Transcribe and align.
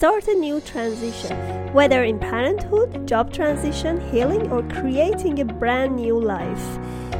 start 0.00 0.26
a 0.28 0.34
new 0.34 0.62
transition, 0.62 1.36
whether 1.74 2.04
in 2.04 2.18
parenthood, 2.18 3.06
job 3.06 3.30
transition, 3.30 4.00
healing, 4.10 4.50
or 4.50 4.62
creating 4.80 5.38
a 5.40 5.44
brand 5.44 5.94
new 5.94 6.18
life. 6.18 6.78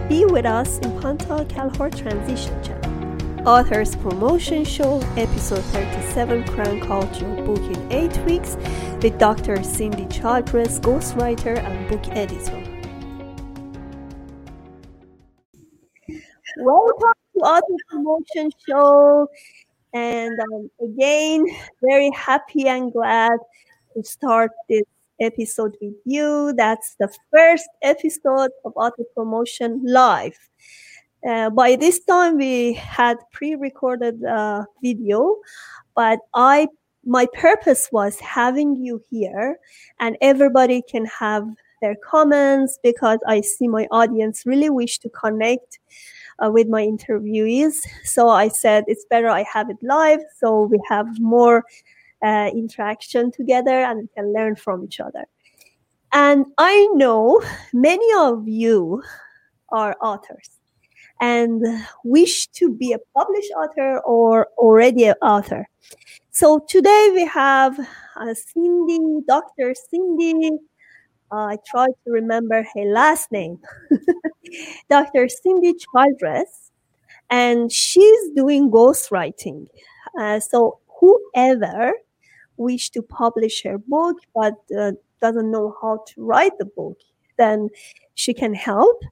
Be 0.08 0.24
with 0.24 0.46
us 0.46 0.78
in 0.78 0.98
Pantal 0.98 1.44
Kalhor 1.44 1.94
Transition 1.94 2.56
Channel. 2.64 3.46
Authors 3.46 3.96
Promotion 3.96 4.64
Show, 4.64 5.00
Episode 5.18 5.62
37 5.62 6.44
Crank 6.44 6.88
Out 6.88 7.20
Your 7.20 7.44
Book 7.44 7.60
in 7.60 7.92
8 7.92 8.16
Weeks 8.24 8.56
with 9.02 9.18
Dr. 9.18 9.62
Cindy 9.62 10.06
Childress, 10.06 10.80
ghostwriter 10.80 11.58
and 11.58 11.86
book 11.86 12.08
editor. 12.16 12.64
Welcome 16.56 17.12
to 17.34 17.40
Author 17.40 17.76
Promotion 17.90 18.50
Show. 18.66 19.28
And 19.92 20.38
um, 20.38 20.70
again, 20.80 21.46
very 21.82 22.10
happy 22.10 22.68
and 22.68 22.92
glad 22.92 23.38
to 23.94 24.04
start 24.04 24.52
this 24.68 24.84
episode 25.20 25.76
with 25.80 25.94
you. 26.04 26.54
That's 26.56 26.96
the 26.98 27.12
first 27.32 27.68
episode 27.82 28.50
of 28.64 28.72
Author 28.76 29.04
Promotion 29.14 29.82
Live. 29.84 30.38
Uh, 31.28 31.50
by 31.50 31.76
this 31.76 32.00
time, 32.04 32.38
we 32.38 32.72
had 32.74 33.18
pre-recorded 33.32 34.24
uh, 34.24 34.64
video, 34.82 35.36
but 35.94 36.20
I 36.34 36.68
my 37.04 37.26
purpose 37.32 37.88
was 37.92 38.20
having 38.20 38.76
you 38.76 39.02
here, 39.10 39.58
and 39.98 40.16
everybody 40.20 40.82
can 40.82 41.06
have 41.06 41.48
their 41.80 41.96
comments 42.04 42.78
because 42.82 43.18
I 43.26 43.40
see 43.40 43.68
my 43.68 43.86
audience 43.90 44.44
really 44.44 44.70
wish 44.70 44.98
to 44.98 45.08
connect 45.08 45.78
uh, 46.44 46.50
with 46.50 46.68
my 46.68 46.84
interviewees. 46.84 47.86
So 48.04 48.28
I 48.28 48.48
said 48.48 48.84
it's 48.86 49.04
better 49.10 49.28
I 49.28 49.44
have 49.52 49.70
it 49.70 49.76
live 49.82 50.20
so 50.38 50.62
we 50.62 50.80
have 50.88 51.06
more 51.20 51.64
uh, 52.24 52.50
interaction 52.52 53.30
together 53.30 53.82
and 53.82 54.00
we 54.00 54.08
can 54.14 54.32
learn 54.32 54.56
from 54.56 54.84
each 54.84 55.00
other. 55.00 55.24
And 56.12 56.46
I 56.58 56.88
know 56.94 57.40
many 57.72 58.08
of 58.18 58.48
you 58.48 59.02
are 59.70 59.96
authors 60.02 60.50
and 61.20 61.62
wish 62.02 62.48
to 62.48 62.74
be 62.74 62.92
a 62.92 62.98
published 63.16 63.52
author 63.52 64.00
or 64.00 64.48
already 64.58 65.04
an 65.04 65.14
author. 65.22 65.68
So 66.32 66.64
today 66.68 67.10
we 67.14 67.26
have 67.26 67.78
uh, 68.16 68.34
Cindy, 68.34 69.20
Dr. 69.26 69.74
Cindy 69.90 70.50
I 71.32 71.58
try 71.66 71.86
to 71.86 72.10
remember 72.10 72.66
her 72.74 72.84
last 72.84 73.30
name, 73.30 73.58
Dr. 74.88 75.28
Cindy 75.28 75.74
Childress, 75.74 76.70
and 77.30 77.70
she's 77.70 78.30
doing 78.34 78.70
ghostwriting. 78.70 79.66
Uh, 80.18 80.40
so 80.40 80.78
whoever 81.00 81.92
wish 82.56 82.90
to 82.90 83.02
publish 83.02 83.62
her 83.62 83.78
book 83.78 84.16
but 84.34 84.54
uh, 84.78 84.92
doesn't 85.20 85.50
know 85.50 85.74
how 85.80 86.04
to 86.06 86.24
write 86.24 86.52
the 86.58 86.64
book, 86.64 86.98
then 87.38 87.68
she 88.14 88.34
can 88.34 88.54
help. 88.54 89.02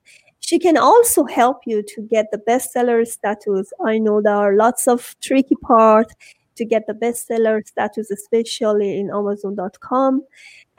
She 0.40 0.58
can 0.58 0.76
also 0.76 1.24
help 1.24 1.58
you 1.66 1.82
to 1.82 2.02
get 2.02 2.26
the 2.32 2.38
bestseller 2.38 3.06
status. 3.06 3.70
I 3.84 3.98
know 3.98 4.22
there 4.22 4.34
are 4.34 4.56
lots 4.56 4.88
of 4.88 5.14
tricky 5.20 5.56
parts 5.56 6.14
to 6.58 6.64
get 6.64 6.86
the 6.86 6.92
bestseller 6.92 7.66
status, 7.66 8.10
especially 8.10 8.98
in 8.98 9.10
Amazon.com. 9.10 10.22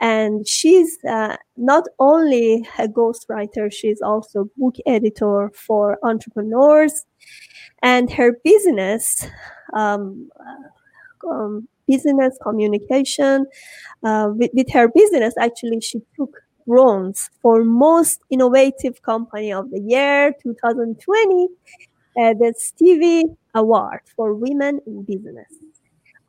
And 0.00 0.46
she's 0.46 0.98
uh, 1.04 1.36
not 1.56 1.84
only 1.98 2.66
a 2.78 2.88
ghostwriter, 2.88 3.72
she's 3.72 4.00
also 4.00 4.48
book 4.56 4.76
editor 4.86 5.50
for 5.54 5.98
entrepreneurs. 6.02 7.04
And 7.82 8.10
her 8.12 8.38
business, 8.44 9.26
um, 9.74 10.30
uh, 10.38 11.28
um, 11.28 11.68
business 11.86 12.38
communication, 12.42 13.46
uh, 14.04 14.30
with, 14.34 14.50
with 14.54 14.70
her 14.72 14.88
business, 14.88 15.34
actually, 15.38 15.80
she 15.80 16.00
took 16.16 16.36
bronze 16.66 17.30
for 17.42 17.64
most 17.64 18.20
innovative 18.30 19.02
company 19.02 19.52
of 19.52 19.70
the 19.70 19.80
year 19.80 20.32
2020 20.42 21.48
uh, 22.16 22.34
the 22.34 22.54
Stevie 22.56 23.24
Award 23.54 24.00
for 24.16 24.34
women 24.34 24.80
in 24.86 25.02
business. 25.04 25.52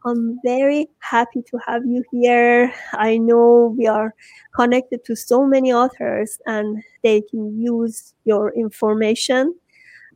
I'm 0.06 0.40
very 0.44 0.88
happy 1.00 1.42
to 1.44 1.60
have 1.68 1.86
you 1.86 2.04
here. 2.12 2.74
I 2.94 3.18
know 3.18 3.76
we 3.78 3.88
are 3.88 4.16
connected 4.56 5.06
to 5.06 5.16
so 5.16 5.46
many 5.46 5.72
authors 5.72 6.40
and 6.46 6.84
they 7.04 7.22
can 7.22 7.60
use 7.62 8.14
your 8.26 8.52
information 8.54 9.56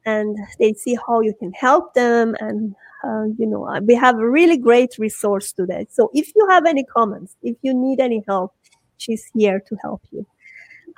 and 0.05 0.37
they 0.59 0.73
see 0.73 0.97
how 1.07 1.21
you 1.21 1.33
can 1.39 1.51
help 1.53 1.93
them. 1.93 2.35
And, 2.39 2.75
uh, 3.03 3.25
you 3.37 3.45
know, 3.45 3.79
we 3.83 3.95
have 3.95 4.15
a 4.15 4.29
really 4.29 4.57
great 4.57 4.97
resource 4.97 5.51
today. 5.51 5.87
So 5.91 6.09
if 6.13 6.31
you 6.35 6.47
have 6.49 6.65
any 6.65 6.83
comments, 6.83 7.35
if 7.43 7.57
you 7.61 7.73
need 7.73 7.99
any 7.99 8.23
help, 8.27 8.53
she's 8.97 9.29
here 9.33 9.61
to 9.67 9.75
help 9.81 10.01
you. 10.11 10.25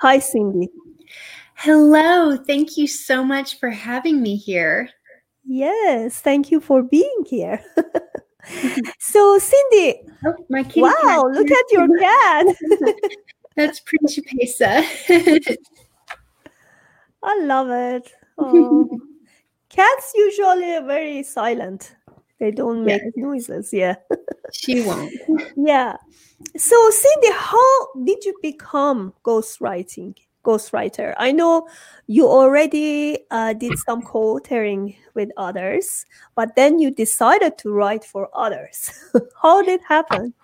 Hi, 0.00 0.18
Cindy. 0.18 0.70
Hello. 1.54 2.36
Thank 2.36 2.76
you 2.76 2.86
so 2.86 3.24
much 3.24 3.58
for 3.58 3.70
having 3.70 4.22
me 4.22 4.36
here. 4.36 4.90
Yes. 5.44 6.20
Thank 6.20 6.50
you 6.50 6.60
for 6.60 6.82
being 6.82 7.24
here. 7.26 7.60
so 8.98 9.38
Cindy, 9.38 10.00
oh, 10.26 10.34
my 10.48 10.62
kitty 10.62 10.82
wow, 10.82 10.92
cat. 11.02 11.24
look 11.32 11.50
at 11.50 11.64
your 11.70 11.98
cat. 11.98 12.46
That's 13.56 13.80
Principessa. 13.80 14.84
I 17.22 17.40
love 17.42 17.70
it. 17.70 18.12
Oh. 18.38 19.00
Cats 19.68 20.12
usually 20.14 20.76
are 20.76 20.86
very 20.86 21.22
silent. 21.24 21.96
They 22.38 22.52
don't 22.52 22.84
make 22.84 23.02
yeah. 23.02 23.10
noises. 23.16 23.72
Yeah. 23.72 23.96
she 24.52 24.82
won't. 24.82 25.12
Yeah. 25.56 25.96
So 26.56 26.90
Cindy, 26.90 27.32
how 27.32 27.94
did 28.04 28.24
you 28.24 28.38
become 28.40 29.12
ghostwriting? 29.24 30.14
Ghostwriter. 30.44 31.14
I 31.18 31.32
know 31.32 31.68
you 32.06 32.26
already 32.26 33.18
uh, 33.30 33.52
did 33.52 33.78
some 33.86 34.02
co-authoring 34.02 34.96
with 35.14 35.30
others, 35.36 36.06
but 36.34 36.54
then 36.56 36.78
you 36.78 36.90
decided 36.90 37.58
to 37.58 37.72
write 37.72 38.04
for 38.04 38.28
others. 38.34 38.90
How 39.42 39.62
did 39.62 39.80
it 39.80 39.86
happen? 39.86 40.34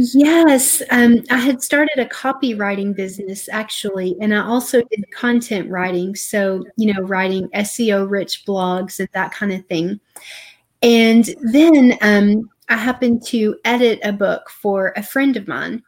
Yes, 0.00 0.80
um, 0.90 1.24
I 1.28 1.38
had 1.38 1.60
started 1.60 1.98
a 1.98 2.04
copywriting 2.04 2.94
business 2.94 3.48
actually, 3.48 4.16
and 4.20 4.32
I 4.32 4.46
also 4.46 4.80
did 4.80 5.04
content 5.10 5.68
writing. 5.68 6.14
So, 6.14 6.64
you 6.76 6.94
know, 6.94 7.00
writing 7.02 7.48
SEO 7.48 8.08
rich 8.08 8.44
blogs 8.46 9.00
and 9.00 9.08
that 9.12 9.32
kind 9.32 9.52
of 9.52 9.66
thing. 9.66 9.98
And 10.82 11.28
then 11.52 11.98
um, 12.00 12.48
I 12.68 12.76
happened 12.76 13.24
to 13.26 13.56
edit 13.64 13.98
a 14.04 14.12
book 14.12 14.48
for 14.50 14.92
a 14.96 15.02
friend 15.02 15.36
of 15.36 15.48
mine. 15.48 15.82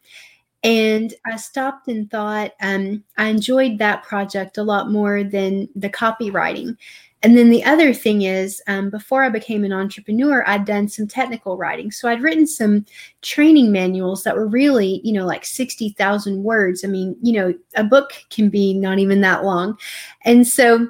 And 0.62 1.14
I 1.26 1.36
stopped 1.36 1.88
and 1.88 2.10
thought 2.10 2.52
um, 2.60 3.02
I 3.16 3.28
enjoyed 3.28 3.78
that 3.78 4.02
project 4.02 4.58
a 4.58 4.62
lot 4.62 4.90
more 4.90 5.24
than 5.24 5.68
the 5.74 5.88
copywriting. 5.88 6.76
And 7.22 7.36
then 7.36 7.50
the 7.50 7.64
other 7.64 7.92
thing 7.92 8.22
is, 8.22 8.62
um, 8.66 8.88
before 8.88 9.24
I 9.24 9.28
became 9.28 9.62
an 9.64 9.72
entrepreneur, 9.72 10.42
I'd 10.46 10.64
done 10.64 10.88
some 10.88 11.06
technical 11.06 11.58
writing. 11.58 11.90
So 11.90 12.08
I'd 12.08 12.22
written 12.22 12.46
some 12.46 12.86
training 13.20 13.72
manuals 13.72 14.22
that 14.24 14.36
were 14.36 14.46
really, 14.46 15.02
you 15.04 15.12
know, 15.12 15.26
like 15.26 15.44
60,000 15.44 16.42
words. 16.42 16.82
I 16.82 16.88
mean, 16.88 17.16
you 17.20 17.32
know, 17.34 17.54
a 17.74 17.84
book 17.84 18.12
can 18.30 18.48
be 18.48 18.72
not 18.72 18.98
even 18.98 19.20
that 19.20 19.44
long. 19.44 19.78
And 20.24 20.46
so 20.46 20.88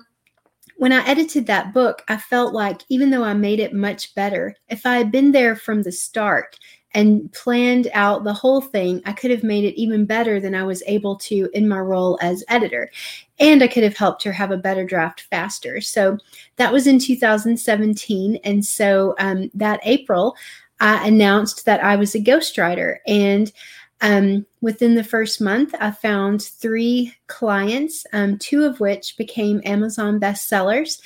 when 0.76 0.92
I 0.92 1.04
edited 1.04 1.46
that 1.46 1.74
book, 1.74 2.02
I 2.08 2.16
felt 2.16 2.54
like 2.54 2.82
even 2.88 3.10
though 3.10 3.24
I 3.24 3.34
made 3.34 3.58
it 3.58 3.74
much 3.74 4.14
better, 4.14 4.54
if 4.68 4.86
I 4.86 4.98
had 4.98 5.10
been 5.10 5.32
there 5.32 5.56
from 5.56 5.82
the 5.82 5.92
start, 5.92 6.56
and 6.92 7.32
planned 7.32 7.88
out 7.92 8.24
the 8.24 8.32
whole 8.32 8.60
thing, 8.60 9.00
I 9.06 9.12
could 9.12 9.30
have 9.30 9.44
made 9.44 9.64
it 9.64 9.80
even 9.80 10.04
better 10.04 10.40
than 10.40 10.54
I 10.54 10.64
was 10.64 10.82
able 10.86 11.16
to 11.16 11.48
in 11.54 11.68
my 11.68 11.78
role 11.78 12.18
as 12.20 12.44
editor. 12.48 12.90
And 13.38 13.62
I 13.62 13.68
could 13.68 13.84
have 13.84 13.96
helped 13.96 14.22
her 14.24 14.32
have 14.32 14.50
a 14.50 14.56
better 14.56 14.84
draft 14.84 15.22
faster. 15.22 15.80
So 15.80 16.18
that 16.56 16.72
was 16.72 16.86
in 16.86 16.98
2017. 16.98 18.40
And 18.42 18.64
so 18.64 19.14
um, 19.18 19.50
that 19.54 19.80
April, 19.84 20.34
I 20.80 21.06
announced 21.06 21.64
that 21.66 21.82
I 21.84 21.96
was 21.96 22.14
a 22.14 22.20
ghostwriter. 22.20 22.96
And 23.06 23.52
um, 24.00 24.46
within 24.60 24.94
the 24.94 25.04
first 25.04 25.40
month, 25.40 25.74
I 25.78 25.90
found 25.90 26.42
three 26.42 27.14
clients, 27.28 28.04
um, 28.12 28.38
two 28.38 28.64
of 28.64 28.80
which 28.80 29.16
became 29.16 29.60
Amazon 29.64 30.18
bestsellers. 30.18 31.00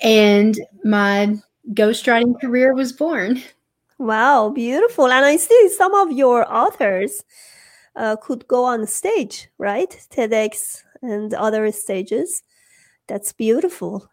And 0.00 0.58
my 0.84 1.36
ghostwriting 1.72 2.40
career 2.40 2.74
was 2.74 2.92
born. 2.92 3.42
Wow, 3.98 4.50
beautiful. 4.50 5.06
And 5.06 5.24
I 5.24 5.36
see 5.36 5.68
some 5.76 5.94
of 5.94 6.12
your 6.12 6.50
authors 6.52 7.24
uh, 7.96 8.16
could 8.16 8.46
go 8.46 8.64
on 8.64 8.86
stage, 8.86 9.48
right? 9.58 9.90
TEDx 10.10 10.82
and 11.02 11.34
other 11.34 11.70
stages. 11.72 12.42
That's 13.08 13.32
beautiful. 13.32 14.08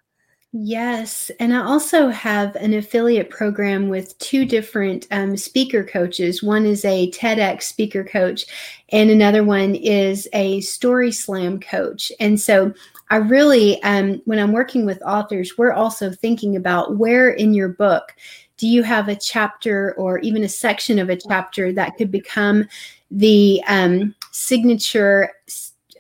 Yes. 0.58 1.30
And 1.40 1.54
I 1.54 1.66
also 1.66 2.08
have 2.08 2.56
an 2.56 2.74
affiliate 2.74 3.30
program 3.30 3.90
with 3.90 4.18
two 4.20 4.46
different 4.46 5.06
um, 5.12 5.36
speaker 5.36 5.84
coaches. 5.84 6.42
One 6.42 6.66
is 6.66 6.86
a 6.86 7.12
TEDx 7.12 7.64
speaker 7.64 8.06
coach, 8.06 8.46
and 8.90 9.10
another 9.10 9.44
one 9.44 9.76
is 9.76 10.30
a 10.32 10.62
Story 10.62 11.12
Slam 11.12 11.60
coach. 11.60 12.10
And 12.22 12.40
so 12.40 12.74
I 13.10 13.18
really, 13.18 13.84
um, 13.84 14.22
when 14.24 14.40
I'm 14.40 14.54
working 14.54 14.86
with 14.86 15.02
authors, 15.04 15.58
we're 15.58 15.74
also 15.74 16.10
thinking 16.10 16.56
about 16.56 16.96
where 16.96 17.30
in 17.30 17.54
your 17.54 17.70
book 17.70 18.16
do 18.58 18.68
you 18.68 18.84
have 18.84 19.10
a 19.10 19.16
chapter 19.16 19.94
or 19.98 20.20
even 20.20 20.44
a 20.44 20.50
section 20.50 21.00
of 21.00 21.10
a 21.10 21.18
chapter 21.18 21.74
that 21.74 21.98
could 21.98 22.12
become 22.12 22.68
the 23.12 23.62
um, 23.68 24.16
signature 24.32 25.32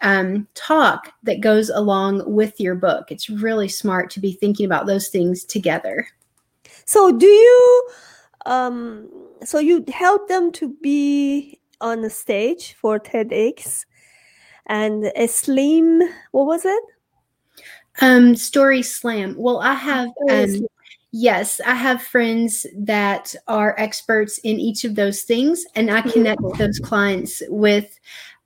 um, 0.02 0.48
talk 0.54 1.14
that 1.24 1.42
goes 1.42 1.70
along 1.70 2.24
with 2.32 2.60
your 2.60 2.76
book? 2.76 3.12
It's 3.12 3.30
really 3.30 3.68
smart 3.68 4.10
to 4.12 4.20
be 4.20 4.32
thinking 4.32 4.66
about 4.66 4.86
those 4.86 5.10
things 5.10 5.44
together. 5.44 6.08
So, 6.86 7.12
do 7.12 7.26
you? 7.26 7.90
Um, 8.46 9.10
so 9.44 9.60
you 9.60 9.84
help 9.92 10.28
them 10.28 10.52
to 10.54 10.76
be 10.82 11.60
on 11.82 12.02
the 12.02 12.10
stage 12.10 12.74
for 12.74 13.00
TEDx, 13.00 13.86
and 14.68 15.12
a 15.16 15.28
slim. 15.28 16.02
What 16.32 16.46
was 16.46 16.66
it? 16.66 16.84
Um, 18.02 18.36
story 18.36 18.82
slam. 18.82 19.36
Well, 19.38 19.60
I 19.60 19.74
have 19.74 20.10
um, 20.30 20.68
yes, 21.16 21.62
I 21.66 21.76
have 21.76 22.02
friends 22.02 22.66
that 22.76 23.34
are 23.48 23.74
experts 23.78 24.38
in 24.40 24.60
each 24.60 24.84
of 24.84 24.96
those 24.96 25.24
things, 25.24 25.66
and 25.74 25.90
I 25.90 26.02
connect 26.02 26.42
those 26.58 26.80
clients 26.80 27.42
with 27.48 27.98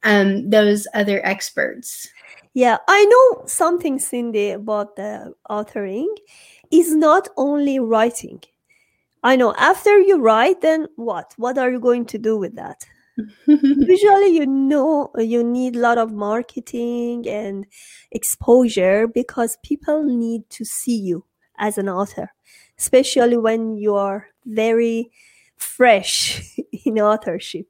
um, 0.04 0.50
those 0.50 0.88
other 0.94 1.25
experts. 1.25 2.07
Yeah, 2.54 2.77
I 2.88 3.06
know 3.06 3.45
something, 3.48 3.98
Cindy, 3.98 4.51
about 4.51 4.95
the 4.95 5.33
authoring. 5.50 6.13
Is 6.71 6.95
not 6.95 7.27
only 7.36 7.80
writing. 7.80 8.44
I 9.24 9.36
know 9.36 9.56
after 9.57 10.00
you 10.00 10.21
write, 10.21 10.62
then 10.62 10.88
what? 10.95 11.33
What 11.38 11.57
are 11.57 11.71
you 11.71 11.80
going 11.80 12.06
to 12.06 12.19
do 12.19 12.38
with 12.38 12.56
that? 12.56 12.86
Usually, 13.48 14.30
you 14.38 14.45
know, 14.45 15.10
you 15.18 15.44
need 15.44 15.75
a 15.75 15.80
lot 15.80 15.98
of 15.98 16.13
marketing 16.13 17.27
and 17.27 17.66
exposure 18.12 19.07
because 19.07 19.57
people 19.63 20.04
need 20.04 20.48
to 20.51 20.63
see 20.63 20.95
you 20.95 21.25
as 21.57 21.77
an 21.77 21.89
author, 21.89 22.31
especially 22.79 23.37
when 23.37 23.75
you 23.75 23.95
are 23.95 24.27
very 24.45 25.11
fresh 25.57 26.57
in 26.85 26.99
authorship. 26.99 27.67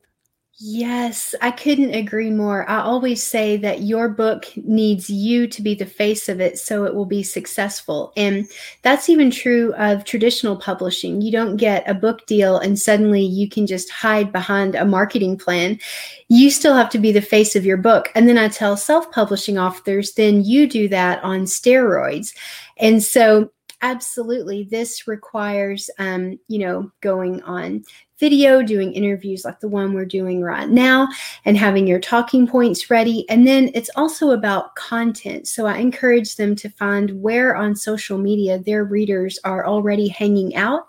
Yes, 0.61 1.33
I 1.41 1.51
couldn't 1.51 1.93
agree 1.93 2.29
more. 2.29 2.69
I 2.69 2.81
always 2.81 3.23
say 3.23 3.55
that 3.57 3.83
your 3.83 4.09
book 4.09 4.45
needs 4.57 5.09
you 5.09 5.47
to 5.47 5.61
be 5.61 5.73
the 5.73 5.85
face 5.85 6.27
of 6.27 6.41
it 6.41 6.59
so 6.59 6.83
it 6.83 6.93
will 6.93 7.05
be 7.05 7.23
successful. 7.23 8.11
And 8.17 8.45
that's 8.81 9.07
even 9.07 9.31
true 9.31 9.73
of 9.75 10.03
traditional 10.03 10.57
publishing. 10.57 11.21
You 11.21 11.31
don't 11.31 11.55
get 11.55 11.89
a 11.89 11.93
book 11.93 12.25
deal 12.25 12.57
and 12.57 12.77
suddenly 12.77 13.23
you 13.23 13.47
can 13.47 13.67
just 13.67 13.89
hide 13.89 14.33
behind 14.33 14.75
a 14.75 14.83
marketing 14.83 15.37
plan. 15.37 15.79
You 16.27 16.51
still 16.51 16.75
have 16.75 16.89
to 16.89 16.99
be 16.99 17.13
the 17.13 17.21
face 17.21 17.55
of 17.55 17.65
your 17.65 17.77
book. 17.77 18.11
And 18.13 18.27
then 18.27 18.37
I 18.37 18.49
tell 18.49 18.75
self 18.75 19.09
publishing 19.13 19.57
authors, 19.57 20.15
then 20.15 20.43
you 20.43 20.67
do 20.67 20.89
that 20.89 21.23
on 21.23 21.43
steroids. 21.43 22.35
And 22.75 23.01
so 23.01 23.49
absolutely 23.81 24.63
this 24.63 25.07
requires 25.07 25.89
um, 25.99 26.39
you 26.47 26.59
know 26.59 26.91
going 27.01 27.41
on 27.43 27.83
video, 28.19 28.61
doing 28.61 28.91
interviews 28.93 29.45
like 29.45 29.59
the 29.61 29.67
one 29.67 29.93
we're 29.93 30.05
doing 30.05 30.41
right 30.41 30.69
now, 30.69 31.07
and 31.45 31.57
having 31.57 31.87
your 31.87 31.99
talking 31.99 32.45
points 32.45 32.89
ready. 32.89 33.27
And 33.29 33.47
then 33.47 33.71
it's 33.73 33.89
also 33.95 34.31
about 34.31 34.75
content. 34.75 35.47
So 35.47 35.65
I 35.65 35.77
encourage 35.77 36.35
them 36.35 36.55
to 36.57 36.69
find 36.69 37.21
where 37.21 37.55
on 37.55 37.75
social 37.75 38.17
media 38.17 38.59
their 38.59 38.83
readers 38.83 39.39
are 39.43 39.65
already 39.65 40.07
hanging 40.07 40.55
out. 40.55 40.87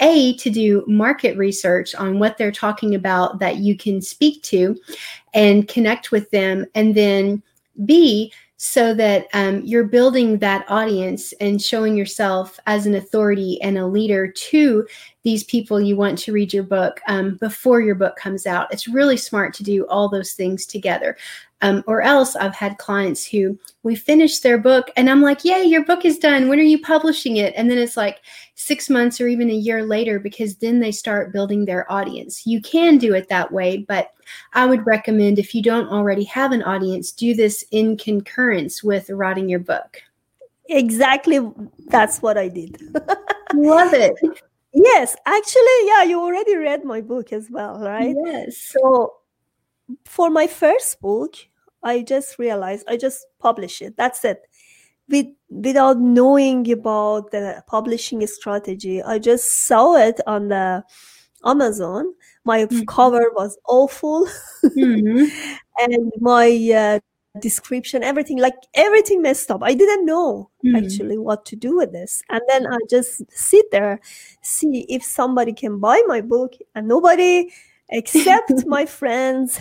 A, 0.00 0.36
to 0.36 0.50
do 0.50 0.84
market 0.86 1.38
research 1.38 1.94
on 1.94 2.18
what 2.18 2.36
they're 2.36 2.52
talking 2.52 2.94
about 2.94 3.38
that 3.38 3.56
you 3.56 3.74
can 3.74 4.02
speak 4.02 4.42
to 4.42 4.76
and 5.32 5.66
connect 5.68 6.10
with 6.10 6.30
them. 6.32 6.66
And 6.74 6.94
then 6.94 7.42
B, 7.86 8.30
so 8.58 8.94
that 8.94 9.26
um, 9.34 9.60
you're 9.64 9.84
building 9.84 10.38
that 10.38 10.64
audience 10.68 11.32
and 11.40 11.60
showing 11.60 11.96
yourself 11.96 12.58
as 12.66 12.86
an 12.86 12.94
authority 12.94 13.60
and 13.60 13.76
a 13.76 13.86
leader 13.86 14.30
to 14.30 14.86
these 15.24 15.44
people 15.44 15.80
you 15.80 15.96
want 15.96 16.16
to 16.16 16.32
read 16.32 16.54
your 16.54 16.62
book 16.62 17.00
um, 17.08 17.36
before 17.36 17.80
your 17.80 17.94
book 17.94 18.16
comes 18.16 18.46
out. 18.46 18.72
It's 18.72 18.88
really 18.88 19.16
smart 19.16 19.52
to 19.54 19.62
do 19.62 19.86
all 19.88 20.08
those 20.08 20.32
things 20.32 20.64
together. 20.64 21.16
Um, 21.62 21.82
or 21.86 22.02
else 22.02 22.36
I've 22.36 22.54
had 22.54 22.76
clients 22.76 23.24
who 23.24 23.58
we 23.82 23.96
finish 23.96 24.40
their 24.40 24.58
book 24.58 24.90
and 24.94 25.08
I'm 25.08 25.22
like, 25.22 25.42
Yay, 25.42 25.64
your 25.64 25.86
book 25.86 26.04
is 26.04 26.18
done. 26.18 26.48
When 26.48 26.58
are 26.58 26.62
you 26.62 26.78
publishing 26.82 27.38
it? 27.38 27.54
And 27.56 27.70
then 27.70 27.78
it's 27.78 27.96
like 27.96 28.20
six 28.54 28.90
months 28.90 29.22
or 29.22 29.26
even 29.26 29.48
a 29.48 29.54
year 29.54 29.82
later 29.82 30.18
because 30.18 30.56
then 30.56 30.80
they 30.80 30.92
start 30.92 31.32
building 31.32 31.64
their 31.64 31.90
audience. 31.90 32.46
You 32.46 32.60
can 32.60 32.98
do 32.98 33.14
it 33.14 33.30
that 33.30 33.50
way, 33.50 33.78
but 33.78 34.12
I 34.52 34.66
would 34.66 34.86
recommend 34.86 35.38
if 35.38 35.54
you 35.54 35.62
don't 35.62 35.88
already 35.88 36.24
have 36.24 36.52
an 36.52 36.62
audience, 36.62 37.10
do 37.10 37.34
this 37.34 37.64
in 37.70 37.96
concurrence 37.96 38.84
with 38.84 39.08
writing 39.08 39.48
your 39.48 39.60
book. 39.60 40.02
Exactly. 40.68 41.40
That's 41.88 42.20
what 42.20 42.36
I 42.36 42.48
did. 42.48 42.80
Love 43.54 43.94
it. 43.94 44.14
Yes, 44.72 45.16
actually, 45.24 45.86
yeah, 45.86 46.02
you 46.02 46.20
already 46.20 46.54
read 46.56 46.84
my 46.84 47.00
book 47.00 47.32
as 47.32 47.48
well, 47.50 47.78
right? 47.80 48.14
Yes. 48.26 48.58
So 48.58 49.14
for 50.04 50.30
my 50.30 50.46
first 50.46 51.00
book, 51.00 51.34
I 51.82 52.02
just 52.02 52.38
realized 52.38 52.84
I 52.88 52.96
just 52.96 53.26
publish 53.38 53.82
it. 53.82 53.96
That's 53.96 54.24
it. 54.24 54.42
With, 55.08 55.26
without 55.48 55.98
knowing 55.98 56.70
about 56.72 57.30
the 57.30 57.62
publishing 57.68 58.26
strategy, 58.26 59.02
I 59.02 59.18
just 59.20 59.66
saw 59.66 59.94
it 59.94 60.20
on 60.26 60.48
the 60.48 60.82
Amazon. 61.44 62.12
My 62.44 62.64
mm-hmm. 62.64 62.84
cover 62.86 63.30
was 63.34 63.56
awful, 63.68 64.26
mm-hmm. 64.64 65.24
and 65.78 66.12
my 66.20 66.48
uh, 66.74 67.00
description, 67.40 68.02
everything 68.02 68.38
like 68.38 68.54
everything 68.74 69.22
messed 69.22 69.50
up. 69.50 69.62
I 69.62 69.74
didn't 69.74 70.06
know 70.06 70.50
mm. 70.64 70.76
actually 70.76 71.18
what 71.18 71.44
to 71.46 71.56
do 71.56 71.76
with 71.76 71.92
this. 71.92 72.22
And 72.30 72.40
then 72.48 72.66
I 72.66 72.78
just 72.90 73.22
sit 73.30 73.70
there, 73.70 74.00
see 74.42 74.86
if 74.88 75.04
somebody 75.04 75.52
can 75.52 75.78
buy 75.78 76.02
my 76.06 76.20
book, 76.20 76.54
and 76.74 76.88
nobody 76.88 77.52
except 77.90 78.66
my 78.66 78.86
friends, 79.00 79.60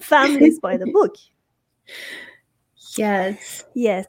families 0.00 0.58
by 0.60 0.76
the 0.76 0.86
book. 0.86 1.16
Yes. 2.96 3.64
Yes. 3.74 4.06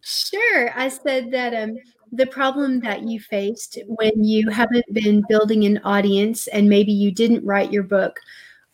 Sure. 0.00 0.70
I 0.74 0.88
said 0.88 1.30
that 1.32 1.54
um 1.54 1.76
the 2.12 2.26
problem 2.26 2.80
that 2.80 3.02
you 3.02 3.20
faced 3.20 3.78
when 3.86 4.24
you 4.24 4.48
haven't 4.48 4.86
been 4.92 5.22
building 5.28 5.64
an 5.64 5.78
audience 5.84 6.46
and 6.48 6.68
maybe 6.68 6.92
you 6.92 7.12
didn't 7.12 7.44
write 7.44 7.70
your 7.70 7.82
book 7.82 8.18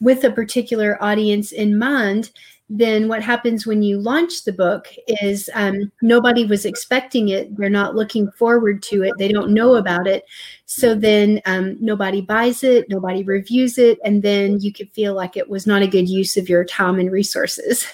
with 0.01 0.23
a 0.23 0.31
particular 0.31 1.03
audience 1.03 1.51
in 1.51 1.77
mind 1.77 2.31
then 2.71 3.09
what 3.09 3.23
happens 3.23 3.67
when 3.67 3.83
you 3.83 3.99
launch 3.99 4.45
the 4.45 4.53
book 4.53 4.89
is 5.21 5.51
um, 5.55 5.93
nobody 6.01 6.47
was 6.47 6.65
expecting 6.65 7.29
it. 7.29 7.55
They're 7.57 7.69
not 7.69 7.95
looking 7.95 8.31
forward 8.33 8.83
to 8.85 9.03
it. 9.03 9.13
They 9.19 9.29
don't 9.29 9.53
know 9.53 9.75
about 9.77 10.07
it. 10.07 10.25
So 10.65 10.95
then 10.95 11.43
um, 11.45 11.77
nobody 11.79 12.23
buys 12.23 12.65
it, 12.65 12.87
nobody 12.89 13.23
reviews 13.23 13.77
it, 13.77 13.99
and 14.03 14.23
then 14.23 14.61
you 14.61 14.73
could 14.73 14.91
feel 14.93 15.15
like 15.15 15.37
it 15.37 15.51
was 15.51 15.67
not 15.67 15.83
a 15.83 15.87
good 15.87 16.09
use 16.09 16.37
of 16.39 16.49
your 16.49 16.65
time 16.65 16.99
and 16.99 17.13
resources. 17.13 17.87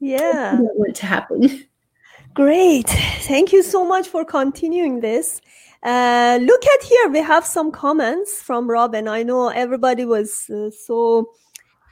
Yeah. 0.00 0.60
What 0.74 0.94
to 0.96 1.06
happen. 1.06 1.64
Great. 2.34 2.88
Thank 2.88 3.52
you 3.52 3.62
so 3.62 3.84
much 3.84 4.08
for 4.08 4.24
continuing 4.24 5.00
this. 5.00 5.40
Uh, 5.82 6.38
look 6.42 6.64
at 6.64 6.82
here. 6.82 7.08
We 7.08 7.20
have 7.20 7.44
some 7.44 7.70
comments 7.70 8.42
from 8.42 8.68
Robin. 8.70 9.08
I 9.08 9.22
know 9.22 9.48
everybody 9.48 10.04
was 10.04 10.48
uh, 10.50 10.70
so 10.70 11.30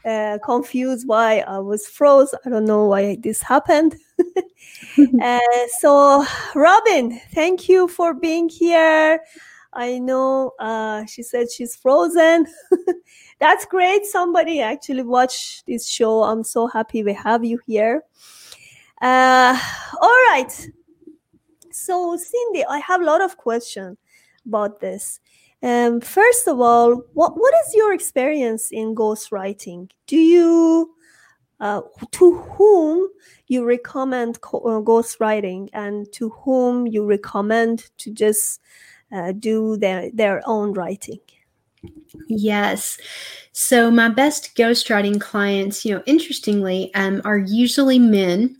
uh, 0.04 0.38
confused 0.44 1.06
why 1.06 1.40
I 1.40 1.58
was 1.58 1.86
froze. 1.86 2.34
I 2.44 2.50
don't 2.50 2.64
know 2.64 2.86
why 2.86 3.16
this 3.20 3.42
happened. 3.42 3.96
uh, 5.22 5.38
so, 5.78 6.24
Robin, 6.54 7.20
thank 7.32 7.68
you 7.68 7.88
for 7.88 8.14
being 8.14 8.48
here. 8.48 9.20
I 9.72 9.98
know 9.98 10.52
uh, 10.58 11.06
she 11.06 11.22
said 11.22 11.50
she's 11.50 11.76
frozen. 11.76 12.46
That's 13.38 13.64
great. 13.64 14.04
Somebody 14.04 14.60
actually 14.60 15.02
watched 15.02 15.66
this 15.66 15.88
show. 15.88 16.24
I'm 16.24 16.44
so 16.44 16.66
happy 16.66 17.02
we 17.02 17.14
have 17.14 17.44
you 17.44 17.58
here. 17.66 18.02
Uh, 19.00 19.58
all 20.00 20.16
right. 20.28 20.70
So, 21.70 22.16
Cindy, 22.16 22.64
I 22.66 22.78
have 22.78 23.00
a 23.00 23.04
lot 23.04 23.22
of 23.22 23.36
questions 23.38 23.96
about 24.46 24.80
this. 24.80 25.20
Um, 25.62 26.00
first 26.00 26.48
of 26.48 26.60
all, 26.60 27.02
what, 27.14 27.36
what 27.36 27.54
is 27.66 27.74
your 27.74 27.94
experience 27.94 28.70
in 28.72 28.94
ghostwriting? 28.94 29.90
Do 30.06 30.16
you, 30.16 30.94
uh, 31.60 31.82
to 32.12 32.38
whom 32.38 33.08
you 33.46 33.64
recommend 33.64 34.40
co- 34.40 34.58
uh, 34.58 34.80
ghostwriting 34.80 35.68
and 35.72 36.12
to 36.14 36.30
whom 36.30 36.86
you 36.88 37.06
recommend 37.06 37.90
to 37.98 38.10
just 38.10 38.60
uh, 39.12 39.32
do 39.32 39.76
their, 39.76 40.10
their 40.12 40.42
own 40.46 40.72
writing? 40.72 41.20
Yes. 42.26 42.98
So 43.52 43.90
my 43.90 44.08
best 44.08 44.56
ghostwriting 44.56 45.20
clients, 45.20 45.84
you 45.84 45.94
know, 45.94 46.02
interestingly, 46.06 46.92
um, 46.94 47.20
are 47.24 47.38
usually 47.38 47.98
men 47.98 48.56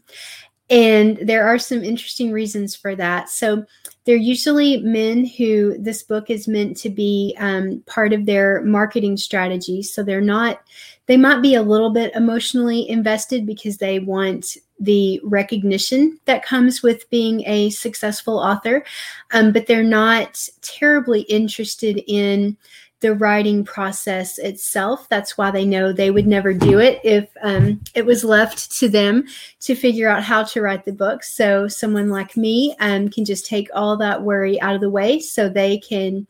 And 0.72 1.18
there 1.18 1.46
are 1.46 1.58
some 1.58 1.84
interesting 1.84 2.32
reasons 2.32 2.74
for 2.74 2.96
that. 2.96 3.28
So, 3.28 3.64
they're 4.04 4.16
usually 4.16 4.78
men 4.78 5.24
who 5.24 5.76
this 5.78 6.02
book 6.02 6.28
is 6.28 6.48
meant 6.48 6.76
to 6.78 6.90
be 6.90 7.36
um, 7.38 7.84
part 7.86 8.12
of 8.12 8.26
their 8.26 8.62
marketing 8.62 9.16
strategy. 9.16 9.82
So, 9.82 10.02
they're 10.02 10.20
not, 10.20 10.60
they 11.06 11.18
might 11.18 11.42
be 11.42 11.54
a 11.54 11.62
little 11.62 11.90
bit 11.90 12.12
emotionally 12.14 12.88
invested 12.88 13.46
because 13.46 13.76
they 13.76 13.98
want 13.98 14.56
the 14.80 15.20
recognition 15.22 16.18
that 16.24 16.44
comes 16.44 16.82
with 16.82 17.08
being 17.10 17.46
a 17.46 17.70
successful 17.70 18.38
author, 18.38 18.84
um, 19.32 19.52
but 19.52 19.66
they're 19.66 19.84
not 19.84 20.48
terribly 20.60 21.20
interested 21.22 22.02
in 22.08 22.56
the 23.02 23.14
writing 23.14 23.64
process 23.64 24.38
itself. 24.38 25.08
That's 25.08 25.36
why 25.36 25.50
they 25.50 25.66
know 25.66 25.92
they 25.92 26.10
would 26.10 26.26
never 26.26 26.54
do 26.54 26.78
it 26.78 27.00
if 27.04 27.28
um, 27.42 27.80
it 27.94 28.06
was 28.06 28.24
left 28.24 28.72
to 28.78 28.88
them 28.88 29.24
to 29.60 29.74
figure 29.74 30.08
out 30.08 30.22
how 30.22 30.44
to 30.44 30.62
write 30.62 30.84
the 30.84 30.92
book. 30.92 31.22
So, 31.22 31.68
someone 31.68 32.08
like 32.08 32.36
me 32.36 32.74
um, 32.80 33.08
can 33.08 33.24
just 33.24 33.44
take 33.44 33.68
all 33.74 33.96
that 33.98 34.22
worry 34.22 34.60
out 34.62 34.74
of 34.74 34.80
the 34.80 34.90
way 34.90 35.20
so 35.20 35.48
they 35.48 35.78
can 35.78 36.26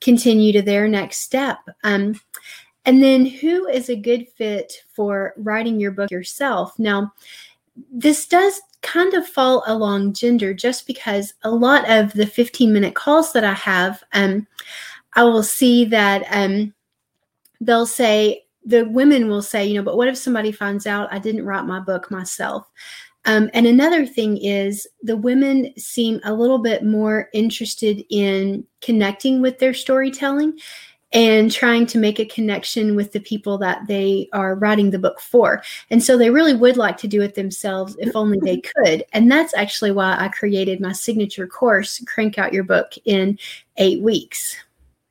continue 0.00 0.52
to 0.52 0.62
their 0.62 0.88
next 0.88 1.18
step. 1.18 1.58
Um, 1.84 2.20
and 2.84 3.02
then, 3.02 3.24
who 3.26 3.68
is 3.68 3.88
a 3.88 3.96
good 3.96 4.26
fit 4.30 4.82
for 4.92 5.34
writing 5.36 5.78
your 5.78 5.92
book 5.92 6.10
yourself? 6.10 6.76
Now, 6.78 7.12
this 7.92 8.26
does 8.26 8.60
kind 8.82 9.14
of 9.14 9.26
fall 9.26 9.64
along 9.66 10.12
gender 10.12 10.54
just 10.54 10.86
because 10.86 11.34
a 11.42 11.50
lot 11.50 11.88
of 11.90 12.12
the 12.12 12.26
15 12.26 12.72
minute 12.72 12.94
calls 12.94 13.32
that 13.32 13.44
I 13.44 13.54
have, 13.54 14.02
um, 14.12 14.46
I 15.16 15.24
will 15.24 15.42
see 15.42 15.84
that 15.86 16.24
um, 16.30 16.72
they'll 17.60 17.86
say, 17.86 18.44
the 18.64 18.84
women 18.84 19.28
will 19.28 19.42
say, 19.42 19.64
you 19.64 19.74
know, 19.74 19.82
but 19.82 19.96
what 19.96 20.08
if 20.08 20.16
somebody 20.16 20.52
finds 20.52 20.86
out 20.86 21.12
I 21.12 21.18
didn't 21.18 21.46
write 21.46 21.64
my 21.64 21.80
book 21.80 22.10
myself? 22.10 22.68
Um, 23.24 23.50
and 23.54 23.66
another 23.66 24.06
thing 24.06 24.36
is 24.36 24.86
the 25.02 25.16
women 25.16 25.72
seem 25.76 26.20
a 26.24 26.32
little 26.32 26.58
bit 26.58 26.84
more 26.84 27.28
interested 27.32 28.04
in 28.10 28.64
connecting 28.82 29.42
with 29.42 29.58
their 29.58 29.74
storytelling 29.74 30.58
and 31.12 31.50
trying 31.50 31.86
to 31.86 31.98
make 31.98 32.18
a 32.18 32.24
connection 32.24 32.94
with 32.94 33.12
the 33.12 33.20
people 33.20 33.56
that 33.58 33.86
they 33.86 34.28
are 34.32 34.56
writing 34.56 34.90
the 34.90 34.98
book 34.98 35.20
for. 35.20 35.62
And 35.90 36.02
so 36.02 36.18
they 36.18 36.30
really 36.30 36.54
would 36.54 36.76
like 36.76 36.96
to 36.98 37.08
do 37.08 37.22
it 37.22 37.34
themselves 37.34 37.96
if 37.98 38.14
only 38.14 38.38
they 38.42 38.60
could. 38.60 39.04
And 39.12 39.30
that's 39.30 39.54
actually 39.54 39.92
why 39.92 40.16
I 40.18 40.28
created 40.28 40.80
my 40.80 40.92
signature 40.92 41.46
course, 41.46 42.02
Crank 42.06 42.38
Out 42.38 42.52
Your 42.52 42.64
Book 42.64 42.92
in 43.04 43.38
Eight 43.78 44.02
Weeks. 44.02 44.56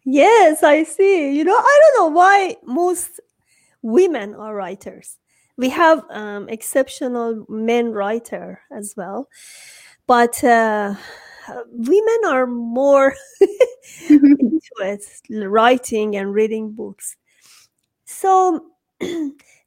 Yes, 0.05 0.63
I 0.63 0.83
see. 0.83 1.35
You 1.35 1.43
know, 1.43 1.57
I 1.57 1.79
don't 1.81 2.03
know 2.11 2.15
why 2.15 2.57
most 2.63 3.19
women 3.83 4.35
are 4.35 4.55
writers. 4.55 5.17
We 5.57 5.69
have 5.69 6.03
um, 6.11 6.49
exceptional 6.49 7.45
men 7.49 7.91
writer 7.93 8.61
as 8.71 8.95
well, 8.97 9.29
but 10.07 10.43
uh, 10.43 10.95
women 11.71 12.19
are 12.27 12.47
more 12.47 13.15
into 14.09 14.61
it, 14.81 15.03
writing 15.31 16.15
and 16.17 16.33
reading 16.33 16.73
books. 16.73 17.17
So, 18.05 18.67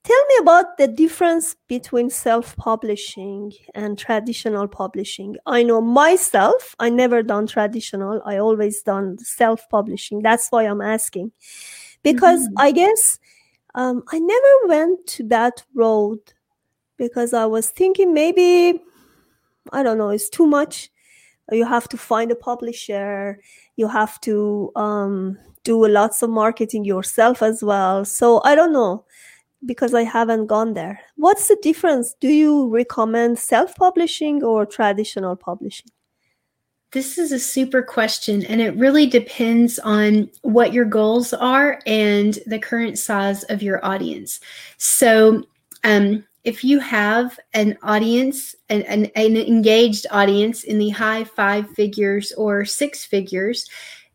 tell 0.08 0.24
me 0.26 0.34
about 0.40 0.78
the 0.78 0.88
difference 0.88 1.54
between 1.68 2.08
self 2.08 2.56
publishing 2.56 3.52
and 3.74 3.98
traditional 3.98 4.66
publishing. 4.66 5.36
I 5.44 5.62
know 5.62 5.82
myself, 5.82 6.74
I 6.80 6.88
never 6.88 7.22
done 7.22 7.46
traditional, 7.46 8.22
I 8.24 8.38
always 8.38 8.82
done 8.82 9.18
self 9.18 9.68
publishing. 9.68 10.22
That's 10.22 10.48
why 10.48 10.64
I'm 10.64 10.80
asking. 10.80 11.32
Because 12.02 12.40
mm-hmm. 12.48 12.58
I 12.58 12.72
guess 12.72 13.18
um, 13.74 14.02
I 14.10 14.18
never 14.18 14.54
went 14.66 15.06
to 15.18 15.24
that 15.28 15.62
road 15.74 16.20
because 16.96 17.34
I 17.34 17.44
was 17.44 17.68
thinking 17.68 18.14
maybe, 18.14 18.80
I 19.72 19.82
don't 19.82 19.98
know, 19.98 20.08
it's 20.08 20.30
too 20.30 20.46
much 20.46 20.90
you 21.50 21.64
have 21.64 21.88
to 21.88 21.96
find 21.96 22.30
a 22.30 22.34
publisher 22.34 23.40
you 23.76 23.88
have 23.88 24.20
to 24.20 24.70
um, 24.76 25.38
do 25.64 25.86
lots 25.88 26.22
of 26.22 26.28
marketing 26.28 26.84
yourself 26.84 27.42
as 27.42 27.62
well 27.62 28.04
so 28.04 28.42
i 28.44 28.54
don't 28.54 28.72
know 28.72 29.04
because 29.64 29.94
i 29.94 30.02
haven't 30.02 30.46
gone 30.46 30.74
there. 30.74 31.00
What's 31.16 31.48
the 31.48 31.58
difference? 31.62 32.14
Do 32.20 32.28
you 32.28 32.68
recommend 32.68 33.38
self-publishing 33.38 34.42
or 34.42 34.66
traditional 34.66 35.36
publishing? 35.36 35.90
This 36.90 37.18
is 37.18 37.32
a 37.32 37.38
super 37.38 37.82
question, 37.82 38.46
and 38.46 38.62
it 38.62 38.74
really 38.76 39.06
depends 39.06 39.78
on 39.80 40.30
what 40.40 40.72
your 40.72 40.86
goals 40.86 41.34
are 41.34 41.80
and 41.84 42.38
the 42.46 42.58
current 42.58 42.98
size 42.98 43.42
of 43.44 43.62
your 43.62 43.84
audience. 43.84 44.40
So, 44.78 45.44
um, 45.84 46.24
if 46.44 46.64
you 46.64 46.78
have 46.78 47.38
an 47.52 47.76
audience, 47.82 48.54
an, 48.70 48.80
an, 48.82 49.06
an, 49.16 49.36
engaged 49.36 50.06
audience 50.10 50.64
in 50.64 50.78
the 50.78 50.88
high 50.88 51.24
five 51.24 51.68
figures 51.72 52.32
or 52.38 52.64
six 52.64 53.04
figures, 53.04 53.68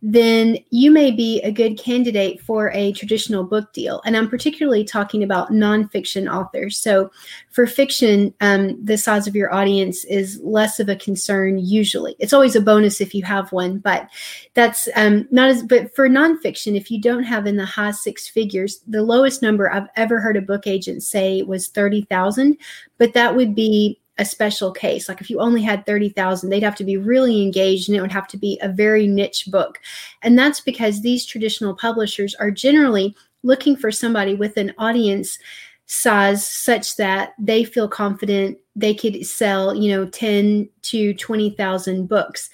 then 0.05 0.57
you 0.69 0.91
may 0.91 1.11
be 1.11 1.41
a 1.43 1.51
good 1.51 1.77
candidate 1.77 2.41
for 2.41 2.71
a 2.71 2.91
traditional 2.91 3.45
book 3.45 3.71
deal. 3.71 4.01
And 4.05 4.17
I'm 4.17 4.29
particularly 4.29 4.83
talking 4.83 5.23
about 5.23 5.51
nonfiction 5.51 6.29
authors. 6.29 6.77
So 6.77 7.09
for 7.51 7.65
fiction, 7.65 8.33
um, 8.41 8.83
the 8.83 8.97
size 8.97 9.27
of 9.27 9.35
your 9.35 9.53
audience 9.53 10.03
is 10.03 10.41
less 10.43 10.81
of 10.81 10.89
a 10.89 10.97
concern 10.97 11.57
usually. 11.57 12.17
It's 12.19 12.33
always 12.33 12.57
a 12.57 12.61
bonus 12.61 12.99
if 12.99 13.15
you 13.15 13.23
have 13.23 13.53
one, 13.53 13.77
but 13.77 14.09
that's 14.55 14.89
um, 14.97 15.25
not 15.31 15.49
as, 15.49 15.63
but 15.63 15.95
for 15.95 16.09
nonfiction, 16.09 16.75
if 16.75 16.91
you 16.91 16.99
don't 16.99 17.23
have 17.23 17.47
in 17.47 17.55
the 17.55 17.65
high 17.65 17.91
six 17.91 18.27
figures, 18.27 18.81
the 18.85 19.03
lowest 19.03 19.41
number 19.41 19.71
I've 19.71 19.87
ever 19.95 20.19
heard 20.19 20.35
a 20.35 20.41
book 20.41 20.67
agent 20.67 21.03
say 21.03 21.43
was 21.43 21.69
30,000, 21.69 22.57
but 22.97 23.13
that 23.13 23.37
would 23.37 23.55
be 23.55 24.01
a 24.17 24.25
special 24.25 24.71
case. 24.71 25.09
Like 25.09 25.21
if 25.21 25.29
you 25.29 25.39
only 25.39 25.61
had 25.61 25.85
30,000, 25.85 26.49
they'd 26.49 26.63
have 26.63 26.75
to 26.75 26.83
be 26.83 26.97
really 26.97 27.41
engaged 27.41 27.89
and 27.89 27.97
it 27.97 28.01
would 28.01 28.11
have 28.11 28.27
to 28.29 28.37
be 28.37 28.59
a 28.61 28.69
very 28.69 29.07
niche 29.07 29.47
book. 29.47 29.79
And 30.21 30.37
that's 30.37 30.59
because 30.59 31.01
these 31.01 31.25
traditional 31.25 31.75
publishers 31.75 32.35
are 32.35 32.51
generally 32.51 33.15
looking 33.41 33.75
for 33.75 33.91
somebody 33.91 34.35
with 34.35 34.57
an 34.57 34.73
audience 34.77 35.39
size 35.85 36.45
such 36.45 36.95
that 36.95 37.33
they 37.37 37.63
feel 37.63 37.87
confident 37.87 38.57
they 38.75 38.93
could 38.93 39.25
sell, 39.25 39.75
you 39.75 39.91
know, 39.91 40.05
10 40.05 40.69
to 40.83 41.13
20,000 41.13 42.07
books. 42.07 42.49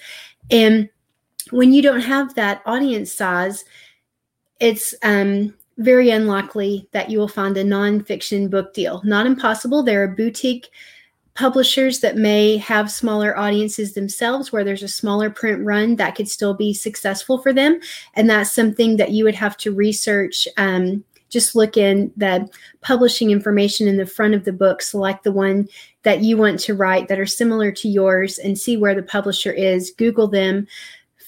And 0.50 0.88
when 1.50 1.72
you 1.72 1.82
don't 1.82 2.00
have 2.00 2.34
that 2.34 2.62
audience 2.66 3.12
size, 3.12 3.64
it's 4.60 4.94
um 5.02 5.54
very 5.78 6.10
unlikely 6.10 6.86
that 6.92 7.08
you 7.08 7.18
will 7.18 7.28
find 7.28 7.56
a 7.56 7.64
nonfiction 7.64 8.50
book 8.50 8.74
deal. 8.74 9.00
Not 9.04 9.26
impossible. 9.26 9.82
There 9.82 10.02
are 10.02 10.08
boutique 10.08 10.68
publishers 11.40 12.00
that 12.00 12.18
may 12.18 12.58
have 12.58 12.90
smaller 12.90 13.34
audiences 13.34 13.94
themselves 13.94 14.52
where 14.52 14.62
there's 14.62 14.82
a 14.82 14.88
smaller 14.88 15.30
print 15.30 15.64
run 15.64 15.96
that 15.96 16.14
could 16.14 16.28
still 16.28 16.52
be 16.52 16.74
successful 16.74 17.38
for 17.38 17.50
them. 17.50 17.80
And 18.12 18.28
that's 18.28 18.52
something 18.52 18.98
that 18.98 19.12
you 19.12 19.24
would 19.24 19.36
have 19.36 19.56
to 19.58 19.72
research 19.72 20.46
um, 20.58 21.02
just 21.30 21.56
look 21.56 21.78
in 21.78 22.12
the 22.14 22.46
publishing 22.82 23.30
information 23.30 23.88
in 23.88 23.96
the 23.96 24.04
front 24.04 24.34
of 24.34 24.44
the 24.44 24.52
book 24.52 24.82
select 24.82 25.24
the 25.24 25.32
one 25.32 25.66
that 26.02 26.20
you 26.20 26.36
want 26.36 26.60
to 26.60 26.74
write 26.74 27.08
that 27.08 27.20
are 27.20 27.26
similar 27.26 27.72
to 27.72 27.88
yours 27.88 28.36
and 28.36 28.58
see 28.58 28.76
where 28.76 28.94
the 28.94 29.02
publisher 29.02 29.52
is 29.52 29.92
google 29.96 30.26
them 30.26 30.66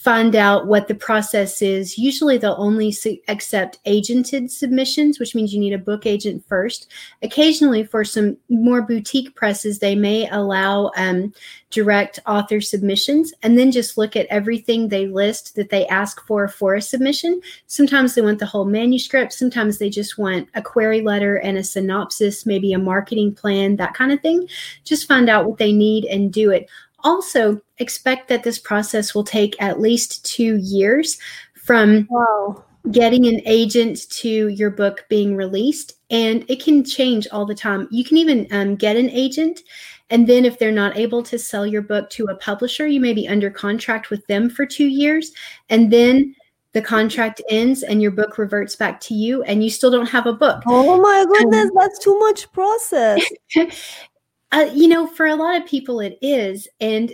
find 0.02 0.34
out 0.34 0.66
what 0.66 0.88
the 0.88 0.94
process 0.96 1.62
is. 1.62 1.96
Usually, 1.96 2.36
they'll 2.36 2.56
only 2.58 2.90
su- 2.90 3.18
accept 3.28 3.78
agented 3.86 4.50
submissions, 4.50 5.20
which 5.20 5.32
means 5.32 5.54
you 5.54 5.60
need 5.60 5.72
a 5.72 5.78
book 5.78 6.06
agent 6.06 6.44
first. 6.48 6.90
Occasionally, 7.22 7.84
for 7.84 8.02
some 8.02 8.36
more 8.48 8.82
boutique 8.82 9.32
presses, 9.36 9.78
they 9.78 9.94
may 9.94 10.28
allow 10.30 10.90
um, 10.96 11.32
direct 11.70 12.18
author 12.26 12.60
submissions 12.60 13.32
and 13.44 13.56
then 13.56 13.70
just 13.70 13.96
look 13.96 14.16
at 14.16 14.26
everything 14.26 14.88
they 14.88 15.06
list 15.06 15.54
that 15.54 15.70
they 15.70 15.86
ask 15.86 16.20
for 16.26 16.48
for 16.48 16.74
a 16.74 16.82
submission. 16.82 17.40
Sometimes 17.68 18.16
they 18.16 18.22
want 18.22 18.40
the 18.40 18.46
whole 18.46 18.64
manuscript, 18.64 19.32
sometimes 19.32 19.78
they 19.78 19.88
just 19.88 20.18
want 20.18 20.48
a 20.56 20.62
query 20.62 21.00
letter 21.00 21.36
and 21.36 21.56
a 21.56 21.62
synopsis, 21.62 22.44
maybe 22.44 22.72
a 22.72 22.78
marketing 22.78 23.36
plan, 23.36 23.76
that 23.76 23.94
kind 23.94 24.10
of 24.10 24.20
thing. 24.20 24.48
Just 24.82 25.06
find 25.06 25.30
out 25.30 25.46
what 25.46 25.58
they 25.58 25.72
need 25.72 26.06
and 26.06 26.32
do 26.32 26.50
it 26.50 26.68
also 27.04 27.60
expect 27.78 28.28
that 28.28 28.42
this 28.42 28.58
process 28.58 29.14
will 29.14 29.24
take 29.24 29.60
at 29.60 29.80
least 29.80 30.24
two 30.24 30.56
years 30.56 31.18
from 31.54 32.06
wow. 32.10 32.64
getting 32.90 33.26
an 33.26 33.40
agent 33.46 34.10
to 34.10 34.48
your 34.48 34.70
book 34.70 35.04
being 35.08 35.36
released. 35.36 35.94
And 36.10 36.44
it 36.48 36.62
can 36.62 36.84
change 36.84 37.26
all 37.32 37.46
the 37.46 37.54
time. 37.54 37.88
You 37.90 38.04
can 38.04 38.16
even 38.16 38.46
um, 38.50 38.76
get 38.76 38.96
an 38.96 39.10
agent. 39.10 39.60
And 40.10 40.26
then, 40.26 40.44
if 40.44 40.58
they're 40.58 40.70
not 40.70 40.98
able 40.98 41.22
to 41.22 41.38
sell 41.38 41.66
your 41.66 41.80
book 41.80 42.10
to 42.10 42.26
a 42.26 42.34
publisher, 42.36 42.86
you 42.86 43.00
may 43.00 43.14
be 43.14 43.26
under 43.26 43.48
contract 43.48 44.10
with 44.10 44.26
them 44.26 44.50
for 44.50 44.66
two 44.66 44.86
years. 44.86 45.32
And 45.70 45.90
then 45.90 46.34
the 46.72 46.82
contract 46.82 47.42
ends 47.50 47.82
and 47.82 48.00
your 48.00 48.10
book 48.10 48.38
reverts 48.38 48.76
back 48.76 48.98
to 49.00 49.14
you 49.14 49.42
and 49.42 49.62
you 49.62 49.70
still 49.70 49.90
don't 49.90 50.08
have 50.08 50.26
a 50.26 50.32
book. 50.32 50.62
Oh 50.66 51.00
my 51.00 51.24
goodness, 51.28 51.66
um, 51.66 51.70
that's 51.76 51.98
too 51.98 52.18
much 52.18 52.50
process. 52.52 53.22
Uh, 54.52 54.68
you 54.72 54.86
know, 54.86 55.06
for 55.06 55.26
a 55.26 55.34
lot 55.34 55.60
of 55.60 55.66
people, 55.66 56.00
it 56.00 56.18
is. 56.20 56.68
And 56.80 57.12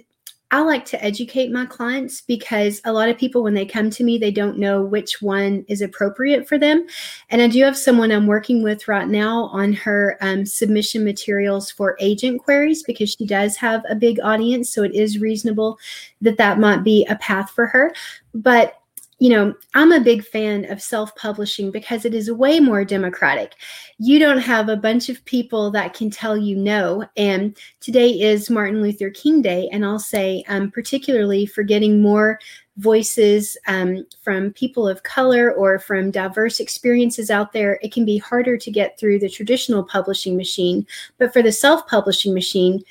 I 0.50 0.60
like 0.60 0.86
to 0.86 1.04
educate 1.04 1.52
my 1.52 1.66
clients 1.66 2.22
because 2.22 2.80
a 2.86 2.92
lot 2.92 3.10
of 3.10 3.18
people, 3.18 3.42
when 3.42 3.52
they 3.52 3.66
come 3.66 3.90
to 3.90 4.02
me, 4.02 4.16
they 4.16 4.30
don't 4.30 4.58
know 4.58 4.82
which 4.82 5.20
one 5.20 5.64
is 5.68 5.82
appropriate 5.82 6.48
for 6.48 6.58
them. 6.58 6.86
And 7.28 7.42
I 7.42 7.48
do 7.48 7.62
have 7.64 7.76
someone 7.76 8.10
I'm 8.10 8.26
working 8.26 8.62
with 8.62 8.88
right 8.88 9.06
now 9.06 9.44
on 9.52 9.74
her 9.74 10.16
um, 10.22 10.46
submission 10.46 11.04
materials 11.04 11.70
for 11.70 11.96
agent 12.00 12.42
queries 12.42 12.82
because 12.82 13.10
she 13.10 13.26
does 13.26 13.56
have 13.56 13.84
a 13.90 13.94
big 13.94 14.20
audience. 14.20 14.72
So 14.72 14.82
it 14.82 14.94
is 14.94 15.18
reasonable 15.18 15.78
that 16.22 16.38
that 16.38 16.58
might 16.58 16.82
be 16.82 17.04
a 17.06 17.16
path 17.16 17.50
for 17.50 17.66
her. 17.66 17.92
But 18.34 18.80
you 19.20 19.30
know, 19.30 19.52
I'm 19.74 19.90
a 19.90 20.00
big 20.00 20.24
fan 20.24 20.70
of 20.70 20.80
self 20.80 21.14
publishing 21.16 21.72
because 21.72 22.04
it 22.04 22.14
is 22.14 22.30
way 22.30 22.60
more 22.60 22.84
democratic. 22.84 23.54
You 23.98 24.20
don't 24.20 24.38
have 24.38 24.68
a 24.68 24.76
bunch 24.76 25.08
of 25.08 25.24
people 25.24 25.72
that 25.72 25.92
can 25.92 26.08
tell 26.08 26.36
you 26.36 26.54
no. 26.56 27.04
And 27.16 27.56
today 27.80 28.10
is 28.10 28.48
Martin 28.48 28.80
Luther 28.80 29.10
King 29.10 29.42
Day. 29.42 29.68
And 29.72 29.84
I'll 29.84 29.98
say, 29.98 30.44
um, 30.48 30.70
particularly 30.70 31.46
for 31.46 31.64
getting 31.64 32.00
more 32.00 32.38
voices 32.76 33.56
um, 33.66 34.06
from 34.22 34.52
people 34.52 34.86
of 34.86 35.02
color 35.02 35.52
or 35.52 35.80
from 35.80 36.12
diverse 36.12 36.60
experiences 36.60 37.28
out 37.28 37.52
there, 37.52 37.80
it 37.82 37.92
can 37.92 38.04
be 38.04 38.18
harder 38.18 38.56
to 38.56 38.70
get 38.70 39.00
through 39.00 39.18
the 39.18 39.28
traditional 39.28 39.82
publishing 39.82 40.36
machine. 40.36 40.86
But 41.18 41.32
for 41.32 41.42
the 41.42 41.50
self 41.50 41.88
publishing 41.88 42.34
machine, 42.34 42.84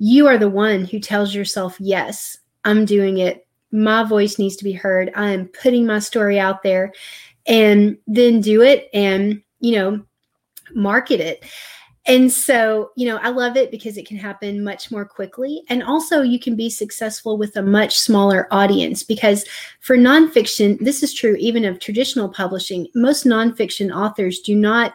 you 0.00 0.26
are 0.26 0.38
the 0.38 0.50
one 0.50 0.86
who 0.86 0.98
tells 0.98 1.36
yourself, 1.36 1.76
yes, 1.78 2.38
I'm 2.64 2.84
doing 2.84 3.18
it 3.18 3.46
my 3.70 4.04
voice 4.04 4.38
needs 4.38 4.56
to 4.56 4.64
be 4.64 4.72
heard. 4.72 5.10
I 5.14 5.30
am 5.30 5.48
putting 5.48 5.86
my 5.86 5.98
story 5.98 6.38
out 6.38 6.62
there 6.62 6.92
and 7.46 7.98
then 8.06 8.40
do 8.40 8.62
it 8.62 8.88
and, 8.92 9.42
you 9.60 9.72
know, 9.72 10.02
market 10.74 11.20
it. 11.20 11.44
And 12.06 12.32
so, 12.32 12.90
you 12.96 13.06
know, 13.06 13.18
I 13.18 13.28
love 13.28 13.58
it 13.58 13.70
because 13.70 13.98
it 13.98 14.06
can 14.06 14.16
happen 14.16 14.64
much 14.64 14.90
more 14.90 15.04
quickly. 15.04 15.62
And 15.68 15.82
also, 15.82 16.22
you 16.22 16.40
can 16.40 16.56
be 16.56 16.70
successful 16.70 17.36
with 17.36 17.54
a 17.56 17.62
much 17.62 17.98
smaller 17.98 18.48
audience 18.50 19.02
because 19.02 19.44
for 19.80 19.96
nonfiction, 19.96 20.78
this 20.80 21.02
is 21.02 21.12
true 21.12 21.36
even 21.38 21.66
of 21.66 21.78
traditional 21.78 22.30
publishing. 22.30 22.86
Most 22.94 23.26
nonfiction 23.26 23.94
authors 23.94 24.40
do 24.40 24.56
not 24.56 24.94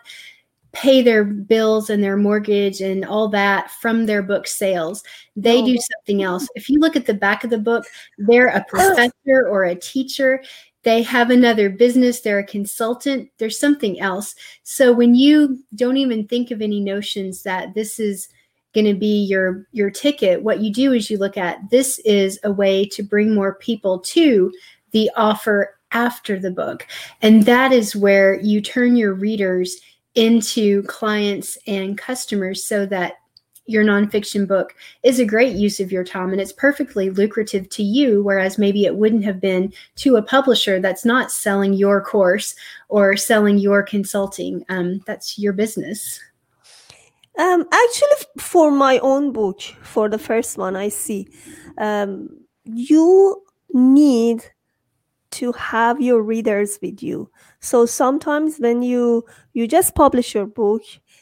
pay 0.74 1.04
their 1.04 1.24
bills 1.24 1.90
and 1.90 2.04
their 2.04 2.18
mortgage 2.18 2.82
and 2.82 3.06
all 3.06 3.30
that 3.30 3.72
from 3.72 4.06
their 4.06 4.24
book 4.24 4.48
sales. 4.48 5.04
They 5.36 5.62
oh. 5.62 5.66
do 5.66 5.78
something 5.78 6.24
else. 6.24 6.48
If 6.56 6.70
you 6.70 6.80
look 6.80 6.96
at 6.96 7.06
the 7.06 7.14
back 7.14 7.44
of 7.44 7.52
the 7.52 7.60
book, 7.60 7.86
they're 8.18 8.48
a 8.48 8.60
oh. 8.60 8.64
professor 8.68 9.48
or 9.48 9.64
a 9.64 9.76
teacher. 9.76 10.44
They 10.82 11.02
have 11.04 11.30
another 11.30 11.70
business, 11.70 12.20
they're 12.20 12.40
a 12.40 12.46
consultant, 12.46 13.30
there's 13.38 13.58
something 13.58 14.02
else. 14.02 14.36
So 14.64 14.92
when 14.92 15.16
you 15.16 15.64
don't 15.76 15.96
even 15.96 16.28
think 16.28 16.52
of 16.52 16.62
any 16.62 16.82
notions 16.82 17.44
that 17.44 17.74
this 17.74 18.00
is 18.00 18.28
going 18.74 18.88
to 18.88 18.94
be 18.94 19.24
your 19.24 19.66
your 19.72 19.90
ticket, 19.90 20.44
what 20.44 20.60
you 20.60 20.74
do 20.74 20.92
is 20.92 21.10
you 21.10 21.18
look 21.18 21.38
at 21.38 21.70
this 21.70 22.00
is 22.00 22.38
a 22.44 22.52
way 22.52 22.86
to 22.86 23.04
bring 23.04 23.34
more 23.34 23.56
people 23.56 24.00
to 24.00 24.52
the 24.92 25.10
offer 25.16 25.78
after 25.92 26.38
the 26.38 26.52
book. 26.52 26.86
And 27.22 27.44
that 27.46 27.72
is 27.72 27.96
where 27.96 28.40
you 28.42 28.60
turn 28.60 28.98
your 28.98 29.14
readers 29.14 29.80
into 30.16 30.84
clients 30.84 31.58
and 31.68 31.98
customers 31.98 32.64
so 32.64 32.86
that 32.86 33.16
your 33.66 33.84
nonfiction 33.84 34.48
book 34.48 34.76
is 35.04 35.20
a 35.20 35.26
great 35.26 35.56
use 35.56 35.80
of 35.80 35.92
your 35.92 36.04
time 36.04 36.32
and 36.32 36.42
it's 36.42 36.52
perfectly 36.52 37.10
lucrative 37.10 37.70
to 37.70 37.84
you, 37.84 38.22
whereas 38.22 38.58
maybe 38.58 38.86
it 38.86 38.96
wouldn't 38.96 39.24
have 39.24 39.40
been 39.40 39.72
to 39.96 40.18
a 40.18 40.22
publisher 40.22 40.80
that's 40.80 41.06
not 41.06 41.32
selling 41.32 41.74
your 41.74 42.02
course 42.02 42.56
or 42.90 43.16
selling 43.16 43.58
your 43.58 43.82
consulting. 43.82 44.66
Um, 44.70 45.00
that's 45.06 45.40
your 45.40 45.54
business. 45.54 46.20
Um, 47.40 47.66
actually, 47.72 48.28
for 48.38 48.70
my 48.70 49.00
own 49.00 49.32
book, 49.32 49.62
for 49.82 50.10
the 50.10 50.20
first 50.20 50.58
one, 50.58 50.76
I 50.76 50.90
see 50.90 51.28
um, 51.78 52.30
you 52.66 53.44
need 53.72 54.44
to 55.34 55.52
have 55.54 56.02
your 56.02 56.22
readers 56.22 56.80
with 56.82 57.02
you. 57.02 57.30
So 57.60 57.86
sometimes 57.86 58.58
when 58.58 58.82
you 58.82 59.26
you 59.54 59.68
just 59.68 59.96
publish 59.96 60.34
your 60.34 60.46
book 60.46 60.82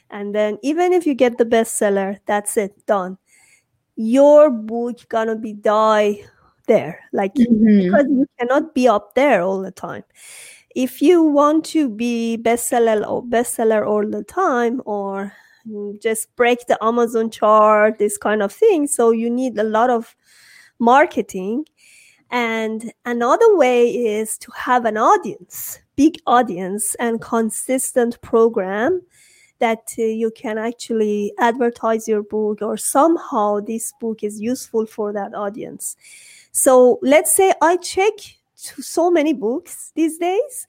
and 0.10 0.36
then 0.36 0.58
even 0.64 0.94
if 0.94 1.06
you 1.06 1.14
get 1.14 1.38
the 1.38 1.46
bestseller 1.46 2.20
that's 2.26 2.58
it 2.58 2.86
done. 2.86 3.18
Your 3.96 4.50
book 4.50 5.08
gonna 5.10 5.36
be 5.36 5.54
die 5.54 6.24
there 6.68 7.00
like 7.12 7.34
mm-hmm. 7.36 7.92
because 7.92 8.06
you 8.10 8.28
cannot 8.40 8.74
be 8.74 8.88
up 8.88 9.16
there 9.16 9.42
all 9.42 9.62
the 9.62 9.72
time. 9.72 10.04
If 10.76 11.02
you 11.02 11.24
want 11.24 11.66
to 11.66 11.90
be 11.90 12.38
bestseller 12.42 13.06
or 13.08 13.24
bestseller 13.24 13.86
all 13.86 14.10
the 14.10 14.24
time 14.24 14.82
or 14.86 15.34
just 16.02 16.36
break 16.36 16.66
the 16.68 16.78
amazon 16.84 17.30
chart 17.30 18.00
this 18.00 18.18
kind 18.18 18.42
of 18.42 18.52
thing 18.52 18.88
so 18.88 19.12
you 19.12 19.30
need 19.30 19.58
a 19.60 19.64
lot 19.64 19.92
of 19.92 20.16
marketing 20.80 21.64
and 22.32 22.94
another 23.06 23.58
way 23.58 23.90
is 23.90 24.38
to 24.40 24.52
have 24.56 24.86
an 24.86 24.98
audience, 24.98 25.80
big 25.98 26.18
audience 26.26 26.96
and 26.96 27.22
consistent 27.22 28.20
program 28.22 29.02
that 29.60 29.94
uh, 30.00 30.04
you 30.04 30.32
can 30.32 30.58
actually 30.58 31.34
advertise 31.38 32.08
your 32.08 32.24
book 32.24 32.62
or 32.62 32.78
somehow 32.78 33.60
this 33.60 33.94
book 34.00 34.24
is 34.24 34.40
useful 34.42 34.86
for 34.86 35.14
that 35.14 35.36
audience. 35.36 35.96
So 36.52 37.00
let's 37.02 37.36
say 37.36 37.54
I 37.62 37.78
check 37.78 38.14
so 38.56 39.12
many 39.12 39.34
books 39.34 39.92
these 39.96 40.18
days. 40.18 40.68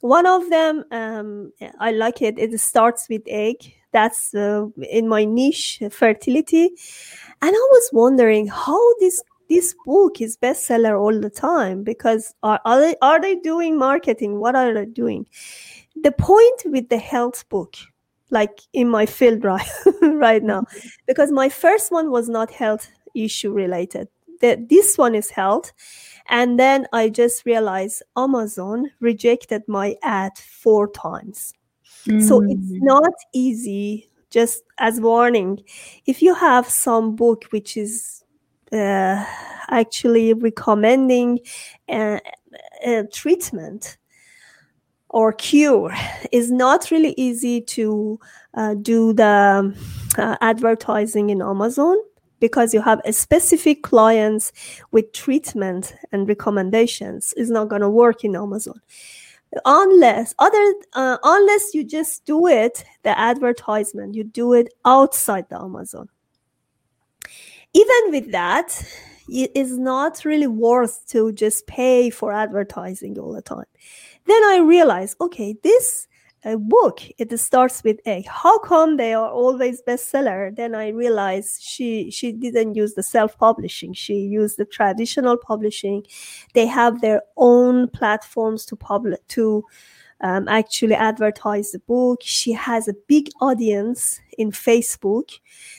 One 0.00 0.26
of 0.26 0.50
them, 0.50 0.84
um, 0.90 1.52
I 1.78 1.92
like 1.92 2.20
it. 2.20 2.38
It 2.38 2.58
starts 2.60 3.08
with 3.08 3.22
egg. 3.26 3.72
That's 3.92 4.34
uh, 4.34 4.66
in 4.90 5.08
my 5.08 5.24
niche, 5.24 5.80
fertility. 5.90 6.70
And 7.40 7.50
I 7.50 7.68
was 7.72 7.90
wondering 7.92 8.48
how 8.48 8.94
this 8.98 9.22
this 9.48 9.74
book 9.84 10.20
is 10.20 10.36
bestseller 10.36 10.98
all 10.98 11.18
the 11.20 11.30
time 11.30 11.82
because 11.82 12.34
are, 12.42 12.60
are 12.64 12.80
they 12.80 12.96
are 13.02 13.20
they 13.20 13.36
doing 13.36 13.78
marketing 13.78 14.40
what 14.40 14.56
are 14.56 14.72
they 14.72 14.86
doing 14.86 15.26
the 16.02 16.12
point 16.12 16.62
with 16.66 16.88
the 16.88 16.98
health 16.98 17.48
book 17.48 17.76
like 18.30 18.60
in 18.72 18.88
my 18.88 19.06
field 19.06 19.44
right 19.52 19.68
right 20.02 20.42
now 20.42 20.60
mm-hmm. 20.60 20.88
because 21.06 21.30
my 21.30 21.48
first 21.48 21.92
one 21.92 22.10
was 22.10 22.28
not 22.28 22.50
health 22.50 22.90
issue 23.14 23.52
related 23.52 24.08
the, 24.40 24.66
this 24.68 24.98
one 24.98 25.14
is 25.14 25.30
health 25.30 25.72
and 26.28 26.58
then 26.58 26.86
i 26.92 27.08
just 27.08 27.46
realized 27.46 28.02
amazon 28.16 28.90
rejected 29.00 29.62
my 29.68 29.94
ad 30.02 30.32
four 30.38 30.88
times 30.90 31.52
mm. 32.06 32.22
so 32.26 32.42
it's 32.42 32.72
mm. 32.72 32.78
not 32.82 33.12
easy 33.32 34.10
just 34.30 34.64
as 34.78 35.00
warning 35.00 35.62
if 36.06 36.20
you 36.20 36.34
have 36.34 36.68
some 36.68 37.14
book 37.14 37.44
which 37.50 37.76
is 37.76 38.23
uh, 38.74 39.24
actually 39.70 40.34
recommending 40.34 41.40
a, 41.88 42.20
a, 42.84 43.04
treatment 43.12 43.96
or 45.08 45.32
cure. 45.32 45.94
Is 46.32 46.50
not 46.50 46.90
really 46.90 47.14
easy 47.16 47.60
to 47.60 48.18
uh, 48.54 48.74
do 48.74 49.12
the 49.12 49.74
uh, 50.18 50.36
advertising 50.40 51.30
in 51.30 51.40
Amazon 51.40 51.96
because 52.40 52.74
you 52.74 52.82
have 52.82 53.00
a 53.04 53.12
specific 53.12 53.82
clients 53.82 54.52
with 54.90 55.12
treatment 55.12 55.94
and 56.12 56.28
recommendations. 56.28 57.32
Is 57.36 57.50
not 57.50 57.68
going 57.68 57.82
to 57.82 57.90
work 57.90 58.24
in 58.24 58.36
Amazon. 58.36 58.80
Unless 59.64 60.34
other 60.40 60.74
uh, 60.94 61.18
unless 61.22 61.74
you 61.74 61.84
just 61.84 62.24
do 62.24 62.48
it 62.48 62.84
the 63.04 63.16
advertisement 63.16 64.16
you 64.16 64.24
do 64.24 64.52
it 64.52 64.74
outside 64.84 65.48
the 65.48 65.56
Amazon 65.56 66.08
even 67.74 68.10
with 68.10 68.32
that, 68.32 68.82
it 69.28 69.50
is 69.54 69.78
not 69.78 70.24
really 70.24 70.46
worth 70.46 71.06
to 71.08 71.32
just 71.32 71.66
pay 71.66 72.10
for 72.10 72.32
advertising 72.32 73.18
all 73.18 73.32
the 73.32 73.42
time. 73.42 73.64
Then 74.26 74.42
I 74.44 74.58
realized, 74.58 75.16
okay, 75.20 75.56
this 75.62 76.06
uh, 76.44 76.56
book 76.56 77.00
it 77.18 77.38
starts 77.40 77.82
with 77.82 77.98
a. 78.06 78.22
How 78.28 78.58
come 78.58 78.96
they 78.96 79.14
are 79.14 79.30
always 79.30 79.82
bestseller? 79.82 80.54
Then 80.54 80.74
i 80.74 80.88
realized 80.88 81.62
she 81.62 82.10
she 82.10 82.32
didn't 82.32 82.74
use 82.74 82.94
the 82.94 83.02
self-publishing. 83.02 83.94
She 83.94 84.14
used 84.14 84.58
the 84.58 84.66
traditional 84.66 85.36
publishing. 85.36 86.04
They 86.52 86.66
have 86.66 87.00
their 87.00 87.22
own 87.36 87.88
platforms 87.88 88.66
to 88.66 88.76
publish 88.76 89.18
to 89.28 89.64
um, 90.20 90.48
actually 90.48 90.94
advertise 90.94 91.72
the 91.72 91.78
book. 91.80 92.20
She 92.22 92.52
has 92.52 92.88
a 92.88 92.94
big 93.08 93.30
audience 93.40 94.20
in 94.38 94.50
Facebook. 94.50 95.30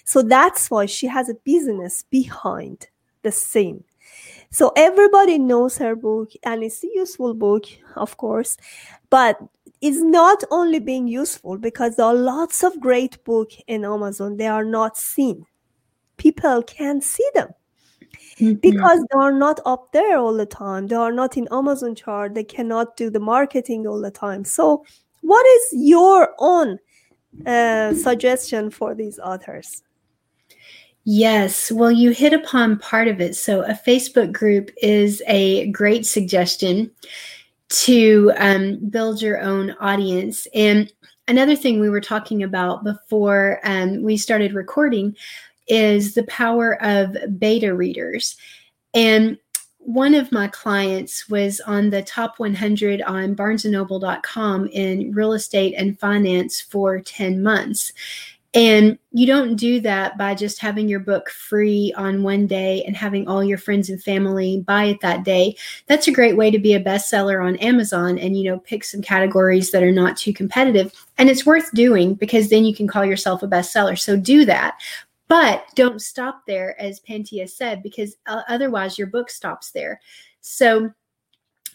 So 0.03 0.21
that's 0.21 0.69
why 0.69 0.85
she 0.85 1.07
has 1.07 1.29
a 1.29 1.35
business 1.35 2.03
behind 2.09 2.87
the 3.23 3.31
scene. 3.31 3.83
So 4.51 4.71
everybody 4.75 5.37
knows 5.37 5.77
her 5.79 5.95
book 5.95 6.31
and 6.43 6.63
it's 6.63 6.83
a 6.83 6.87
useful 6.93 7.33
book, 7.33 7.65
of 7.95 8.17
course, 8.17 8.57
but 9.09 9.37
it's 9.81 10.01
not 10.01 10.43
only 10.51 10.79
being 10.79 11.07
useful 11.07 11.57
because 11.57 11.95
there 11.95 12.05
are 12.05 12.15
lots 12.15 12.63
of 12.63 12.79
great 12.79 13.23
books 13.25 13.57
in 13.67 13.83
Amazon. 13.83 14.37
They 14.37 14.47
are 14.47 14.63
not 14.63 14.97
seen. 14.97 15.45
People 16.17 16.63
can't 16.63 17.03
see 17.03 17.27
them 17.33 17.49
mm-hmm. 18.39 18.53
because 18.55 18.99
they 18.99 19.17
are 19.17 19.31
not 19.31 19.59
up 19.65 19.91
there 19.91 20.17
all 20.17 20.33
the 20.33 20.45
time. 20.45 20.87
They 20.87 20.95
are 20.95 21.11
not 21.11 21.37
in 21.37 21.47
Amazon 21.51 21.95
chart. 21.95 22.33
They 22.33 22.43
cannot 22.43 22.97
do 22.97 23.09
the 23.09 23.19
marketing 23.19 23.87
all 23.87 24.01
the 24.01 24.11
time. 24.11 24.43
So, 24.45 24.85
what 25.21 25.45
is 25.45 25.67
your 25.73 26.35
own 26.39 26.79
uh, 27.45 27.93
suggestion 27.95 28.69
for 28.69 28.93
these 28.93 29.19
authors? 29.19 29.83
Yes, 31.03 31.71
well, 31.71 31.91
you 31.91 32.11
hit 32.11 32.33
upon 32.33 32.79
part 32.79 33.07
of 33.07 33.21
it. 33.21 33.35
So, 33.35 33.61
a 33.63 33.73
Facebook 33.73 34.31
group 34.31 34.71
is 34.81 35.21
a 35.27 35.67
great 35.71 36.05
suggestion 36.05 36.91
to 37.69 38.31
um, 38.37 38.77
build 38.89 39.21
your 39.21 39.41
own 39.41 39.75
audience. 39.79 40.47
And 40.53 40.91
another 41.27 41.55
thing 41.55 41.79
we 41.79 41.89
were 41.89 42.01
talking 42.01 42.43
about 42.43 42.83
before 42.83 43.59
um, 43.63 44.01
we 44.03 44.17
started 44.17 44.53
recording 44.53 45.15
is 45.67 46.13
the 46.13 46.23
power 46.23 46.81
of 46.83 47.15
beta 47.39 47.73
readers. 47.73 48.37
And 48.93 49.37
one 49.79 50.15
of 50.15 50.31
my 50.31 50.47
clients 50.47 51.29
was 51.29 51.59
on 51.61 51.91
the 51.91 52.01
top 52.01 52.39
100 52.39 53.03
on 53.03 53.35
barnesandnoble.com 53.35 54.67
in 54.67 55.11
real 55.11 55.33
estate 55.33 55.75
and 55.77 55.99
finance 55.99 56.59
for 56.59 56.99
10 56.99 57.43
months. 57.43 57.93
And 58.55 58.97
you 59.11 59.27
don't 59.27 59.57
do 59.57 59.81
that 59.81 60.17
by 60.17 60.33
just 60.33 60.61
having 60.61 60.87
your 60.87 61.01
book 61.01 61.29
free 61.29 61.93
on 61.97 62.23
one 62.23 62.47
day 62.47 62.85
and 62.87 62.95
having 62.95 63.27
all 63.27 63.43
your 63.43 63.57
friends 63.57 63.89
and 63.89 64.01
family 64.01 64.63
buy 64.65 64.85
it 64.85 65.01
that 65.01 65.25
day. 65.25 65.57
That's 65.87 66.07
a 66.07 66.13
great 66.13 66.37
way 66.37 66.51
to 66.51 66.57
be 66.57 66.73
a 66.73 66.81
bestseller 66.81 67.45
on 67.45 67.57
Amazon 67.57 68.17
and, 68.17 68.37
you 68.37 68.49
know, 68.49 68.59
pick 68.59 68.85
some 68.85 69.01
categories 69.01 69.71
that 69.71 69.83
are 69.83 69.91
not 69.91 70.15
too 70.15 70.31
competitive. 70.31 70.93
And 71.17 71.29
it's 71.29 71.45
worth 71.45 71.69
doing 71.73 72.13
because 72.13 72.49
then 72.49 72.63
you 72.63 72.73
can 72.73 72.87
call 72.87 73.03
yourself 73.03 73.43
a 73.43 73.47
bestseller. 73.47 73.99
So 73.99 74.15
do 74.15 74.45
that. 74.45 74.79
But 75.27 75.65
don't 75.75 76.01
stop 76.01 76.43
there, 76.45 76.79
as 76.79 77.01
Pantia 77.01 77.49
said, 77.49 77.81
because 77.81 78.15
uh, 78.27 78.41
otherwise 78.47 78.97
your 78.97 79.07
book 79.07 79.29
stops 79.29 79.71
there. 79.71 79.99
So, 80.41 80.91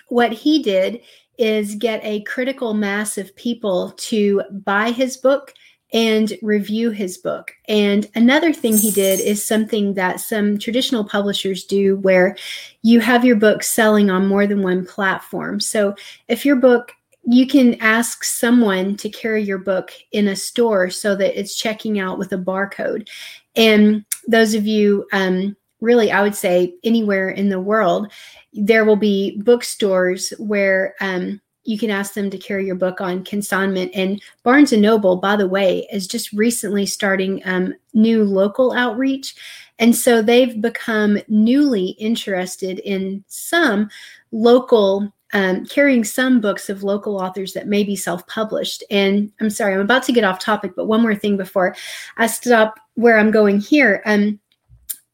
what 0.08 0.32
he 0.32 0.62
did 0.62 1.00
is 1.38 1.74
get 1.76 2.04
a 2.04 2.22
critical 2.22 2.74
mass 2.74 3.16
of 3.16 3.34
people 3.36 3.92
to 3.96 4.42
buy 4.50 4.90
his 4.90 5.16
book 5.16 5.54
and 5.92 6.32
review 6.42 6.90
his 6.90 7.18
book. 7.18 7.52
And 7.68 8.08
another 8.14 8.52
thing 8.52 8.76
he 8.76 8.90
did 8.90 9.20
is 9.20 9.44
something 9.44 9.94
that 9.94 10.20
some 10.20 10.58
traditional 10.58 11.04
publishers 11.04 11.64
do 11.64 11.96
where 11.96 12.36
you 12.82 13.00
have 13.00 13.24
your 13.24 13.36
book 13.36 13.62
selling 13.62 14.10
on 14.10 14.28
more 14.28 14.46
than 14.46 14.62
one 14.62 14.86
platform. 14.86 15.58
So 15.60 15.94
if 16.28 16.44
your 16.44 16.56
book 16.56 16.92
you 17.24 17.46
can 17.46 17.74
ask 17.80 18.24
someone 18.24 18.96
to 18.96 19.10
carry 19.10 19.42
your 19.42 19.58
book 19.58 19.92
in 20.12 20.28
a 20.28 20.36
store 20.36 20.88
so 20.90 21.14
that 21.14 21.38
it's 21.38 21.54
checking 21.54 21.98
out 21.98 22.18
with 22.18 22.32
a 22.32 22.38
barcode. 22.38 23.08
And 23.56 24.04
those 24.26 24.54
of 24.54 24.66
you, 24.66 25.06
um, 25.12 25.56
really, 25.80 26.12
I 26.12 26.22
would 26.22 26.34
say 26.34 26.74
anywhere 26.84 27.30
in 27.30 27.48
the 27.48 27.60
world, 27.60 28.12
there 28.52 28.84
will 28.84 28.96
be 28.96 29.40
bookstores 29.42 30.30
where 30.38 30.94
um, 31.00 31.40
you 31.64 31.78
can 31.78 31.90
ask 31.90 32.14
them 32.14 32.30
to 32.30 32.38
carry 32.38 32.66
your 32.66 32.74
book 32.74 33.00
on 33.00 33.24
consignment. 33.24 33.92
And 33.94 34.20
Barnes 34.42 34.72
and 34.72 34.82
Noble, 34.82 35.16
by 35.16 35.36
the 35.36 35.48
way, 35.48 35.86
is 35.92 36.06
just 36.06 36.32
recently 36.32 36.86
starting 36.86 37.42
um, 37.44 37.74
new 37.94 38.24
local 38.24 38.72
outreach. 38.72 39.34
And 39.78 39.94
so 39.94 40.20
they've 40.20 40.60
become 40.60 41.18
newly 41.28 41.90
interested 41.90 42.80
in 42.80 43.24
some 43.28 43.88
local 44.32 45.12
um, 45.32 45.64
carrying 45.64 46.02
some 46.02 46.40
books 46.40 46.68
of 46.68 46.82
local 46.82 47.20
authors 47.20 47.52
that 47.52 47.68
may 47.68 47.84
be 47.84 47.94
self 47.94 48.26
published. 48.26 48.82
And 48.90 49.30
I'm 49.40 49.50
sorry, 49.50 49.74
I'm 49.74 49.80
about 49.80 50.02
to 50.04 50.12
get 50.12 50.24
off 50.24 50.40
topic, 50.40 50.72
but 50.74 50.86
one 50.86 51.02
more 51.02 51.14
thing 51.14 51.36
before 51.36 51.76
I 52.16 52.26
stop 52.26 52.80
where 53.00 53.18
I'm 53.18 53.30
going 53.30 53.60
here. 53.60 54.02
Um, 54.04 54.38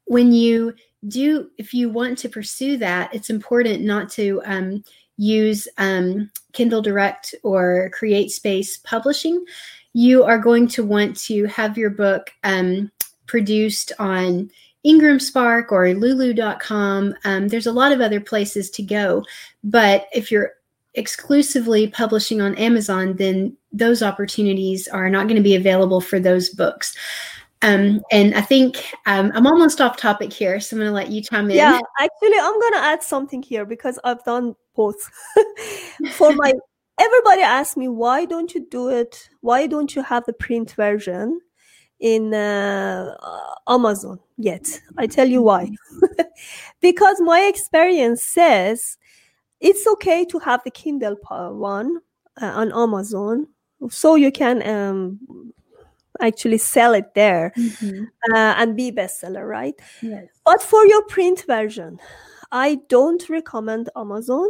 when 0.07 0.33
you 0.33 0.75
do, 1.09 1.51
if 1.57 1.73
you 1.73 1.89
want 1.89 2.19
to 2.19 2.29
pursue 2.29 2.77
that, 2.79 3.15
it's 3.15 3.31
important 3.31 3.83
not 3.83 4.11
to 4.11 4.43
um, 4.45 4.85
use 5.17 5.69
um, 5.79 6.31
Kindle 6.53 6.83
Direct 6.83 7.35
or 7.43 7.91
CreateSpace 7.99 8.83
Publishing. 8.83 9.45
You 9.93 10.25
are 10.25 10.39
going 10.39 10.69
to 10.69 10.85
want 10.85 11.17
to 11.21 11.45
have 11.47 11.79
your 11.79 11.91
book 11.91 12.31
um, 12.45 12.91
produced 13.27 13.93
on 13.99 14.51
Ingram 14.83 15.19
Spark 15.19 15.73
or 15.73 15.93
lulu.com. 15.95 17.15
Um, 17.25 17.49
there's 17.49 17.67
a 17.67 17.73
lot 17.73 17.93
of 17.93 18.01
other 18.01 18.21
places 18.21 18.71
to 18.71 18.83
go. 18.83 19.25
But 19.65 20.07
if 20.13 20.31
you're 20.31 20.53
exclusively 20.95 21.89
publishing 21.89 22.41
on 22.41 22.55
Amazon, 22.57 23.17
then 23.17 23.57
those 23.73 24.03
opportunities 24.03 24.89
are 24.89 25.11
not 25.11 25.25
going 25.25 25.37
to 25.37 25.43
be 25.43 25.57
available 25.57 26.01
for 26.01 26.19
those 26.19 26.49
books. 26.51 26.95
Um, 27.63 28.03
and 28.13 28.35
I 28.35 28.43
think 28.43 28.77
um, 29.07 29.33
I'm 29.35 29.47
almost 29.47 29.81
off 29.81 29.97
topic 29.97 30.33
here, 30.33 30.61
so 30.61 30.77
I'm 30.77 30.81
going 30.81 30.91
to 30.91 30.95
let 30.95 31.11
you 31.11 31.23
chime 31.23 31.51
in. 31.51 31.57
Yeah, 31.57 31.81
actually, 31.99 32.39
I'm 32.39 32.61
going 32.61 32.73
to 32.75 32.81
add 32.81 33.03
something 33.03 33.43
here 33.43 33.65
because 33.65 33.99
I've 34.05 34.23
done 34.25 34.55
both. 34.75 35.11
for 36.13 36.33
my 36.35 36.53
everybody 37.01 37.43
asks 37.43 37.77
me 37.77 37.89
why 37.89 38.25
don't 38.25 38.55
you 38.55 38.67
do 38.71 38.89
it? 38.91 39.29
Why 39.41 39.67
don't 39.67 39.95
you 39.97 40.03
have 40.03 40.25
the 40.27 40.33
print 40.33 40.73
version? 40.73 41.41
in 42.01 42.35
uh, 42.35 43.15
Amazon 43.69 44.21
yet. 44.37 44.81
I 44.97 45.07
tell 45.07 45.29
you 45.29 45.43
why. 45.43 45.71
because 46.81 47.21
my 47.21 47.41
experience 47.41 48.23
says 48.23 48.99
it's 49.61 49.87
okay 49.87 50.25
to 50.27 50.39
have 50.41 50.63
the 50.65 50.71
Kindle 50.71 51.17
one 51.55 51.99
uh, 52.41 52.47
on 52.47 52.73
Amazon, 52.73 53.49
so 53.89 54.15
you 54.15 54.31
can 54.31 54.67
um, 54.69 55.53
actually 56.21 56.59
sell 56.59 56.95
it 56.95 57.15
there 57.15 57.53
mm-hmm. 57.57 58.05
uh, 58.35 58.55
and 58.57 58.77
be 58.77 58.93
bestseller, 58.93 59.47
right? 59.49 59.75
Yes. 60.03 60.27
But 60.45 60.63
for 60.63 60.87
your 60.87 61.03
print 61.05 61.45
version, 61.47 61.99
I 62.53 62.79
don't 62.89 63.29
recommend 63.29 63.91
Amazon 63.97 64.49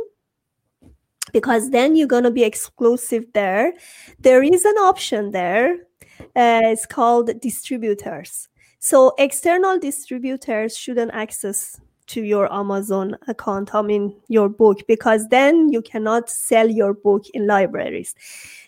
because 1.33 1.71
then 1.71 1.97
you're 1.97 2.07
going 2.07 2.25
to 2.25 2.31
be 2.31 2.45
exclusive 2.45 3.25
there. 3.35 3.73
There 4.21 4.43
is 4.43 4.65
an 4.65 4.77
option 4.79 5.33
there 5.33 5.87
uh, 6.21 6.61
it's 6.65 6.87
called 6.87 7.31
distributors. 7.41 8.49
So 8.79 9.15
external 9.19 9.79
distributors 9.79 10.77
shouldn't 10.77 11.13
access 11.13 11.81
to 12.09 12.23
your 12.23 12.53
Amazon 12.53 13.17
account, 13.27 13.75
I 13.75 13.83
mean 13.83 14.17
your 14.29 14.49
book, 14.49 14.87
because 14.87 15.27
then 15.29 15.73
you 15.73 15.83
cannot 15.83 16.31
sell 16.31 16.69
your 16.69 16.95
book 16.95 17.25
in 17.35 17.47
libraries. 17.47 18.15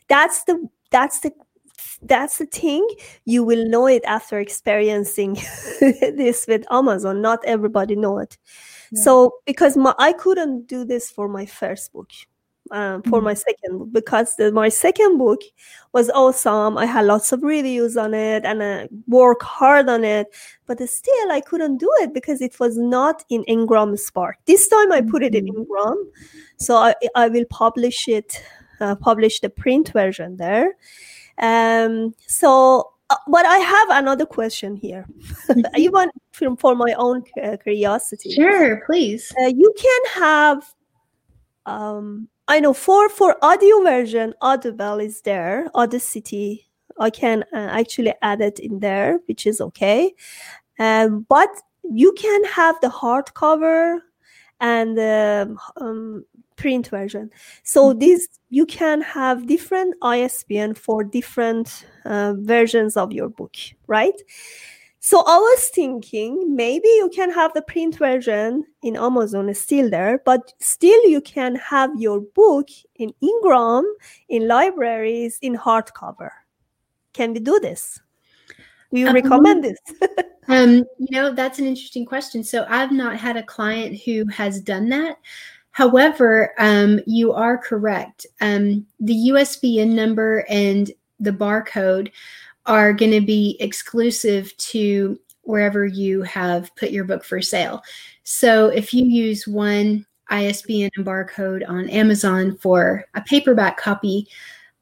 That's 0.09 0.43
the 0.45 0.69
that's 0.91 1.21
the 1.21 1.33
that's 2.03 2.39
the 2.39 2.47
thing 2.47 2.87
you 3.25 3.45
will 3.45 3.69
know 3.69 3.87
it 3.87 4.05
after 4.05 4.39
experiencing 4.39 5.35
this 5.81 6.47
with 6.47 6.65
amazon 6.71 7.21
not 7.21 7.39
everybody 7.45 7.97
know 7.97 8.19
it 8.19 8.39
yeah. 8.91 9.03
so 9.03 9.35
because 9.47 9.77
my, 9.77 9.95
i 9.99 10.13
couldn't 10.13 10.67
do 10.67 10.85
this 10.85 11.11
for 11.11 11.29
my 11.29 11.47
first 11.47 11.93
book 11.93 12.11
um, 12.71 13.03
for 13.03 13.19
mm-hmm. 13.19 13.27
my 13.27 13.35
second 13.35 13.79
book 13.79 13.93
because 13.93 14.37
the, 14.37 14.53
my 14.53 14.69
second 14.69 15.19
book 15.19 15.41
was 15.93 16.11
awesome. 16.11 16.77
I 16.77 16.87
had 16.87 17.07
lots 17.07 17.33
of 17.33 17.43
reviews 17.43 17.97
on 17.97 18.15
it 18.15 18.45
and 18.45 18.63
I 18.63 18.89
worked 19.07 19.43
hard 19.43 19.89
on 19.89 20.05
it, 20.05 20.29
but 20.67 20.81
still 20.89 21.33
I 21.33 21.41
couldn't 21.41 21.79
do 21.79 21.91
it 22.01 22.13
because 22.13 22.41
it 22.41 22.59
was 22.61 22.77
not 22.77 23.25
in 23.31 23.45
Ingram 23.45 23.97
Spark. 23.97 24.37
This 24.47 24.69
time 24.69 24.93
I 24.93 25.01
put 25.01 25.23
it 25.23 25.35
in 25.35 25.47
mm-hmm. 25.47 25.59
Ingram, 25.59 26.11
so 26.59 26.77
I, 26.77 26.95
I 27.15 27.29
will 27.29 27.47
publish 27.51 28.09
it, 28.09 28.43
uh, 28.81 28.97
publish 28.97 29.41
the 29.41 29.51
print 29.51 29.91
version 29.93 30.37
there. 30.37 30.77
Um, 31.41 32.15
so, 32.27 32.93
uh, 33.11 33.17
but 33.29 33.47
I 33.47 33.59
have 33.59 33.89
another 33.91 34.27
question 34.27 34.77
here, 34.77 35.07
even 35.77 36.11
from, 36.33 36.57
for 36.57 36.75
my 36.75 36.93
own 36.95 37.25
uh, 37.43 37.57
curiosity. 37.63 38.33
Sure, 38.33 38.83
please. 38.87 39.33
Uh, 39.41 39.47
you 39.47 39.73
can 39.79 40.23
have 40.23 40.75
um, 41.67 42.29
I 42.49 42.61
know 42.61 42.73
for 42.73 43.11
for 43.11 43.37
audio 43.43 43.83
version, 43.83 44.35
Audible 44.41 45.01
is 45.01 45.21
there. 45.21 45.69
Audacity, 45.75 46.67
I 46.99 47.11
can 47.11 47.45
uh, 47.53 47.69
actually 47.71 48.15
add 48.23 48.41
it 48.41 48.59
in 48.59 48.81
there, 48.81 49.21
which 49.27 49.47
is 49.47 49.61
okay. 49.61 50.15
Um, 50.79 51.27
but 51.29 51.51
you 51.85 52.13
can 52.13 52.45
have 52.45 52.81
the 52.81 52.89
hardcover 52.89 53.99
and 54.61 54.99
um, 55.77 56.25
print 56.59 56.89
version. 56.89 57.31
So 57.63 57.91
mm-hmm. 57.91 58.01
this 58.01 58.29
you 58.51 58.67
can 58.67 59.01
have 59.01 59.47
different 59.47 59.95
ISBN 60.03 60.75
for 60.75 61.05
different 61.05 61.87
uh, 62.05 62.35
versions 62.37 62.97
of 62.97 63.13
your 63.13 63.29
book, 63.29 63.57
right? 63.87 64.21
So 65.01 65.23
I 65.27 65.37
was 65.37 65.69
thinking 65.69 66.55
maybe 66.55 66.89
you 66.89 67.11
can 67.15 67.31
have 67.31 67.55
the 67.55 67.63
print 67.63 67.97
version 67.97 68.65
in 68.83 68.97
Amazon 68.97 69.53
still 69.55 69.89
there, 69.89 70.21
but 70.25 70.53
still 70.61 71.09
you 71.09 71.21
can 71.21 71.55
have 71.57 71.91
your 71.97 72.21
book 72.21 72.69
in 72.97 73.15
Ingram, 73.21 73.85
in 74.29 74.49
libraries, 74.49 75.39
in 75.41 75.57
hardcover. 75.57 76.31
Can 77.13 77.33
we 77.33 77.41
do 77.41 77.59
this? 77.61 78.01
Do 78.93 79.01
you 79.01 79.09
um, 79.09 79.15
recommend 79.15 79.65
this? 79.65 79.79
um, 80.49 80.85
you 80.99 81.09
know, 81.11 81.33
that's 81.33 81.59
an 81.59 81.67
interesting 81.67 82.05
question. 82.05 82.43
So 82.43 82.67
I've 82.69 82.93
not 82.93 83.17
had 83.17 83.37
a 83.37 83.43
client 83.43 84.01
who 84.05 84.27
has 84.29 84.61
done 84.61 84.89
that. 84.89 85.17
However, 85.79 86.55
um, 86.59 86.99
you 87.07 87.33
are 87.33 87.57
correct. 87.57 88.27
Um, 88.41 88.85
the 88.99 89.31
ISBN 89.31 89.95
number 89.95 90.45
and 90.49 90.91
the 91.21 91.31
barcode 91.31 92.11
are 92.67 92.93
going 92.93 93.13
to 93.13 93.21
be 93.21 93.57
exclusive 93.61 94.57
to 94.57 95.21
wherever 95.43 95.87
you 95.87 96.23
have 96.23 96.75
put 96.75 96.91
your 96.91 97.05
book 97.05 97.23
for 97.23 97.41
sale. 97.41 97.81
So 98.25 98.67
if 98.67 98.93
you 98.93 99.05
use 99.05 99.47
one 99.47 100.05
ISBN 100.31 100.91
and 100.97 101.07
barcode 101.07 101.63
on 101.69 101.89
Amazon 101.91 102.57
for 102.57 103.05
a 103.15 103.21
paperback 103.21 103.79
copy, 103.79 104.27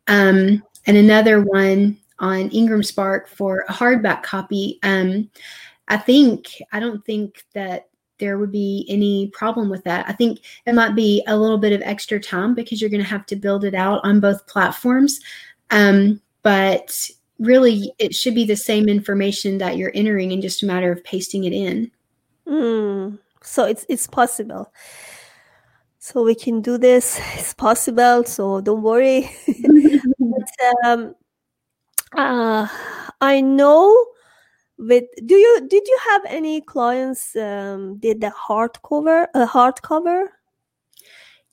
um, 0.07 0.63
and 0.87 0.97
another 0.97 1.43
one 1.43 1.99
on 2.21 2.49
Ingram 2.49 2.83
Spark 2.83 3.29
for 3.29 3.67
a 3.69 3.73
hardback 3.75 4.23
copy, 4.23 4.79
um, 4.83 5.29
I 5.89 5.99
think 5.99 6.47
I 6.73 6.81
don't 6.81 7.05
think 7.05 7.45
that 7.53 7.91
there 8.19 8.39
would 8.39 8.53
be 8.53 8.87
any 8.89 9.29
problem 9.29 9.69
with 9.69 9.85
that. 9.85 10.09
I 10.09 10.13
think 10.13 10.41
it 10.67 10.75
might 10.75 10.95
be 10.95 11.23
a 11.27 11.37
little 11.37 11.59
bit 11.59 11.73
of 11.73 11.83
extra 11.83 12.21
time 12.21 12.55
because 12.55 12.81
you're 12.81 12.91
going 12.91 13.03
to 13.03 13.09
have 13.09 13.27
to 13.27 13.37
build 13.37 13.65
it 13.65 13.75
out 13.75 14.01
on 14.05 14.21
both 14.21 14.47
platforms. 14.47 15.21
Um, 15.71 16.21
but 16.43 17.11
really, 17.39 17.93
it 17.99 18.15
should 18.15 18.35
be 18.35 18.45
the 18.45 18.57
same 18.57 18.89
information 18.89 19.59
that 19.59 19.77
you're 19.77 19.93
entering 19.95 20.33
and 20.33 20.43
just 20.43 20.63
a 20.63 20.67
matter 20.67 20.91
of 20.93 21.05
pasting 21.05 21.45
it 21.45 21.53
in. 21.53 21.91
Mm, 22.47 23.19
so 23.43 23.65
it's 23.65 23.85
it's 23.89 24.07
possible. 24.07 24.73
So 25.99 26.23
we 26.23 26.37
can 26.37 26.61
do 26.61 26.79
this. 26.79 27.21
It's 27.35 27.53
possible. 27.53 28.23
So 28.25 28.61
don't 28.61 28.83
worry. 28.83 29.29
but, 30.21 30.85
um, 30.85 31.17
uh, 32.17 32.69
I 33.21 33.41
know 33.41 34.07
with 34.79 35.05
do 35.25 35.35
you 35.35 35.67
did 35.69 35.87
you 35.87 35.99
have 36.11 36.23
any 36.27 36.61
clients 36.61 37.35
um, 37.37 37.97
did 37.99 38.21
the 38.21 38.33
hardcover 38.49 39.27
a 39.35 39.47
hardcover 39.47 40.27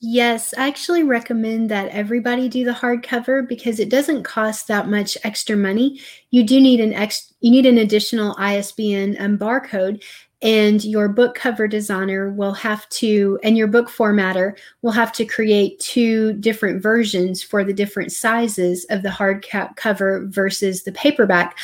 Yes, 0.06 0.52
I 0.58 0.68
actually 0.68 1.02
recommend 1.02 1.70
that 1.70 1.88
everybody 1.88 2.46
do 2.46 2.62
the 2.62 2.72
hardcover 2.72 3.48
because 3.48 3.80
it 3.80 3.88
doesn't 3.88 4.22
cost 4.22 4.68
that 4.68 4.86
much 4.86 5.16
extra 5.24 5.56
money. 5.56 5.98
You 6.30 6.42
do 6.42 6.60
need 6.60 6.80
an 6.80 6.92
ex 6.92 7.32
you 7.40 7.50
need 7.50 7.64
an 7.64 7.78
additional 7.78 8.36
ISBN 8.38 9.16
and 9.16 9.38
barcode 9.38 10.02
and 10.42 10.84
your 10.84 11.08
book 11.08 11.34
cover 11.34 11.66
designer 11.66 12.30
will 12.30 12.52
have 12.52 12.86
to 12.90 13.38
and 13.42 13.56
your 13.56 13.66
book 13.66 13.88
formatter 13.88 14.54
will 14.82 14.92
have 14.92 15.10
to 15.12 15.24
create 15.24 15.80
two 15.80 16.34
different 16.34 16.82
versions 16.82 17.42
for 17.42 17.64
the 17.64 17.72
different 17.72 18.12
sizes 18.12 18.84
of 18.90 19.02
the 19.02 19.08
hardcover 19.08 20.28
versus 20.28 20.82
the 20.82 20.92
paperback 20.92 21.56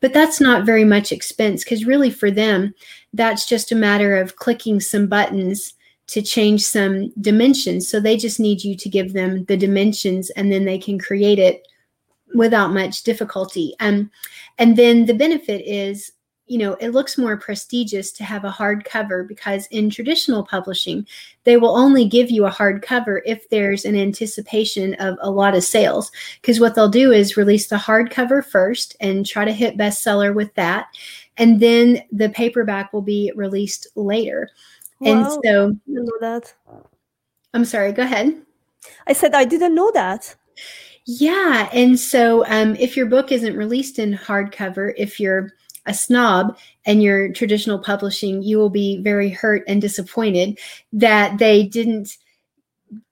but 0.00 0.12
that's 0.12 0.40
not 0.40 0.66
very 0.66 0.84
much 0.84 1.12
expense 1.12 1.64
because 1.64 1.84
really 1.84 2.10
for 2.10 2.30
them 2.30 2.74
that's 3.12 3.46
just 3.46 3.72
a 3.72 3.76
matter 3.76 4.16
of 4.16 4.36
clicking 4.36 4.80
some 4.80 5.06
buttons 5.06 5.74
to 6.08 6.22
change 6.22 6.64
some 6.64 7.12
dimensions. 7.20 7.88
So 7.88 8.00
they 8.00 8.16
just 8.16 8.40
need 8.40 8.64
you 8.64 8.74
to 8.76 8.88
give 8.88 9.12
them 9.12 9.44
the 9.44 9.56
dimensions 9.56 10.30
and 10.30 10.50
then 10.50 10.64
they 10.64 10.78
can 10.78 10.98
create 10.98 11.38
it 11.38 11.66
without 12.34 12.72
much 12.72 13.02
difficulty. 13.02 13.74
Um, 13.80 14.10
and 14.58 14.76
then 14.76 15.06
the 15.06 15.14
benefit 15.14 15.62
is 15.66 16.12
you 16.48 16.58
know, 16.58 16.74
it 16.74 16.90
looks 16.90 17.18
more 17.18 17.36
prestigious 17.36 18.10
to 18.12 18.24
have 18.24 18.44
a 18.44 18.50
hard 18.50 18.84
cover 18.84 19.22
because 19.22 19.66
in 19.66 19.90
traditional 19.90 20.44
publishing, 20.44 21.06
they 21.44 21.56
will 21.56 21.76
only 21.76 22.06
give 22.06 22.30
you 22.30 22.46
a 22.46 22.50
hard 22.50 22.82
cover 22.82 23.22
if 23.24 23.48
there's 23.50 23.84
an 23.84 23.96
anticipation 23.96 24.94
of 24.94 25.16
a 25.20 25.30
lot 25.30 25.54
of 25.54 25.62
sales. 25.62 26.10
Because 26.40 26.60
what 26.60 26.74
they'll 26.74 26.88
do 26.88 27.12
is 27.12 27.36
release 27.36 27.68
the 27.68 27.76
hardcover 27.76 28.44
first 28.44 28.96
and 29.00 29.26
try 29.26 29.44
to 29.44 29.52
hit 29.52 29.76
bestseller 29.76 30.34
with 30.34 30.52
that. 30.54 30.86
And 31.36 31.60
then 31.60 32.02
the 32.10 32.30
paperback 32.30 32.92
will 32.92 33.02
be 33.02 33.32
released 33.36 33.86
later. 33.94 34.50
Wow, 35.00 35.12
and 35.12 35.44
so, 35.44 35.68
I 35.68 35.76
know 35.86 36.18
that. 36.20 36.54
I'm 37.54 37.64
sorry, 37.64 37.92
go 37.92 38.02
ahead. 38.02 38.42
I 39.06 39.12
said 39.12 39.34
I 39.34 39.44
didn't 39.44 39.74
know 39.74 39.90
that. 39.94 40.34
Yeah. 41.10 41.70
And 41.72 41.98
so, 41.98 42.44
um, 42.48 42.76
if 42.76 42.94
your 42.94 43.06
book 43.06 43.32
isn't 43.32 43.56
released 43.56 43.98
in 43.98 44.12
hardcover, 44.12 44.92
if 44.98 45.18
you're 45.18 45.52
a 45.86 45.94
snob 45.94 46.58
and 46.84 47.02
your 47.02 47.32
traditional 47.32 47.78
publishing, 47.78 48.42
you 48.42 48.58
will 48.58 48.70
be 48.70 49.00
very 49.02 49.30
hurt 49.30 49.64
and 49.66 49.80
disappointed 49.80 50.58
that 50.92 51.38
they 51.38 51.64
didn't 51.64 52.16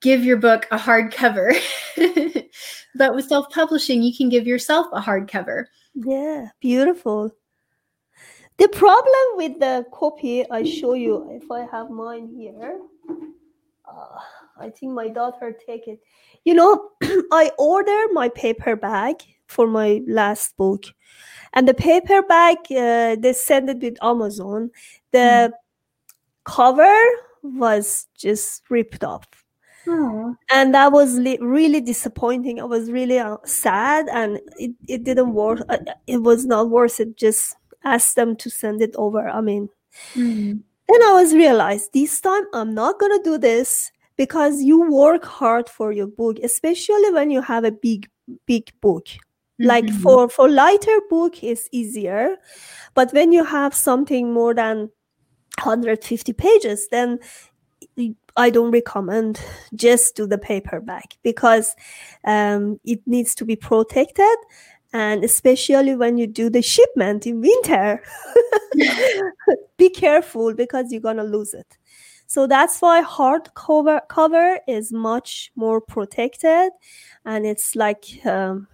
give 0.01 0.25
your 0.25 0.37
book 0.37 0.67
a 0.71 0.79
hardcover. 0.79 1.55
but 2.95 3.15
with 3.15 3.29
self 3.29 3.51
publishing, 3.51 4.03
you 4.03 4.15
can 4.17 4.29
give 4.29 4.47
yourself 4.47 4.87
a 4.93 5.01
hardcover. 5.01 5.67
Yeah, 5.95 6.49
beautiful. 6.61 7.33
The 8.59 8.69
problem 8.69 9.27
with 9.35 9.59
the 9.61 9.85
copy, 9.93 10.49
I 10.51 10.63
show 10.65 10.95
you 10.95 11.29
if 11.31 11.51
I 11.51 11.67
have 11.71 11.91
mine 11.91 12.29
here. 12.35 12.81
Uh, 13.87 14.19
I 14.59 14.71
think 14.71 14.93
my 14.93 15.09
daughter 15.09 15.55
take 15.67 15.87
it. 15.87 16.01
You 16.45 16.55
know, 16.55 16.91
I 17.33 17.53
order 17.59 18.13
my 18.13 18.31
paper 18.31 18.75
bag 18.75 19.17
for 19.47 19.67
my 19.67 20.03
last 20.07 20.57
book. 20.57 20.85
And 21.53 21.67
the 21.67 21.75
paperback 21.75 22.59
uh, 22.71 23.17
they 23.19 23.33
sent 23.33 23.71
it 23.71 23.81
with 23.81 24.03
amazon. 24.03 24.71
The 25.13 25.19
mm. 25.19 25.53
cover 26.45 26.95
was 27.43 28.07
just 28.17 28.63
ripped 28.69 29.05
off. 29.05 29.27
And 30.51 30.75
that 30.75 30.91
was 30.91 31.17
li- 31.17 31.39
really 31.41 31.81
disappointing. 31.81 32.61
I 32.61 32.65
was 32.65 32.91
really 32.91 33.21
uh, 33.21 33.37
sad 33.45 34.09
and 34.13 34.41
it, 34.59 34.73
it 34.89 35.05
didn't 35.05 35.33
work 35.33 35.61
uh, 35.69 35.79
it 36.07 36.19
was 36.19 36.45
not 36.45 36.71
worth 36.71 36.99
it. 37.01 37.17
Just 37.17 37.57
ask 37.87 38.15
them 38.17 38.37
to 38.37 38.51
send 38.51 38.83
it 38.83 38.95
over 38.97 39.29
i 39.29 39.41
mean. 39.41 39.69
Mm. 40.15 40.61
then 40.89 41.03
i 41.05 41.13
was 41.13 41.33
realized 41.33 41.93
this 41.95 42.21
time 42.21 42.45
i'm 42.53 42.75
not 42.75 42.99
gonna 43.01 43.23
do 43.23 43.39
this 43.39 43.91
because 44.17 44.61
you 44.61 44.91
work 44.91 45.25
hard 45.25 45.71
for 45.71 45.91
your 45.91 46.07
book 46.07 46.39
especially 46.43 47.11
when 47.13 47.31
you 47.31 47.41
have 47.41 47.65
a 47.65 47.73
big 47.73 48.07
big 48.45 48.71
book 48.83 49.07
like 49.59 49.85
mm-hmm. 49.85 50.03
for 50.03 50.29
for 50.29 50.49
lighter 50.49 50.99
book 51.09 51.43
is 51.43 51.69
easier 51.73 52.37
but 52.95 53.13
when 53.13 53.33
you 53.33 53.45
have 53.45 53.75
something 53.75 54.33
more 54.33 54.55
than 54.55 54.91
150 55.59 56.33
pages 56.35 56.89
then 56.91 57.19
i 58.37 58.51
don't 58.51 58.71
recommend 58.71 59.41
just 59.75 60.15
do 60.15 60.27
the 60.27 60.39
paperback 60.39 61.15
because 61.23 61.75
um, 62.25 62.79
it 62.85 63.01
needs 63.07 63.35
to 63.35 63.45
be 63.45 63.57
protected 63.57 64.37
and 64.93 65.25
especially 65.25 65.97
when 65.97 66.19
you 66.19 66.27
do 66.27 66.51
the 66.51 66.63
shipment 66.63 67.27
in 67.27 67.41
winter 67.41 68.03
be 69.79 69.89
careful 69.89 70.55
because 70.55 70.93
you're 70.93 71.01
gonna 71.01 71.25
lose 71.25 71.55
it 71.55 71.79
so 72.27 72.47
that's 72.47 72.81
why 72.81 73.03
hardcover 73.03 74.01
cover 74.09 74.59
is 74.69 74.93
much 74.93 75.51
more 75.57 75.81
protected 75.81 76.71
and 77.25 77.47
it's 77.47 77.75
like 77.75 78.05
um, 78.27 78.69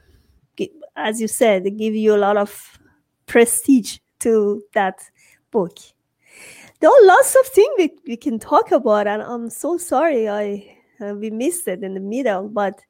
as 0.96 1.20
you 1.20 1.28
said, 1.28 1.64
give 1.78 1.94
you 1.94 2.14
a 2.14 2.18
lot 2.18 2.36
of 2.36 2.78
prestige 3.26 3.98
to 4.20 4.62
that 4.74 5.02
book. 5.50 5.76
There 6.80 6.90
are 6.90 7.06
lots 7.06 7.36
of 7.36 7.46
things 7.46 7.74
we, 7.78 7.92
we 8.06 8.16
can 8.16 8.38
talk 8.38 8.72
about, 8.72 9.06
and 9.06 9.22
I'm 9.22 9.50
so 9.50 9.78
sorry 9.78 10.28
I 10.28 10.76
uh, 11.00 11.14
we 11.14 11.30
missed 11.30 11.68
it 11.68 11.82
in 11.82 11.94
the 11.94 12.00
middle, 12.00 12.48
but 12.48 12.80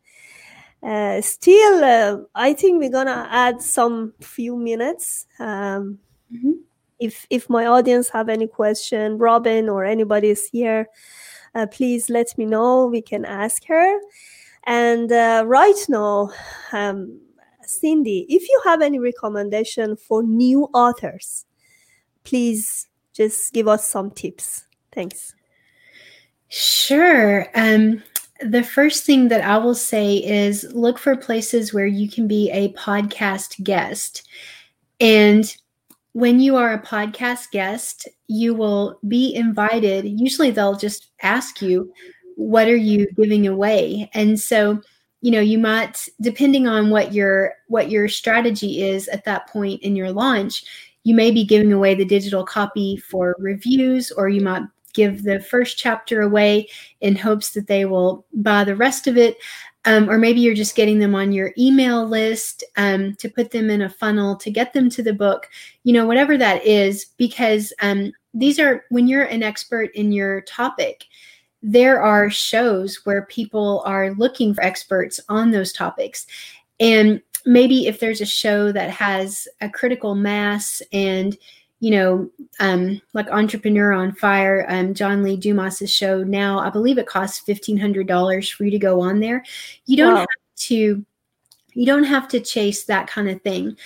uh, 0.83 1.21
still, 1.21 1.85
uh, 1.85 2.25
I 2.35 2.53
think 2.55 2.81
we're 2.81 2.91
gonna 2.91 3.29
add 3.31 3.63
some 3.63 4.15
few 4.21 4.57
minutes. 4.57 5.27
Um, 5.39 5.99
mm-hmm. 6.33 6.53
If 6.99 7.27
if 7.31 7.49
my 7.49 7.67
audience 7.67 8.09
have 8.11 8.29
any 8.29 8.47
question, 8.47 9.19
Robin 9.19 9.69
or 9.69 9.85
anybody 9.85 10.31
is 10.31 10.47
here, 10.47 10.89
uh, 11.55 11.67
please 11.67 12.11
let 12.11 12.37
me 12.37 12.47
know. 12.47 12.87
We 12.87 13.03
can 13.03 13.25
ask 13.25 13.65
her. 13.67 14.01
And 14.65 15.11
uh, 15.11 15.45
right 15.47 15.81
now, 15.89 16.31
um, 16.73 17.21
Cindy, 17.81 18.27
if 18.29 18.49
you 18.49 18.61
have 18.65 18.83
any 18.83 18.99
recommendation 18.99 19.97
for 19.97 20.23
new 20.23 20.65
authors, 20.75 21.47
please 22.25 22.89
just 23.13 23.53
give 23.53 23.69
us 23.69 23.87
some 23.87 24.11
tips. 24.11 24.65
Thanks. 24.93 25.35
Sure. 26.49 27.47
Um, 27.55 28.03
the 28.41 28.63
first 28.63 29.05
thing 29.05 29.29
that 29.29 29.43
I 29.43 29.59
will 29.59 29.75
say 29.75 30.17
is 30.17 30.65
look 30.75 30.99
for 30.99 31.17
places 31.17 31.73
where 31.73 31.87
you 31.87 32.11
can 32.11 32.27
be 32.27 32.51
a 32.51 32.73
podcast 32.73 33.63
guest. 33.63 34.29
And 35.01 35.55
when 36.13 36.41
you 36.41 36.57
are 36.57 36.75
a 36.75 36.83
podcast 36.83 37.51
guest, 37.53 38.09
you 38.29 38.55
will 38.55 38.99
be 39.09 39.35
invited. 39.35 40.05
Usually 40.05 40.51
they'll 40.51 40.77
just 40.77 41.11
ask 41.23 41.63
you, 41.63 41.93
What 42.37 42.69
are 42.69 42.77
you 42.77 43.07
giving 43.17 43.47
away? 43.47 44.11
And 44.13 44.39
so 44.39 44.81
you 45.23 45.31
know 45.31 45.41
you 45.41 45.59
might 45.59 46.09
depending 46.21 46.67
on 46.67 46.91
what 46.91 47.13
your 47.13 47.55
what 47.69 47.91
your 47.91 48.09
strategy 48.09 48.83
is 48.83 49.09
at 49.09 49.25
that 49.25 49.49
point 49.49 49.81
in 49.83 49.97
your 49.97 50.13
launch 50.13 50.65
you 51.05 51.15
may 51.15 51.31
be 51.31 51.45
giving 51.45 51.73
away 51.73 51.95
the 51.95 52.05
digital 52.05 52.45
copy 52.45 52.97
for 52.97 53.35
reviews 53.39 54.11
or 54.13 54.29
you 54.29 54.41
might 54.41 54.63
give 54.93 55.23
the 55.23 55.41
first 55.41 55.79
chapter 55.79 56.23
away 56.23 56.69
in 57.01 57.17
hopes 57.17 57.51
that 57.51 57.67
they 57.67 57.85
will 57.85 58.25
buy 58.35 58.65
the 58.65 58.77
rest 58.77 59.07
of 59.07 59.17
it. 59.17 59.39
Um, 59.85 60.09
or 60.09 60.17
maybe 60.17 60.41
you're 60.41 60.55
just 60.55 60.77
getting 60.77 61.01
them 61.01 61.15
on 61.17 61.33
your 61.33 61.53
email 61.59 62.07
list 62.07 62.63
um, 62.77 63.17
to 63.17 63.29
put 63.29 63.51
them 63.51 63.69
in 63.69 63.83
a 63.83 63.89
funnel 63.89 64.37
to 64.37 64.49
get 64.49 64.73
them 64.73 64.89
to 64.91 65.03
the 65.03 65.13
book 65.13 65.49
you 65.83 65.93
know 65.93 66.07
whatever 66.07 66.39
that 66.39 66.65
is 66.65 67.07
because 67.17 67.73
um, 67.83 68.13
these 68.33 68.61
are 68.61 68.85
when 68.91 69.09
you're 69.09 69.25
an 69.25 69.43
expert 69.43 69.91
in 69.97 70.13
your 70.13 70.43
topic 70.43 71.07
there 71.63 72.03
are 72.03 72.29
shows 72.31 73.01
where 73.05 73.27
people 73.27 73.83
are 73.87 74.11
looking 74.15 74.55
for 74.55 74.65
experts 74.65 75.21
on 75.29 75.51
those 75.51 75.73
topics. 75.73 76.27
And 76.81 77.23
maybe 77.47 77.87
if 77.87 78.01
there's 78.01 78.21
a 78.21 78.27
show 78.27 78.73
that 78.73 78.91
has 78.91 79.47
a 79.61 79.69
critical 79.69 80.15
mass 80.15 80.83
and 80.93 81.37
you 81.81 81.91
know, 81.91 82.31
um, 82.61 83.03
like 83.13 83.29
Entrepreneur 83.31 83.93
on 83.93 84.13
Fire, 84.13 84.65
um, 84.69 84.95
John 84.95 85.25
Lee 85.25 85.37
Dumas's 85.37 85.93
show 85.93 86.23
now, 86.23 86.61
I 86.61 86.71
believe 86.71 86.97
it 86.97 87.09
costs 87.09 87.41
fifteen 87.41 87.77
hundred 87.77 88.07
dollars 88.07 88.49
for 88.49 88.65
you 88.65 88.71
to 88.71 88.79
go 88.79 89.01
on 89.01 89.19
there. 89.19 89.43
You 89.87 89.97
don't 89.97 90.15
wow. 90.15 90.21
have 90.21 90.29
to, 90.69 91.05
you 91.75 91.87
don't 91.87 92.05
have 92.05 92.29
to 92.29 92.39
chase 92.39 92.85
that 92.85 93.09
kind 93.09 93.29
of 93.29 93.43
thing. 93.43 93.77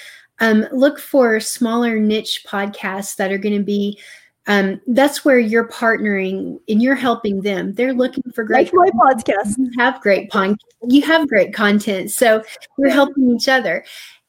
um, 0.40 0.66
look 0.72 0.98
for 0.98 1.40
smaller 1.40 1.98
niche 1.98 2.44
podcasts 2.46 3.16
that 3.16 3.32
are 3.32 3.38
going 3.38 3.56
to 3.56 3.64
be 3.64 3.98
um, 4.46 4.80
that's 4.86 5.24
where 5.24 5.38
you're 5.38 5.68
partnering 5.68 6.60
and 6.68 6.80
you're 6.80 6.94
helping 6.94 7.40
them. 7.40 7.74
They're 7.74 7.92
looking 7.92 8.22
for 8.34 8.44
great. 8.44 8.72
Like 8.72 8.94
my 8.94 9.12
podcast. 9.12 9.58
You 9.58 9.70
have 9.78 10.00
great 10.00 10.30
pon- 10.30 10.58
You 10.88 11.02
have 11.02 11.28
great 11.28 11.52
content, 11.52 12.10
so 12.12 12.42
you're 12.78 12.90
helping 12.90 13.30
each 13.30 13.48
other. 13.48 13.84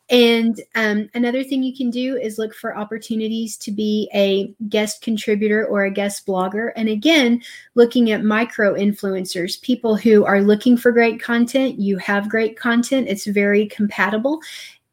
And 0.10 0.60
um, 0.76 1.10
another 1.16 1.44
thing 1.44 1.62
you 1.62 1.76
can 1.76 1.90
do 1.90 2.16
is 2.16 2.38
look 2.38 2.56
for 2.56 2.78
opportunities 2.78 3.58
to 3.58 3.72
be 3.72 4.10
a 4.16 4.54
guest 4.70 5.02
contributor 5.02 5.66
or 5.68 5.84
a 5.84 5.92
guest 5.92 6.26
blogger. 6.26 6.72
And 6.78 6.88
again, 6.88 7.42
looking 7.76 8.12
at 8.12 8.24
micro 8.24 8.74
influencers, 8.74 9.62
people 9.62 9.98
who 9.98 10.24
are 10.24 10.42
looking 10.42 10.78
for 10.78 10.94
great 10.94 11.22
content. 11.22 11.80
You 11.80 11.98
have 11.98 12.30
great 12.30 12.58
content, 12.58 13.10
it's 13.10 13.26
very 13.26 13.68
compatible. 13.68 14.40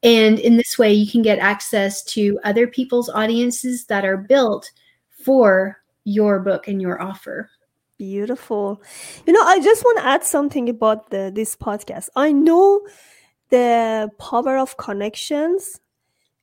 And 0.03 0.39
in 0.39 0.57
this 0.57 0.79
way, 0.79 0.93
you 0.93 1.11
can 1.11 1.23
get 1.23 1.39
access 1.39 2.03
to 2.05 2.39
other 2.45 2.67
people's 2.67 3.09
audiences 3.09 3.87
that 3.87 4.05
are 4.05 4.19
built 4.19 4.71
for 5.25 5.83
your 6.05 6.39
book 6.41 6.69
and 6.69 6.81
your 6.81 7.01
offer. 7.01 7.51
Beautiful. 7.99 8.83
You 9.27 9.33
know, 9.33 9.43
I 9.43 9.61
just 9.61 9.83
want 9.85 9.99
to 9.99 10.07
add 10.07 10.25
something 10.25 10.69
about 10.69 11.11
the, 11.11 11.33
this 11.35 11.57
podcast. 11.57 12.09
I 12.17 12.33
know 12.33 12.87
the 13.51 14.11
power 14.19 14.59
of 14.59 14.77
connections. 14.77 15.81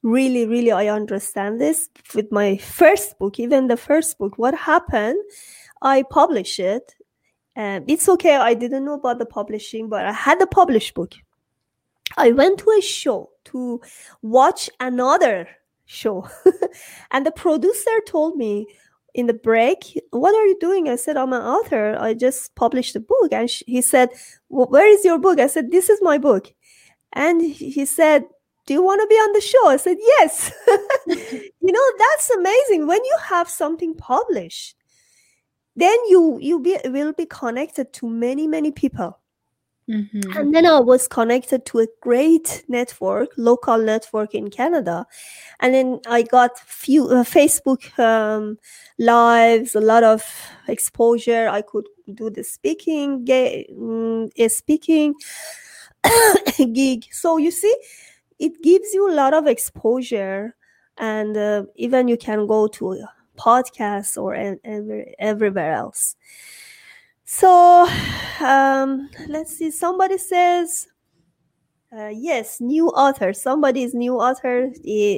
Really, 0.01 0.47
really, 0.47 0.71
I 0.71 0.87
understand 0.87 1.61
this 1.61 1.89
with 2.15 2.31
my 2.31 2.57
first 2.57 3.19
book, 3.19 3.39
even 3.39 3.67
the 3.67 3.77
first 3.77 4.17
book. 4.17 4.37
What 4.37 4.55
happened? 4.55 5.19
I 5.81 6.03
published 6.03 6.59
it. 6.59 6.95
And 7.55 7.83
it's 7.87 8.07
okay. 8.09 8.37
I 8.37 8.53
didn't 8.53 8.85
know 8.85 8.93
about 8.93 9.19
the 9.19 9.25
publishing, 9.25 9.89
but 9.89 10.05
I 10.05 10.13
had 10.13 10.39
the 10.39 10.47
published 10.47 10.95
book. 10.95 11.13
I 12.17 12.31
went 12.31 12.59
to 12.59 12.71
a 12.71 12.81
show 12.81 13.29
to 13.45 13.81
watch 14.21 14.69
another 14.79 15.47
show. 15.91 16.27
and 17.11 17.25
the 17.25 17.31
producer 17.31 17.99
told 18.07 18.37
me 18.37 18.67
in 19.13 19.27
the 19.27 19.33
break, 19.33 19.99
What 20.11 20.33
are 20.33 20.45
you 20.45 20.57
doing? 20.59 20.89
I 20.89 20.95
said, 20.95 21.17
I'm 21.17 21.33
an 21.33 21.41
author. 21.41 21.97
I 21.99 22.13
just 22.13 22.55
published 22.55 22.95
a 22.95 22.99
book. 22.99 23.31
And 23.31 23.49
he 23.67 23.81
said, 23.81 24.09
Where 24.47 24.87
is 24.87 25.05
your 25.05 25.19
book? 25.19 25.39
I 25.39 25.47
said, 25.47 25.71
This 25.71 25.89
is 25.89 25.99
my 26.01 26.17
book. 26.17 26.53
And 27.13 27.41
he 27.41 27.85
said, 27.85 28.23
Do 28.65 28.73
you 28.73 28.83
want 28.83 29.01
to 29.01 29.07
be 29.07 29.15
on 29.15 29.33
the 29.33 29.41
show? 29.41 29.67
I 29.67 29.77
said, 29.77 29.97
Yes. 29.99 30.51
you 31.07 31.71
know, 31.71 31.91
that's 31.97 32.29
amazing. 32.31 32.87
When 32.87 33.03
you 33.03 33.17
have 33.23 33.49
something 33.49 33.95
published, 33.95 34.75
then 35.75 35.97
you 36.07 36.37
you 36.41 36.59
be, 36.59 36.77
will 36.85 37.13
be 37.13 37.25
connected 37.25 37.93
to 37.93 38.09
many 38.09 38.45
many 38.47 38.71
people 38.71 39.20
Mm-hmm. 39.91 40.37
And 40.37 40.55
then 40.55 40.65
I 40.65 40.79
was 40.79 41.07
connected 41.07 41.65
to 41.67 41.79
a 41.79 41.87
great 41.99 42.63
network, 42.69 43.31
local 43.35 43.77
network 43.77 44.33
in 44.33 44.49
Canada. 44.49 45.05
And 45.59 45.73
then 45.73 45.99
I 46.07 46.21
got 46.21 46.57
few 46.57 47.07
uh, 47.07 47.23
Facebook 47.23 47.99
um, 47.99 48.57
lives, 48.97 49.75
a 49.75 49.81
lot 49.81 50.03
of 50.03 50.23
exposure. 50.69 51.49
I 51.49 51.61
could 51.61 51.87
do 52.13 52.29
the 52.29 52.43
speaking, 52.43 53.27
um, 53.71 54.29
a 54.37 54.47
speaking 54.47 55.15
gig. 56.73 57.05
So 57.11 57.37
you 57.37 57.51
see, 57.51 57.75
it 58.39 58.63
gives 58.63 58.93
you 58.93 59.11
a 59.11 59.13
lot 59.13 59.33
of 59.33 59.45
exposure, 59.45 60.55
and 60.97 61.35
uh, 61.35 61.63
even 61.75 62.07
you 62.07 62.17
can 62.17 62.47
go 62.47 62.67
to 62.67 63.03
podcasts 63.37 64.17
or 64.17 64.35
every, 64.35 65.15
everywhere 65.19 65.73
else. 65.73 66.15
So 67.25 67.87
um, 68.39 69.09
let's 69.27 69.55
see. 69.55 69.71
Somebody 69.71 70.17
says, 70.17 70.87
uh, 71.95 72.07
yes, 72.07 72.61
new 72.61 72.87
author. 72.89 73.33
Somebody 73.33 73.83
is 73.83 73.93
new 73.93 74.15
author. 74.15 74.71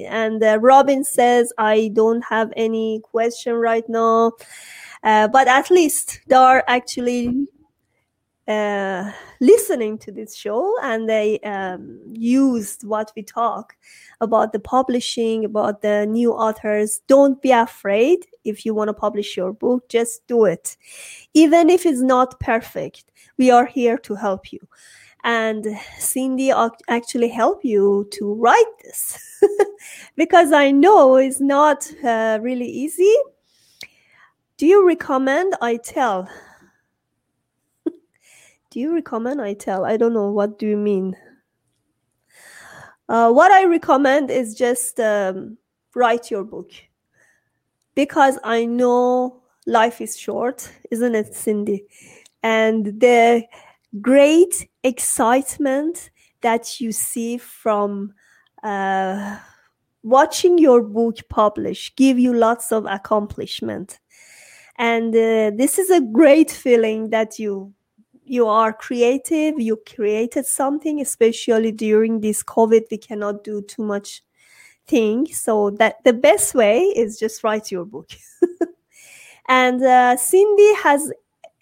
And 0.10 0.44
uh, 0.44 0.60
Robin 0.60 1.04
says, 1.04 1.54
I 1.58 1.92
don't 1.94 2.24
have 2.24 2.52
any 2.56 3.02
question 3.04 3.54
right 3.54 3.88
now. 3.88 4.34
Uh, 5.04 5.28
but 5.28 5.48
at 5.48 5.70
least 5.70 6.22
they 6.28 6.36
are 6.36 6.64
actually 6.68 7.48
uh, 8.48 9.12
listening 9.40 9.98
to 9.98 10.12
this 10.12 10.36
show 10.36 10.76
and 10.82 11.08
they 11.08 11.40
um, 11.40 12.00
used 12.12 12.84
what 12.84 13.12
we 13.16 13.24
talk 13.24 13.76
about 14.20 14.52
the 14.52 14.60
publishing, 14.60 15.46
about 15.46 15.82
the 15.82 16.06
new 16.06 16.34
authors. 16.34 17.02
Don't 17.08 17.42
be 17.42 17.52
afraid 17.52 18.26
if 18.44 18.66
you 18.66 18.74
want 18.74 18.90
to 18.90 18.94
publish 18.94 19.38
your 19.38 19.54
book, 19.54 19.88
just 19.88 20.26
do 20.28 20.46
it. 20.46 20.76
Even 21.34 21.70
if 21.70 21.86
it's 21.86 22.02
not 22.02 22.40
perfect, 22.40 23.06
we 23.38 23.50
are 23.50 23.66
here 23.66 23.98
to 24.00 24.16
help 24.16 24.52
you. 24.52 24.60
And 25.24 25.66
Cindy 25.98 26.52
actually 26.90 27.30
helped 27.30 27.64
you 27.64 28.10
to 28.12 28.34
write 28.34 28.74
this 28.84 29.18
because 30.18 30.52
I 30.52 30.72
know 30.72 31.16
it's 31.16 31.40
not 31.40 31.90
uh, 32.04 32.40
really 32.42 32.68
easy. 32.68 33.16
Do 34.58 34.68
you 34.68 34.86
recommend 34.86 35.56
I 35.62 35.78
tell 35.78 36.28
do 38.74 38.80
you 38.80 38.92
recommend 38.92 39.40
I 39.40 39.54
tell? 39.54 39.86
I 39.86 39.98
don't 39.98 40.14
know. 40.14 40.32
What 40.32 40.58
do 40.58 40.66
you 40.68 40.78
mean? 40.78 41.16
Uh, 43.08 43.32
what 43.32 43.52
I 43.52 43.66
recommend 43.66 44.32
is 44.32 44.56
just 44.56 45.00
um, 45.00 45.58
write 45.94 46.32
your 46.32 46.44
book 46.44 46.72
because 47.94 48.40
I 48.44 48.66
know 48.66 49.44
life 49.68 50.02
is 50.02 50.18
short, 50.18 50.72
isn't 50.90 51.14
it, 51.14 51.36
Cindy? 51.36 51.86
And 52.42 53.00
the 53.00 53.44
great 54.02 54.68
excitement 54.84 56.10
that 56.42 56.82
you 56.82 56.92
see 56.92 57.38
from 57.38 58.14
uh, 58.64 59.38
watching 60.02 60.58
your 60.58 60.82
book 60.82 61.18
published 61.30 61.96
give 61.96 62.18
you 62.18 62.34
lots 62.34 62.72
of 62.72 62.88
accomplishment 62.88 64.00
and 64.78 65.14
uh, 65.16 65.52
this 65.56 65.78
is 65.78 65.92
a 65.92 66.02
great 66.02 66.50
feeling 66.50 67.12
that 67.12 67.38
you 67.38 67.72
you 68.26 68.48
are 68.48 68.72
creative 68.72 69.60
you 69.60 69.78
created 69.96 70.46
something 70.46 71.02
especially 71.02 71.72
during 71.72 72.22
this 72.22 72.42
covid 72.44 72.84
we 72.90 72.98
cannot 72.98 73.44
do 73.44 73.62
too 73.62 73.84
much 73.84 74.24
thing. 74.88 75.28
So 75.28 75.72
that 75.72 76.04
the 76.04 76.14
best 76.14 76.56
way 76.56 76.80
is 76.80 77.20
just 77.20 77.44
write 77.44 77.72
your 77.72 77.86
book. 77.86 78.10
And 79.50 79.84
uh, 79.84 80.16
cindy 80.16 80.74
has 80.76 81.12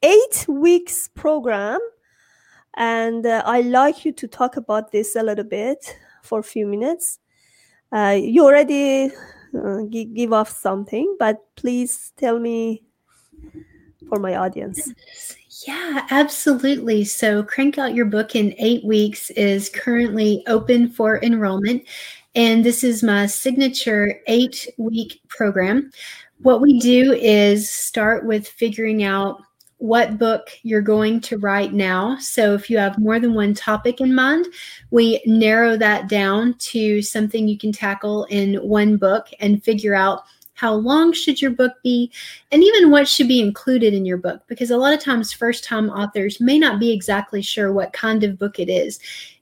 eight 0.04 0.46
weeks 0.48 1.08
program 1.08 1.80
and 2.76 3.26
uh, 3.26 3.42
i 3.46 3.62
like 3.62 4.06
you 4.06 4.12
to 4.12 4.28
talk 4.28 4.56
about 4.56 4.92
this 4.92 5.16
a 5.16 5.22
little 5.22 5.44
bit 5.44 5.98
for 6.24 6.40
a 6.40 6.44
few 6.44 6.68
minutes. 6.68 7.20
Uh, 7.92 8.18
you 8.20 8.46
already 8.46 9.12
uh, 9.58 9.80
give 9.90 10.32
off 10.32 10.50
something 10.50 11.16
but 11.20 11.40
please 11.56 12.14
tell 12.18 12.40
me 12.40 12.84
for 14.12 14.20
my 14.20 14.36
audience 14.36 14.94
yeah, 15.68 16.08
absolutely. 16.10 17.04
So, 17.04 17.44
Crank 17.44 17.78
Out 17.78 17.94
Your 17.94 18.06
Book 18.06 18.36
in 18.36 18.56
Eight 18.58 18.84
Weeks 18.84 19.30
is 19.32 19.70
currently 19.70 20.44
open 20.48 20.90
for 20.90 21.22
enrollment. 21.24 21.84
And 22.34 22.64
this 22.64 22.84
is 22.84 23.04
my 23.04 23.26
signature 23.28 24.22
eight 24.28 24.68
week 24.78 25.22
program. 25.28 25.92
What 26.42 26.62
we 26.62 26.80
do 26.80 27.14
is 27.14 27.70
start 27.70 28.26
with 28.26 28.48
figuring 28.48 29.04
out 29.04 29.42
what 29.78 30.18
book 30.18 30.50
you're 30.64 30.82
going 30.82 31.20
to 31.22 31.38
write 31.38 31.74
now. 31.74 32.18
So, 32.20 32.56
if 32.56 32.70
you 32.70 32.78
have 32.80 32.98
more 32.98 33.20
than 33.20 33.36
one 33.36 33.54
topic 33.54 34.02
in 34.02 34.16
mind, 34.16 34.48
we 34.90 35.22
narrow 35.28 35.78
that 35.78 36.10
down 36.10 36.56
to 36.56 37.02
something 37.04 37.48
you 37.48 37.58
can 37.58 37.72
tackle 37.72 38.24
in 38.26 38.56
one 38.56 38.98
book 38.98 39.28
and 39.40 39.64
figure 39.64 39.94
out 39.94 40.24
how 40.62 40.76
long 40.76 41.12
should 41.12 41.42
your 41.42 41.50
book 41.50 41.74
be 41.82 42.12
and 42.52 42.64
even 42.64 42.92
what 42.92 43.08
should 43.08 43.28
be 43.28 43.42
included 43.42 43.96
in 43.96 44.06
your 44.06 44.18
book 44.18 44.44
because 44.46 44.70
a 44.70 44.78
lot 44.78 44.94
of 44.94 45.00
times 45.00 45.34
first 45.34 45.64
time 45.64 45.90
authors 45.90 46.40
may 46.40 46.60
not 46.60 46.80
be 46.80 46.92
exactly 46.92 47.42
sure 47.42 47.74
what 47.74 47.92
kind 47.94 48.24
of 48.24 48.38
book 48.38 48.60
it 48.60 48.70
is 48.70 49.00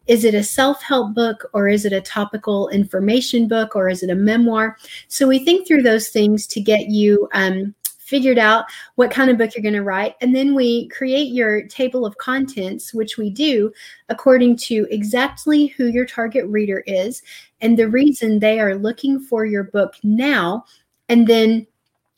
is 0.08 0.24
it 0.24 0.34
a 0.34 0.42
self-help 0.42 1.14
book 1.14 1.50
or 1.52 1.68
is 1.68 1.84
it 1.84 1.92
a 1.92 2.00
topical 2.00 2.70
information 2.70 3.50
book 3.50 3.76
or 3.76 3.90
is 3.90 4.02
it 4.02 4.10
a 4.10 4.16
memoir 4.16 4.78
so 5.10 5.28
we 5.28 5.40
think 5.40 5.68
through 5.68 5.82
those 5.82 6.08
things 6.08 6.48
to 6.48 6.62
get 6.62 6.88
you 6.88 7.28
um, 7.34 7.76
figured 8.10 8.40
out 8.40 8.66
what 8.96 9.12
kind 9.12 9.30
of 9.30 9.38
book 9.38 9.54
you're 9.54 9.62
going 9.62 9.72
to 9.72 9.84
write. 9.84 10.16
And 10.20 10.36
then 10.36 10.56
we 10.56 10.88
create 10.88 11.32
your 11.32 11.68
table 11.68 12.08
of 12.08 12.18
contents, 12.18 12.92
which 12.92 13.20
we 13.20 13.30
do 13.30 13.72
according 14.10 14.58
to 14.58 14.88
exactly 14.90 15.68
who 15.68 15.86
your 15.86 16.08
target 16.08 16.48
reader 16.48 16.84
is 16.88 17.22
and 17.62 17.78
the 17.78 17.88
reason 17.88 18.40
they 18.40 18.60
are 18.60 18.76
looking 18.76 19.20
for 19.20 19.46
your 19.46 19.64
book 19.64 19.94
now 20.04 20.66
and 21.10 21.28
then 21.28 21.68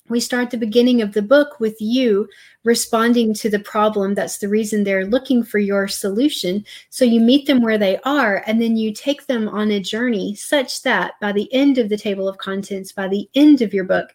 we 0.09 0.19
start 0.19 0.51
the 0.51 0.57
beginning 0.57 1.01
of 1.01 1.13
the 1.13 1.21
book 1.21 1.59
with 1.61 1.79
you 1.79 2.27
responding 2.65 3.33
to 3.33 3.49
the 3.49 3.59
problem. 3.59 4.13
That's 4.13 4.39
the 4.39 4.49
reason 4.49 4.83
they're 4.83 5.05
looking 5.05 5.41
for 5.41 5.57
your 5.57 5.87
solution. 5.87 6.65
So 6.89 7.05
you 7.05 7.21
meet 7.21 7.47
them 7.47 7.61
where 7.61 7.77
they 7.77 7.97
are, 8.03 8.43
and 8.45 8.61
then 8.61 8.75
you 8.75 8.93
take 8.93 9.25
them 9.25 9.47
on 9.47 9.71
a 9.71 9.79
journey 9.79 10.35
such 10.35 10.83
that 10.83 11.13
by 11.21 11.31
the 11.31 11.51
end 11.53 11.77
of 11.77 11.87
the 11.87 11.97
table 11.97 12.27
of 12.27 12.37
contents, 12.37 12.91
by 12.91 13.07
the 13.07 13.27
end 13.35 13.61
of 13.61 13.73
your 13.73 13.85
book, 13.85 14.13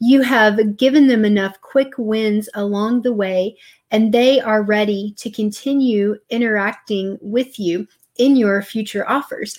you 0.00 0.20
have 0.22 0.76
given 0.76 1.06
them 1.06 1.24
enough 1.24 1.60
quick 1.60 1.92
wins 1.96 2.48
along 2.54 3.02
the 3.02 3.12
way, 3.12 3.56
and 3.92 4.12
they 4.12 4.40
are 4.40 4.62
ready 4.62 5.14
to 5.16 5.30
continue 5.30 6.16
interacting 6.28 7.18
with 7.22 7.58
you 7.58 7.86
in 8.16 8.34
your 8.34 8.62
future 8.62 9.08
offers. 9.08 9.56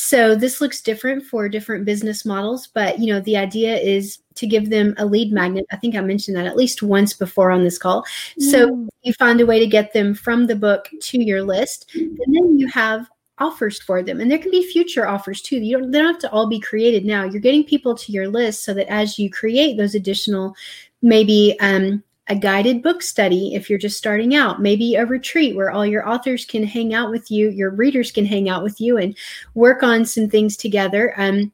So 0.00 0.36
this 0.36 0.60
looks 0.60 0.80
different 0.80 1.24
for 1.24 1.48
different 1.48 1.84
business 1.84 2.24
models, 2.24 2.68
but 2.68 3.00
you 3.00 3.12
know, 3.12 3.18
the 3.18 3.36
idea 3.36 3.76
is 3.76 4.20
to 4.36 4.46
give 4.46 4.70
them 4.70 4.94
a 4.96 5.04
lead 5.04 5.32
magnet. 5.32 5.66
I 5.72 5.76
think 5.76 5.96
I 5.96 6.00
mentioned 6.00 6.36
that 6.36 6.46
at 6.46 6.56
least 6.56 6.84
once 6.84 7.12
before 7.12 7.50
on 7.50 7.64
this 7.64 7.78
call. 7.78 8.04
Mm. 8.40 8.42
So 8.42 8.88
you 9.02 9.12
find 9.14 9.40
a 9.40 9.46
way 9.46 9.58
to 9.58 9.66
get 9.66 9.92
them 9.92 10.14
from 10.14 10.46
the 10.46 10.54
book 10.54 10.88
to 11.00 11.20
your 11.20 11.42
list, 11.42 11.90
and 11.96 12.16
then 12.16 12.56
you 12.56 12.68
have 12.68 13.08
offers 13.40 13.80
for 13.82 14.02
them 14.02 14.20
and 14.20 14.28
there 14.28 14.38
can 14.38 14.50
be 14.50 14.66
future 14.66 15.06
offers 15.06 15.40
too 15.40 15.58
you 15.58 15.78
don't 15.78 15.92
they 15.92 15.98
don't 15.98 16.08
have 16.08 16.18
to 16.18 16.28
all 16.32 16.48
be 16.48 16.58
created 16.58 17.04
now 17.04 17.22
you're 17.22 17.40
getting 17.40 17.62
people 17.62 17.94
to 17.94 18.10
your 18.10 18.26
list 18.26 18.64
so 18.64 18.74
that 18.74 18.90
as 18.90 19.16
you 19.16 19.30
create 19.30 19.76
those 19.76 19.94
additional 19.94 20.56
maybe 21.02 21.56
um, 21.60 22.02
a 22.28 22.36
guided 22.36 22.82
book 22.82 23.02
study 23.02 23.54
if 23.54 23.70
you're 23.70 23.78
just 23.78 23.96
starting 23.96 24.34
out, 24.34 24.60
maybe 24.60 24.94
a 24.94 25.06
retreat 25.06 25.56
where 25.56 25.70
all 25.70 25.86
your 25.86 26.08
authors 26.08 26.44
can 26.44 26.62
hang 26.62 26.92
out 26.92 27.10
with 27.10 27.30
you, 27.30 27.48
your 27.50 27.70
readers 27.70 28.12
can 28.12 28.26
hang 28.26 28.48
out 28.48 28.62
with 28.62 28.80
you 28.80 28.98
and 28.98 29.16
work 29.54 29.82
on 29.82 30.04
some 30.04 30.28
things 30.28 30.56
together. 30.56 31.14
Um, 31.16 31.52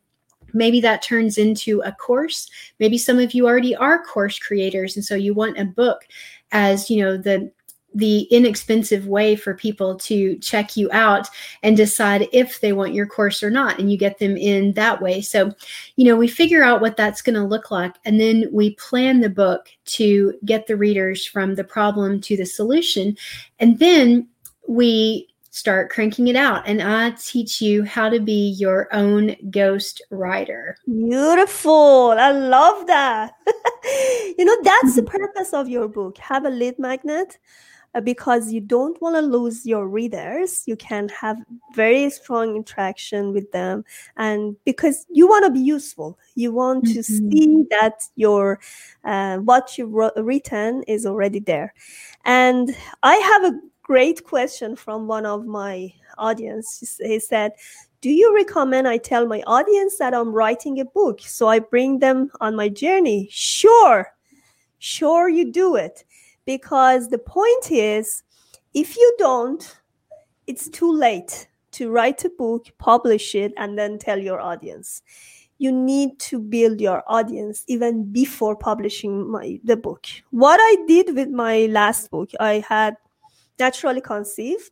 maybe 0.52 0.80
that 0.80 1.02
turns 1.02 1.38
into 1.38 1.80
a 1.82 1.92
course. 1.92 2.48
Maybe 2.80 2.98
some 2.98 3.18
of 3.18 3.34
you 3.34 3.46
already 3.46 3.76
are 3.76 4.02
course 4.02 4.38
creators, 4.38 4.96
and 4.96 5.04
so 5.04 5.14
you 5.14 5.34
want 5.34 5.58
a 5.58 5.64
book 5.64 6.06
as 6.52 6.90
you 6.90 7.02
know 7.02 7.16
the 7.16 7.50
the 7.94 8.22
inexpensive 8.22 9.06
way 9.06 9.36
for 9.36 9.54
people 9.54 9.94
to 9.96 10.36
check 10.38 10.76
you 10.76 10.90
out 10.92 11.28
and 11.62 11.76
decide 11.76 12.28
if 12.32 12.60
they 12.60 12.72
want 12.72 12.94
your 12.94 13.06
course 13.06 13.42
or 13.42 13.50
not 13.50 13.78
and 13.78 13.90
you 13.90 13.96
get 13.96 14.18
them 14.18 14.36
in 14.36 14.72
that 14.72 15.00
way. 15.00 15.20
So 15.20 15.52
you 15.96 16.04
know 16.04 16.16
we 16.16 16.28
figure 16.28 16.64
out 16.64 16.80
what 16.80 16.96
that's 16.96 17.22
going 17.22 17.34
to 17.34 17.44
look 17.44 17.70
like 17.70 17.94
and 18.04 18.20
then 18.20 18.48
we 18.52 18.74
plan 18.74 19.20
the 19.20 19.30
book 19.30 19.68
to 19.86 20.34
get 20.44 20.66
the 20.66 20.76
readers 20.76 21.24
from 21.24 21.54
the 21.54 21.64
problem 21.64 22.20
to 22.22 22.36
the 22.36 22.46
solution 22.46 23.16
and 23.60 23.78
then 23.78 24.28
we 24.66 25.28
start 25.50 25.88
cranking 25.88 26.26
it 26.26 26.34
out 26.34 26.66
and 26.66 26.82
i 26.82 27.10
teach 27.10 27.60
you 27.62 27.84
how 27.84 28.08
to 28.08 28.18
be 28.18 28.48
your 28.58 28.92
own 28.92 29.36
ghost 29.50 30.02
writer. 30.10 30.76
Beautiful. 30.86 32.10
I 32.18 32.32
love 32.32 32.86
that. 32.88 33.34
You 34.36 34.44
know 34.44 34.56
that's 34.64 34.96
the 34.96 35.02
purpose 35.02 35.52
of 35.52 35.68
your 35.68 35.86
book 35.86 36.18
have 36.18 36.44
a 36.44 36.50
lead 36.50 36.78
magnet 36.78 37.38
because 38.02 38.52
you 38.52 38.60
don't 38.60 39.00
want 39.00 39.16
to 39.16 39.22
lose 39.22 39.64
your 39.64 39.88
readers. 39.88 40.64
You 40.66 40.76
can 40.76 41.08
have 41.10 41.38
very 41.74 42.10
strong 42.10 42.56
interaction 42.56 43.32
with 43.32 43.50
them, 43.52 43.84
and 44.16 44.56
because 44.64 45.06
you 45.10 45.28
want 45.28 45.44
to 45.44 45.50
be 45.50 45.60
useful, 45.60 46.18
you 46.34 46.52
want 46.52 46.84
mm-hmm. 46.84 46.94
to 46.94 47.02
see 47.02 47.64
that 47.70 48.02
your 48.16 48.60
uh, 49.04 49.38
what 49.38 49.78
you've 49.78 49.92
written 50.16 50.82
is 50.84 51.06
already 51.06 51.38
there. 51.38 51.74
And 52.24 52.74
I 53.02 53.14
have 53.16 53.44
a 53.44 53.60
great 53.82 54.24
question 54.24 54.76
from 54.76 55.06
one 55.06 55.26
of 55.26 55.46
my 55.46 55.92
audience. 56.18 56.98
He 56.98 57.18
said, 57.18 57.52
do 58.00 58.10
you 58.10 58.34
recommend 58.34 58.88
I 58.88 58.98
tell 58.98 59.26
my 59.26 59.42
audience 59.46 59.98
that 59.98 60.14
I'm 60.14 60.32
writing 60.32 60.80
a 60.80 60.84
book 60.84 61.20
so 61.20 61.48
I 61.48 61.58
bring 61.58 61.98
them 62.00 62.30
on 62.40 62.56
my 62.56 62.68
journey? 62.68 63.28
Sure. 63.30 64.12
Sure, 64.78 65.30
you 65.30 65.50
do 65.50 65.76
it 65.76 66.04
because 66.46 67.08
the 67.08 67.18
point 67.18 67.70
is 67.70 68.22
if 68.74 68.96
you 68.96 69.14
don't 69.18 69.80
it's 70.46 70.68
too 70.68 70.92
late 70.92 71.48
to 71.72 71.90
write 71.90 72.24
a 72.24 72.30
book 72.30 72.66
publish 72.78 73.34
it 73.34 73.52
and 73.56 73.78
then 73.78 73.98
tell 73.98 74.18
your 74.18 74.40
audience. 74.40 75.02
You 75.58 75.72
need 75.72 76.18
to 76.20 76.38
build 76.38 76.80
your 76.80 77.02
audience 77.06 77.64
even 77.68 78.10
before 78.12 78.56
publishing 78.56 79.30
my 79.30 79.60
the 79.64 79.76
book. 79.76 80.06
What 80.30 80.60
i 80.60 80.76
did 80.86 81.14
with 81.14 81.30
my 81.30 81.66
last 81.66 82.10
book 82.10 82.30
i 82.40 82.64
had 82.68 82.96
naturally 83.58 84.00
conceived. 84.00 84.70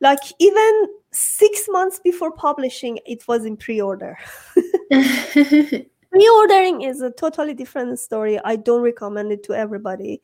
Like 0.00 0.20
even 0.38 0.86
six 1.12 1.66
months 1.68 2.00
before 2.02 2.30
publishing 2.32 2.98
it 3.06 3.26
was 3.26 3.44
in 3.44 3.56
pre-order 3.56 4.16
Pre-ordering 6.18 6.82
is 6.82 7.00
a 7.00 7.12
totally 7.12 7.54
different 7.54 7.96
story. 8.00 8.40
I 8.44 8.56
don't 8.56 8.82
recommend 8.82 9.30
it 9.30 9.44
to 9.44 9.54
everybody 9.54 10.20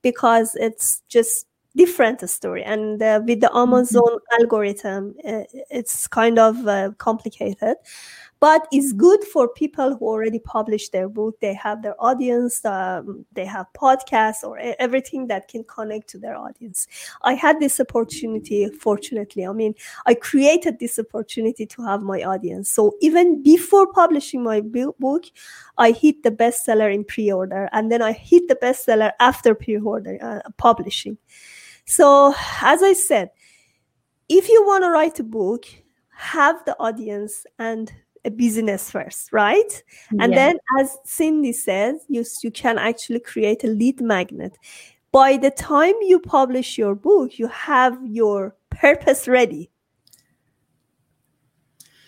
because 0.00 0.54
it's 0.54 1.02
just 1.08 1.46
different 1.76 2.26
story 2.30 2.62
and 2.62 3.02
uh, 3.02 3.20
with 3.26 3.40
the 3.40 3.48
mm-hmm. 3.48 3.58
amazon 3.58 4.02
mm-hmm. 4.04 4.40
algorithm 4.40 5.12
uh, 5.26 5.42
it's 5.70 6.06
kind 6.06 6.38
of 6.38 6.68
uh, 6.68 6.90
complicated 6.98 7.74
but 8.40 8.66
it's 8.72 8.92
good 8.92 9.24
for 9.24 9.48
people 9.48 9.96
who 9.96 10.06
already 10.06 10.38
published 10.38 10.92
their 10.92 11.08
book. 11.08 11.38
They 11.40 11.54
have 11.54 11.82
their 11.82 11.94
audience 11.98 12.64
um, 12.64 13.24
they 13.32 13.44
have 13.44 13.66
podcasts 13.74 14.42
or 14.42 14.58
everything 14.78 15.26
that 15.28 15.48
can 15.48 15.64
connect 15.64 16.08
to 16.10 16.18
their 16.18 16.36
audience. 16.36 16.86
I 17.22 17.34
had 17.34 17.60
this 17.60 17.80
opportunity 17.80 18.68
fortunately 18.68 19.46
i 19.46 19.52
mean 19.52 19.74
i 20.06 20.14
created 20.14 20.78
this 20.78 20.98
opportunity 20.98 21.66
to 21.66 21.82
have 21.82 22.02
my 22.02 22.22
audience. 22.22 22.70
So 22.70 22.96
even 23.00 23.42
before 23.42 23.92
publishing 23.92 24.42
my 24.42 24.60
book 24.60 25.24
i 25.78 25.90
hit 25.90 26.22
the 26.22 26.30
bestseller 26.30 26.92
in 26.92 27.04
pre-order 27.04 27.68
and 27.72 27.90
then 27.90 28.02
i 28.02 28.12
hit 28.12 28.48
the 28.48 28.56
bestseller 28.56 29.12
after 29.20 29.54
pre-order 29.54 30.18
uh, 30.22 30.50
publishing. 30.56 31.18
So 31.84 32.34
as 32.62 32.82
i 32.82 32.92
said 32.92 33.30
if 34.28 34.48
you 34.48 34.64
want 34.66 34.84
to 34.84 34.90
write 34.90 35.18
a 35.20 35.24
book 35.24 35.66
have 36.16 36.64
the 36.64 36.78
audience 36.78 37.44
and 37.58 37.92
a 38.24 38.30
business 38.30 38.90
first, 38.90 39.32
right? 39.32 39.82
And 40.18 40.32
yeah. 40.32 40.38
then, 40.38 40.58
as 40.80 40.96
Cindy 41.04 41.52
says, 41.52 42.04
you, 42.08 42.24
you 42.42 42.50
can 42.50 42.78
actually 42.78 43.20
create 43.20 43.64
a 43.64 43.68
lead 43.68 44.00
magnet. 44.00 44.56
By 45.12 45.36
the 45.36 45.50
time 45.50 45.94
you 46.02 46.18
publish 46.18 46.76
your 46.78 46.94
book, 46.94 47.38
you 47.38 47.46
have 47.48 47.98
your 48.04 48.56
purpose 48.70 49.28
ready. 49.28 49.70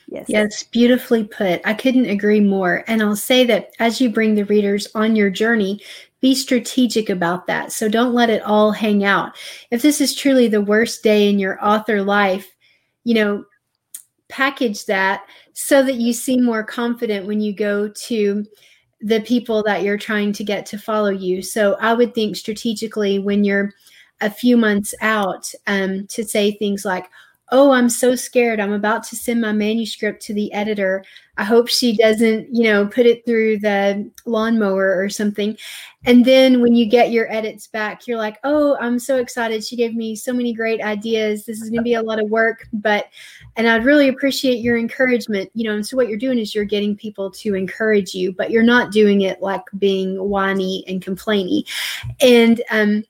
Yes. 0.09 0.27
Yes, 0.29 0.62
beautifully 0.62 1.25
put. 1.25 1.61
I 1.64 1.75
couldn't 1.75 2.09
agree 2.09 2.41
more. 2.41 2.85
And 2.87 3.03
I'll 3.03 3.17
say 3.17 3.45
that 3.45 3.71
as 3.81 4.01
you 4.01 4.09
bring 4.09 4.35
the 4.35 4.45
readers 4.45 4.89
on 4.95 5.17
your 5.17 5.31
journey, 5.31 5.81
be 6.21 6.35
strategic 6.35 7.11
about 7.11 7.47
that. 7.49 7.73
So 7.73 7.89
don't 7.89 8.14
let 8.14 8.31
it 8.31 8.43
all 8.43 8.73
hang 8.73 9.05
out. 9.05 9.37
If 9.71 9.83
this 9.83 10.01
is 10.01 10.14
truly 10.14 10.49
the 10.49 10.61
worst 10.61 11.03
day 11.03 11.29
in 11.29 11.39
your 11.39 11.62
author 11.64 12.03
life, 12.03 12.57
you 13.05 13.14
know, 13.14 13.45
package 14.29 14.87
that 14.87 15.24
so 15.53 15.83
that 15.83 15.95
you 15.95 16.12
seem 16.12 16.45
more 16.45 16.64
confident 16.64 17.27
when 17.27 17.41
you 17.41 17.55
go 17.55 17.89
to 17.89 18.45
the 19.01 19.20
people 19.20 19.62
that 19.62 19.83
you're 19.83 19.99
trying 19.99 20.33
to 20.33 20.45
get 20.45 20.66
to 20.66 20.79
follow 20.79 21.11
you. 21.11 21.43
So 21.43 21.77
I 21.81 21.93
would 21.93 22.14
think 22.14 22.37
strategically 22.37 23.18
when 23.18 23.45
you're 23.45 23.72
a 24.20 24.31
few 24.31 24.57
months 24.57 24.95
out 25.03 25.53
um, 25.66 26.07
to 26.09 26.24
say 26.24 26.53
things 26.53 26.85
like, 26.85 27.09
oh, 27.53 27.70
I'm 27.70 27.88
so 27.88 28.16
scared. 28.16 28.59
I'm 28.59 28.72
about 28.72 29.05
to 29.05 29.16
send 29.16 29.40
my 29.40 29.53
manuscript 29.53 30.20
to 30.22 30.34
the 30.34 30.53
editor. 30.53 31.05
I 31.38 31.44
hope 31.44 31.68
she 31.68 31.97
doesn't, 31.97 32.49
you 32.53 32.64
know, 32.64 32.86
put 32.86 33.07
it 33.07 33.24
through 33.24 33.59
the 33.59 34.11
lawnmower 34.24 34.99
or 34.99 35.09
something. 35.09 35.57
And 36.05 36.24
then 36.24 36.61
when 36.61 36.74
you 36.74 36.86
get 36.86 37.12
your 37.12 37.30
edits 37.32 37.66
back, 37.68 38.07
you're 38.07 38.18
like, 38.18 38.38
oh, 38.42 38.76
I'm 38.80 38.99
so 38.99 39.18
excited. 39.18 39.64
She 39.64 39.76
gave 39.76 39.94
me 39.94 40.16
so 40.16 40.32
many 40.32 40.53
great 40.53 40.80
ideas. 40.80 41.44
This 41.44 41.61
is 41.61 41.68
going 41.68 41.80
to 41.80 41.84
be 41.84 41.94
a 41.94 42.03
lot 42.03 42.20
of 42.20 42.30
work, 42.30 42.66
but, 42.72 43.07
and 43.57 43.68
I'd 43.68 43.84
really 43.84 44.09
appreciate 44.09 44.59
your 44.59 44.76
encouragement, 44.76 45.51
you 45.55 45.64
know. 45.64 45.74
And 45.74 45.86
so 45.86 45.97
what 45.97 46.09
you're 46.09 46.18
doing 46.18 46.38
is 46.38 46.55
you're 46.55 46.64
getting 46.64 46.97
people 46.97 47.30
to 47.32 47.55
encourage 47.55 48.14
you, 48.14 48.32
but 48.32 48.51
you're 48.51 48.62
not 48.62 48.90
doing 48.90 49.20
it 49.20 49.40
like 49.40 49.64
being 49.78 50.16
whiny 50.16 50.84
and 50.88 51.05
complainy. 51.05 51.64
And, 52.20 52.62
um, 52.70 53.05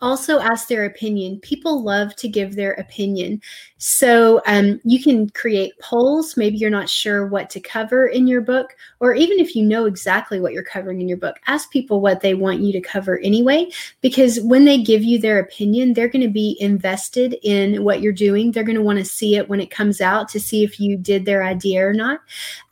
also 0.00 0.38
ask 0.38 0.68
their 0.68 0.84
opinion. 0.84 1.40
People 1.40 1.82
love 1.82 2.14
to 2.16 2.28
give 2.28 2.54
their 2.54 2.72
opinion. 2.74 3.40
So 3.78 4.40
um, 4.46 4.80
you 4.84 5.02
can 5.02 5.28
create 5.30 5.78
polls. 5.80 6.36
Maybe 6.36 6.56
you're 6.56 6.70
not 6.70 6.88
sure 6.88 7.26
what 7.26 7.50
to 7.50 7.60
cover 7.60 8.06
in 8.06 8.26
your 8.26 8.40
book, 8.40 8.76
or 9.00 9.14
even 9.14 9.38
if 9.38 9.56
you 9.56 9.64
know 9.64 9.86
exactly 9.86 10.40
what 10.40 10.52
you're 10.52 10.62
covering 10.62 11.00
in 11.00 11.08
your 11.08 11.18
book, 11.18 11.36
ask 11.46 11.70
people 11.70 12.00
what 12.00 12.20
they 12.20 12.34
want 12.34 12.60
you 12.60 12.72
to 12.72 12.80
cover 12.80 13.18
anyway. 13.20 13.70
Because 14.00 14.40
when 14.40 14.64
they 14.64 14.82
give 14.82 15.02
you 15.02 15.18
their 15.18 15.38
opinion, 15.38 15.94
they're 15.94 16.08
going 16.08 16.22
to 16.22 16.28
be 16.28 16.56
invested 16.60 17.36
in 17.42 17.82
what 17.82 18.00
you're 18.00 18.12
doing. 18.12 18.52
They're 18.52 18.64
going 18.64 18.76
to 18.76 18.82
want 18.82 18.98
to 18.98 19.04
see 19.04 19.36
it 19.36 19.48
when 19.48 19.60
it 19.60 19.70
comes 19.70 20.00
out 20.00 20.28
to 20.30 20.40
see 20.40 20.62
if 20.62 20.78
you 20.78 20.96
did 20.96 21.24
their 21.24 21.42
idea 21.44 21.86
or 21.86 21.92
not. 21.92 22.20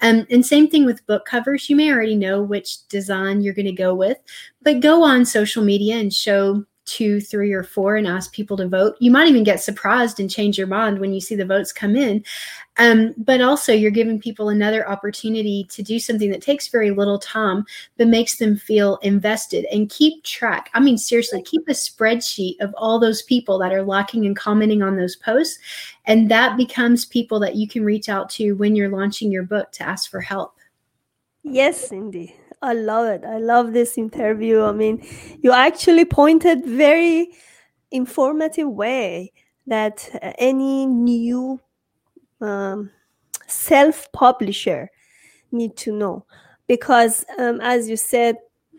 Um, 0.01 0.27
and 0.31 0.45
same 0.45 0.69
thing 0.69 0.85
with 0.85 1.07
book 1.07 1.25
covers. 1.25 1.69
You 1.69 1.77
may 1.77 1.93
already 1.93 2.17
know 2.17 2.43
which 2.43 2.87
design 2.89 3.41
you're 3.41 3.55
going 3.55 3.67
to 3.67 3.73
go 3.73 3.95
with, 3.95 4.19
but 4.63 4.81
go 4.81 5.03
on 5.03 5.25
social 5.25 5.65
media 5.65 5.97
and 5.97 6.13
show 6.13 6.65
two, 6.87 7.21
three, 7.21 7.53
or 7.53 7.63
four 7.63 7.97
and 7.97 8.07
ask 8.07 8.33
people 8.33 8.57
to 8.57 8.69
vote. 8.69 8.97
You 9.01 9.11
might 9.11 9.29
even 9.29 9.45
get 9.45 9.63
surprised 9.63 10.19
and 10.19 10.31
change 10.31 10.57
your 10.57 10.67
mind 10.67 10.99
when 10.99 11.13
you 11.13 11.21
see 11.21 11.35
the 11.35 11.45
votes 11.45 11.73
come 11.73 11.97
in. 11.97 12.25
Um, 12.79 13.15
but 13.17 13.41
also, 13.41 13.73
you're 13.73 13.91
giving 13.91 14.21
people 14.21 14.49
another 14.49 14.89
opportunity 14.89 15.65
to 15.71 15.83
do 15.83 15.99
something 15.99 16.31
that 16.31 16.43
takes 16.43 16.69
very 16.69 16.91
little 16.91 17.19
time, 17.19 17.65
but 17.97 18.07
makes 18.07 18.37
them 18.37 18.57
feel 18.57 18.97
invested 18.99 19.67
and 19.73 19.91
keep 19.91 20.23
track. 20.25 20.71
I 20.75 20.81
mean, 20.81 20.99
seriously, 20.99 21.43
keep 21.43 21.67
a 21.69 21.73
spreadsheet 21.73 22.57
of 22.61 22.75
all 22.77 22.99
those 22.99 23.23
people 23.23 23.59
that 23.59 23.73
are 23.73 23.83
liking 23.83 24.27
and 24.27 24.37
commenting 24.37 24.83
on 24.83 24.97
those 24.97 25.17
posts. 25.17 25.59
And 26.05 26.31
that 26.31 26.57
becomes 26.57 27.05
people 27.05 27.41
that 27.41 27.57
you 27.57 27.67
can 27.67 27.85
reach 27.85 28.09
out 28.09 28.29
to 28.31 28.53
when 28.53 28.77
you're 28.77 28.91
launching 28.91 29.33
your 29.33 29.45
book 29.45 29.73
to 29.73 29.83
ask 29.83 30.11
for 30.11 30.21
help. 30.21 30.55
Yes, 31.43 31.89
Cindy. 31.89 32.37
I 32.63 32.73
love 32.73 33.07
it. 33.07 33.25
I 33.25 33.39
love 33.39 33.73
this 33.73 33.99
interview. 33.99 34.63
I 34.63 34.73
mean, 34.73 35.07
you 35.43 35.53
actually 35.53 36.05
pointed 36.05 36.65
very 36.65 37.31
informative 37.91 38.69
way 38.69 39.33
that 39.67 40.09
any 40.39 40.87
new 40.87 41.61
um, 42.41 42.91
self 43.47 44.11
publisher 44.13 44.91
need 45.53 45.77
to 45.77 45.93
know 45.93 46.25
because 46.67 47.25
um, 47.39 47.61
as 47.61 47.89
you 47.89 47.97
said 47.97 48.37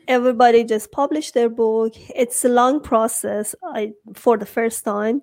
everybody 0.08 0.64
just 0.64 0.92
published 0.92 1.34
their 1.34 1.50
book 1.50 1.94
it's 2.16 2.46
a 2.46 2.50
long 2.50 2.82
process 2.82 3.56
I, 3.64 3.94
for 4.14 4.38
the 4.38 4.46
first 4.46 4.84
time 4.84 5.22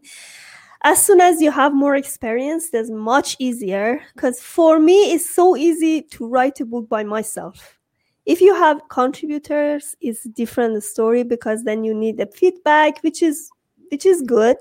as 0.83 1.05
soon 1.05 1.21
as 1.21 1.41
you 1.41 1.51
have 1.51 1.75
more 1.75 1.97
experience 1.97 2.71
that's 2.71 2.91
much 2.91 3.37
easier 3.39 4.01
because 4.15 4.41
for 4.41 4.79
me 4.79 5.13
it's 5.13 5.29
so 5.29 5.57
easy 5.57 6.03
to 6.03 6.27
write 6.27 6.61
a 6.61 6.67
book 6.67 6.89
by 6.89 7.05
myself 7.05 7.79
if 8.27 8.41
you 8.41 8.55
have 8.55 8.81
contributors 8.89 9.95
it's 10.01 10.25
different 10.25 10.83
story 10.83 11.23
because 11.23 11.65
then 11.65 11.85
you 11.85 11.95
need 11.95 12.17
the 12.17 12.27
feedback 12.27 13.01
which 13.03 13.23
is 13.23 13.51
which 13.91 14.07
is 14.07 14.23
good. 14.23 14.57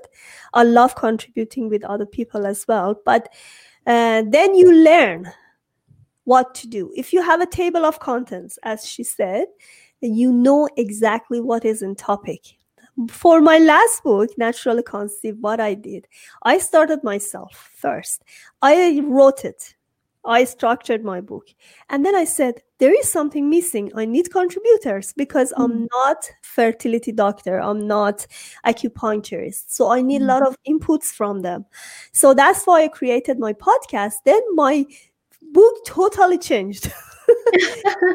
I 0.52 0.62
love 0.64 0.94
contributing 0.94 1.68
with 1.68 1.82
other 1.84 2.06
people 2.06 2.46
as 2.46 2.66
well 2.68 3.00
but 3.04 3.32
uh, 3.86 4.22
then 4.28 4.54
you 4.54 4.72
learn 4.72 5.30
what 6.24 6.54
to 6.56 6.66
do. 6.66 6.90
If 6.96 7.12
you 7.12 7.22
have 7.22 7.40
a 7.40 7.46
table 7.46 7.84
of 7.84 8.00
contents 8.00 8.58
as 8.62 8.86
she 8.86 9.02
said 9.02 9.46
you 10.00 10.32
know 10.32 10.68
exactly 10.76 11.40
what 11.40 11.64
is 11.64 11.82
in 11.82 11.94
topic. 11.94 12.56
For 13.08 13.40
my 13.40 13.58
last 13.58 14.04
book 14.04 14.30
naturally 14.38 14.82
conceived 14.84 15.42
what 15.42 15.58
i 15.58 15.74
did 15.74 16.06
i 16.44 16.58
started 16.58 17.02
myself 17.02 17.70
first. 17.74 18.22
I 18.62 19.00
wrote 19.04 19.44
it 19.44 19.73
I 20.24 20.44
structured 20.44 21.04
my 21.04 21.20
book. 21.20 21.48
And 21.90 22.04
then 22.04 22.14
I 22.14 22.24
said, 22.24 22.62
there 22.78 22.98
is 22.98 23.10
something 23.10 23.48
missing. 23.48 23.92
I 23.94 24.04
need 24.04 24.30
contributors 24.32 25.12
because 25.12 25.52
mm-hmm. 25.52 25.62
I'm 25.62 25.88
not 25.92 26.30
fertility 26.42 27.12
doctor. 27.12 27.60
I'm 27.60 27.86
not 27.86 28.26
acupuncturist. 28.66 29.64
So 29.68 29.90
I 29.90 30.02
need 30.02 30.22
mm-hmm. 30.22 30.30
a 30.30 30.32
lot 30.32 30.46
of 30.46 30.56
inputs 30.68 31.06
from 31.06 31.42
them. 31.42 31.66
So 32.12 32.34
that's 32.34 32.64
why 32.64 32.84
I 32.84 32.88
created 32.88 33.38
my 33.38 33.52
podcast. 33.52 34.14
Then 34.24 34.42
my 34.54 34.86
book 35.52 35.74
totally 35.86 36.38
changed. 36.38 36.92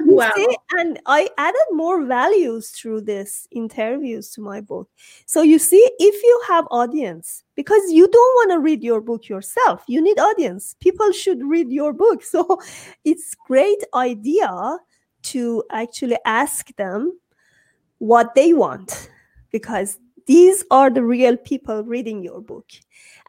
wow. 0.05 0.31
See? 0.35 0.57
And 0.77 0.99
I 1.05 1.29
added 1.37 1.61
more 1.71 2.03
values 2.05 2.69
through 2.69 3.01
this 3.01 3.47
interviews 3.51 4.29
to 4.31 4.41
my 4.41 4.61
book. 4.61 4.89
So 5.25 5.41
you 5.41 5.59
see, 5.59 5.89
if 5.99 6.23
you 6.23 6.41
have 6.47 6.67
audience, 6.71 7.43
because 7.55 7.91
you 7.91 8.07
don't 8.07 8.35
want 8.35 8.51
to 8.51 8.59
read 8.59 8.83
your 8.83 9.01
book 9.01 9.27
yourself, 9.27 9.83
you 9.87 10.01
need 10.01 10.19
audience. 10.19 10.75
People 10.79 11.11
should 11.11 11.43
read 11.43 11.71
your 11.71 11.93
book. 11.93 12.23
So 12.29 12.59
it's 13.03 13.33
great 13.33 13.83
idea 13.93 14.77
to 15.23 15.63
actually 15.71 16.17
ask 16.25 16.73
them 16.75 17.19
what 17.97 18.35
they 18.35 18.53
want 18.53 19.09
because 19.51 19.97
these 20.29 20.63
are 20.69 20.91
the 20.91 21.03
real 21.03 21.37
people 21.37 21.83
reading 21.83 22.23
your 22.23 22.39
book. 22.39 22.67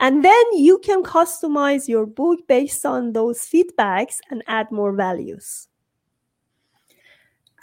And 0.01 0.23
then 0.23 0.45
you 0.53 0.79
can 0.79 1.03
customize 1.03 1.89
your 1.89 2.05
book 2.05 2.41
based 2.47 2.85
on 2.85 3.15
those 3.15 3.41
feedbacks 3.41 4.19
and 4.31 4.43
add 4.47 4.71
more 4.71 4.93
values. 4.93 5.67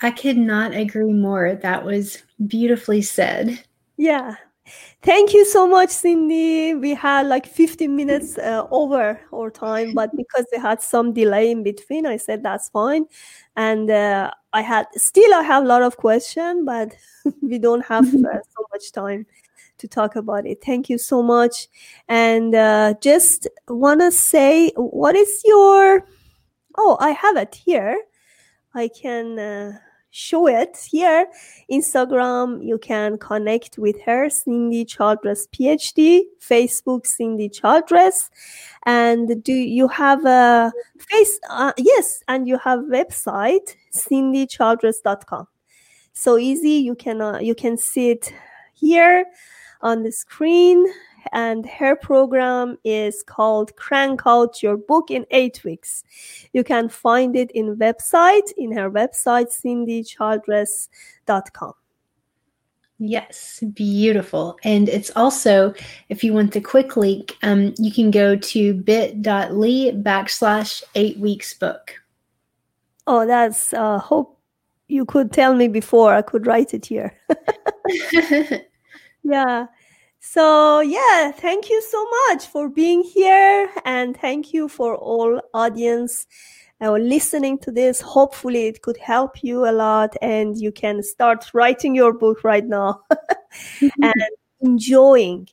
I 0.02 0.12
could 0.12 0.38
not 0.38 0.74
agree 0.74 1.14
more. 1.14 1.56
That 1.56 1.84
was 1.86 2.24
beautifully 2.45 3.02
said. 3.02 3.64
Yeah. 3.98 4.36
Thank 5.02 5.34
you 5.34 5.45
so 5.45 5.68
much, 5.68 5.89
Cindy. 5.89 6.74
We 6.74 6.93
had 6.93 7.28
like 7.28 7.45
15 7.45 7.95
minutes 7.95 8.38
uh, 8.38 8.68
over 8.70 9.20
our 9.34 9.50
time, 9.50 9.93
but 9.93 10.14
because 10.16 10.45
they 10.52 10.60
had 10.60 10.82
some 10.82 11.14
delay 11.14 11.52
in 11.52 11.64
between, 11.64 12.06
I 12.06 12.18
said 12.18 12.43
that's 12.43 12.70
fine. 12.70 13.06
And 13.56 13.89
uh, 13.89 14.32
I 14.52 14.62
had 14.62 14.88
still 14.95 15.34
I 15.34 15.43
have 15.43 15.64
a 15.64 15.68
lot 15.68 15.84
of 15.84 15.98
questions, 15.98 16.64
but 16.66 16.95
we 17.41 17.60
don't 17.60 17.86
have 17.86 18.06
uh, 18.06 18.10
so 18.58 18.68
much 18.74 18.91
time 18.91 19.26
to 19.78 19.88
talk 19.88 20.16
about 20.16 20.45
it. 20.45 20.62
Thank 20.64 20.89
you 20.89 20.98
so 20.98 21.24
much. 21.24 21.68
And 22.10 22.54
uh, 22.54 22.95
just 23.02 23.48
want 23.68 24.02
to 24.02 24.12
say, 24.12 24.72
what 24.76 25.16
is 25.16 25.41
your? 25.45 26.06
Oh, 26.78 26.98
I 27.00 27.12
have 27.12 27.38
it 27.38 27.56
here. 27.56 27.98
I 28.74 28.89
can 28.89 29.39
uh, 29.39 29.80
show 30.12 30.47
it 30.47 30.78
here. 30.89 31.28
Instagram, 31.72 32.66
you 32.66 32.78
can 32.78 33.18
connect 33.18 33.78
with 33.78 34.01
her, 34.01 34.30
Cindy 34.30 34.86
Childress 34.86 35.47
PhD. 35.47 36.24
Facebook, 36.39 37.05
Cindy 37.05 37.49
Childress. 37.49 38.30
And 38.86 39.43
do 39.43 39.53
you 39.53 39.88
have 39.88 40.26
a 40.26 40.72
face? 40.99 41.39
Uh, 41.49 41.74
yes, 41.78 42.24
and 42.28 42.47
you 42.47 42.58
have 42.60 42.80
website, 42.82 43.76
cindychildress.com. 43.93 45.47
So 46.14 46.38
easy. 46.38 46.72
You 46.72 46.95
can 46.95 47.22
uh, 47.22 47.39
you 47.39 47.53
can 47.53 47.78
see 47.78 48.10
it 48.10 48.34
here 48.74 49.26
on 49.82 50.03
the 50.03 50.12
screen 50.12 50.86
and 51.34 51.65
her 51.65 51.95
program 51.95 52.78
is 52.84 53.23
called 53.23 53.75
crank 53.75 54.21
out 54.25 54.63
your 54.63 54.78
book 54.78 55.11
in 55.11 55.25
eight 55.32 55.63
weeks 55.63 56.03
you 56.53 56.63
can 56.63 56.89
find 56.89 57.36
it 57.36 57.51
in 57.51 57.75
website 57.78 58.51
in 58.57 58.71
her 58.71 58.89
website 58.89 59.51
cindychildress.com 59.51 61.73
Yes, 62.99 63.63
beautiful. 63.73 64.57
And 64.63 64.89
it's 64.89 65.11
also, 65.15 65.75
if 66.09 66.23
you 66.23 66.34
want 66.34 66.53
the 66.53 66.61
quick 66.61 66.97
link, 66.97 67.38
um, 67.43 67.75
you 67.78 67.91
can 67.91 68.09
go 68.09 68.36
to 68.36 68.73
bit.ly 68.73 69.91
backslash 70.01 70.82
eight 70.95 71.19
weeks 71.19 71.53
book. 71.53 71.93
Oh, 73.05 73.28
that's, 73.28 73.71
uh, 73.73 73.99
hope 73.99 74.39
you 74.88 75.05
could 75.05 75.32
tell 75.32 75.53
me 75.53 75.67
before. 75.67 76.11
I 76.13 76.23
could 76.23 76.47
write 76.47 76.73
it 76.73 76.88
here. 76.88 77.13
yeah. 79.23 79.67
So, 80.30 80.82
yeah, 80.82 81.32
thank 81.32 81.69
you 81.69 81.82
so 81.82 82.05
much 82.28 82.47
for 82.47 82.67
being 82.67 83.01
here 83.01 83.71
and 83.86 84.15
thank 84.15 84.53
you 84.53 84.67
for 84.67 84.93
all 84.93 85.39
audience 85.53 86.28
uh, 86.82 86.91
listening 86.91 87.59
to 87.59 87.71
this. 87.71 88.01
Hopefully 88.01 88.67
it 88.67 88.82
could 88.82 88.97
help 88.97 89.41
you 89.41 89.65
a 89.65 89.71
lot 89.71 90.17
and 90.21 90.57
you 90.57 90.73
can 90.73 91.01
start 91.01 91.49
writing 91.53 91.95
your 91.95 92.11
book 92.11 92.43
right 92.43 92.65
now 92.65 93.03
and 93.82 94.30
enjoying 94.59 95.47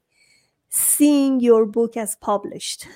seeing 0.70 1.38
your 1.38 1.66
book 1.66 1.96
as 1.96 2.16
published. 2.16 2.88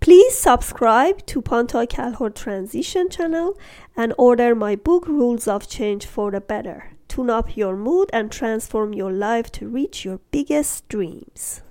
Please 0.00 0.38
subscribe 0.38 1.26
to 1.26 1.42
Pantai 1.42 1.86
Calhoun 1.86 2.32
Transition 2.32 3.10
channel 3.10 3.58
and 3.94 4.14
order 4.16 4.54
my 4.54 4.74
book 4.74 5.06
Rules 5.06 5.46
of 5.46 5.68
Change 5.68 6.06
for 6.06 6.30
the 6.30 6.40
Better 6.40 6.95
tune 7.16 7.30
up 7.30 7.56
your 7.56 7.74
mood 7.74 8.10
and 8.12 8.30
transform 8.30 8.92
your 8.92 9.10
life 9.10 9.50
to 9.50 9.66
reach 9.66 10.04
your 10.04 10.20
biggest 10.30 10.86
dreams. 10.86 11.62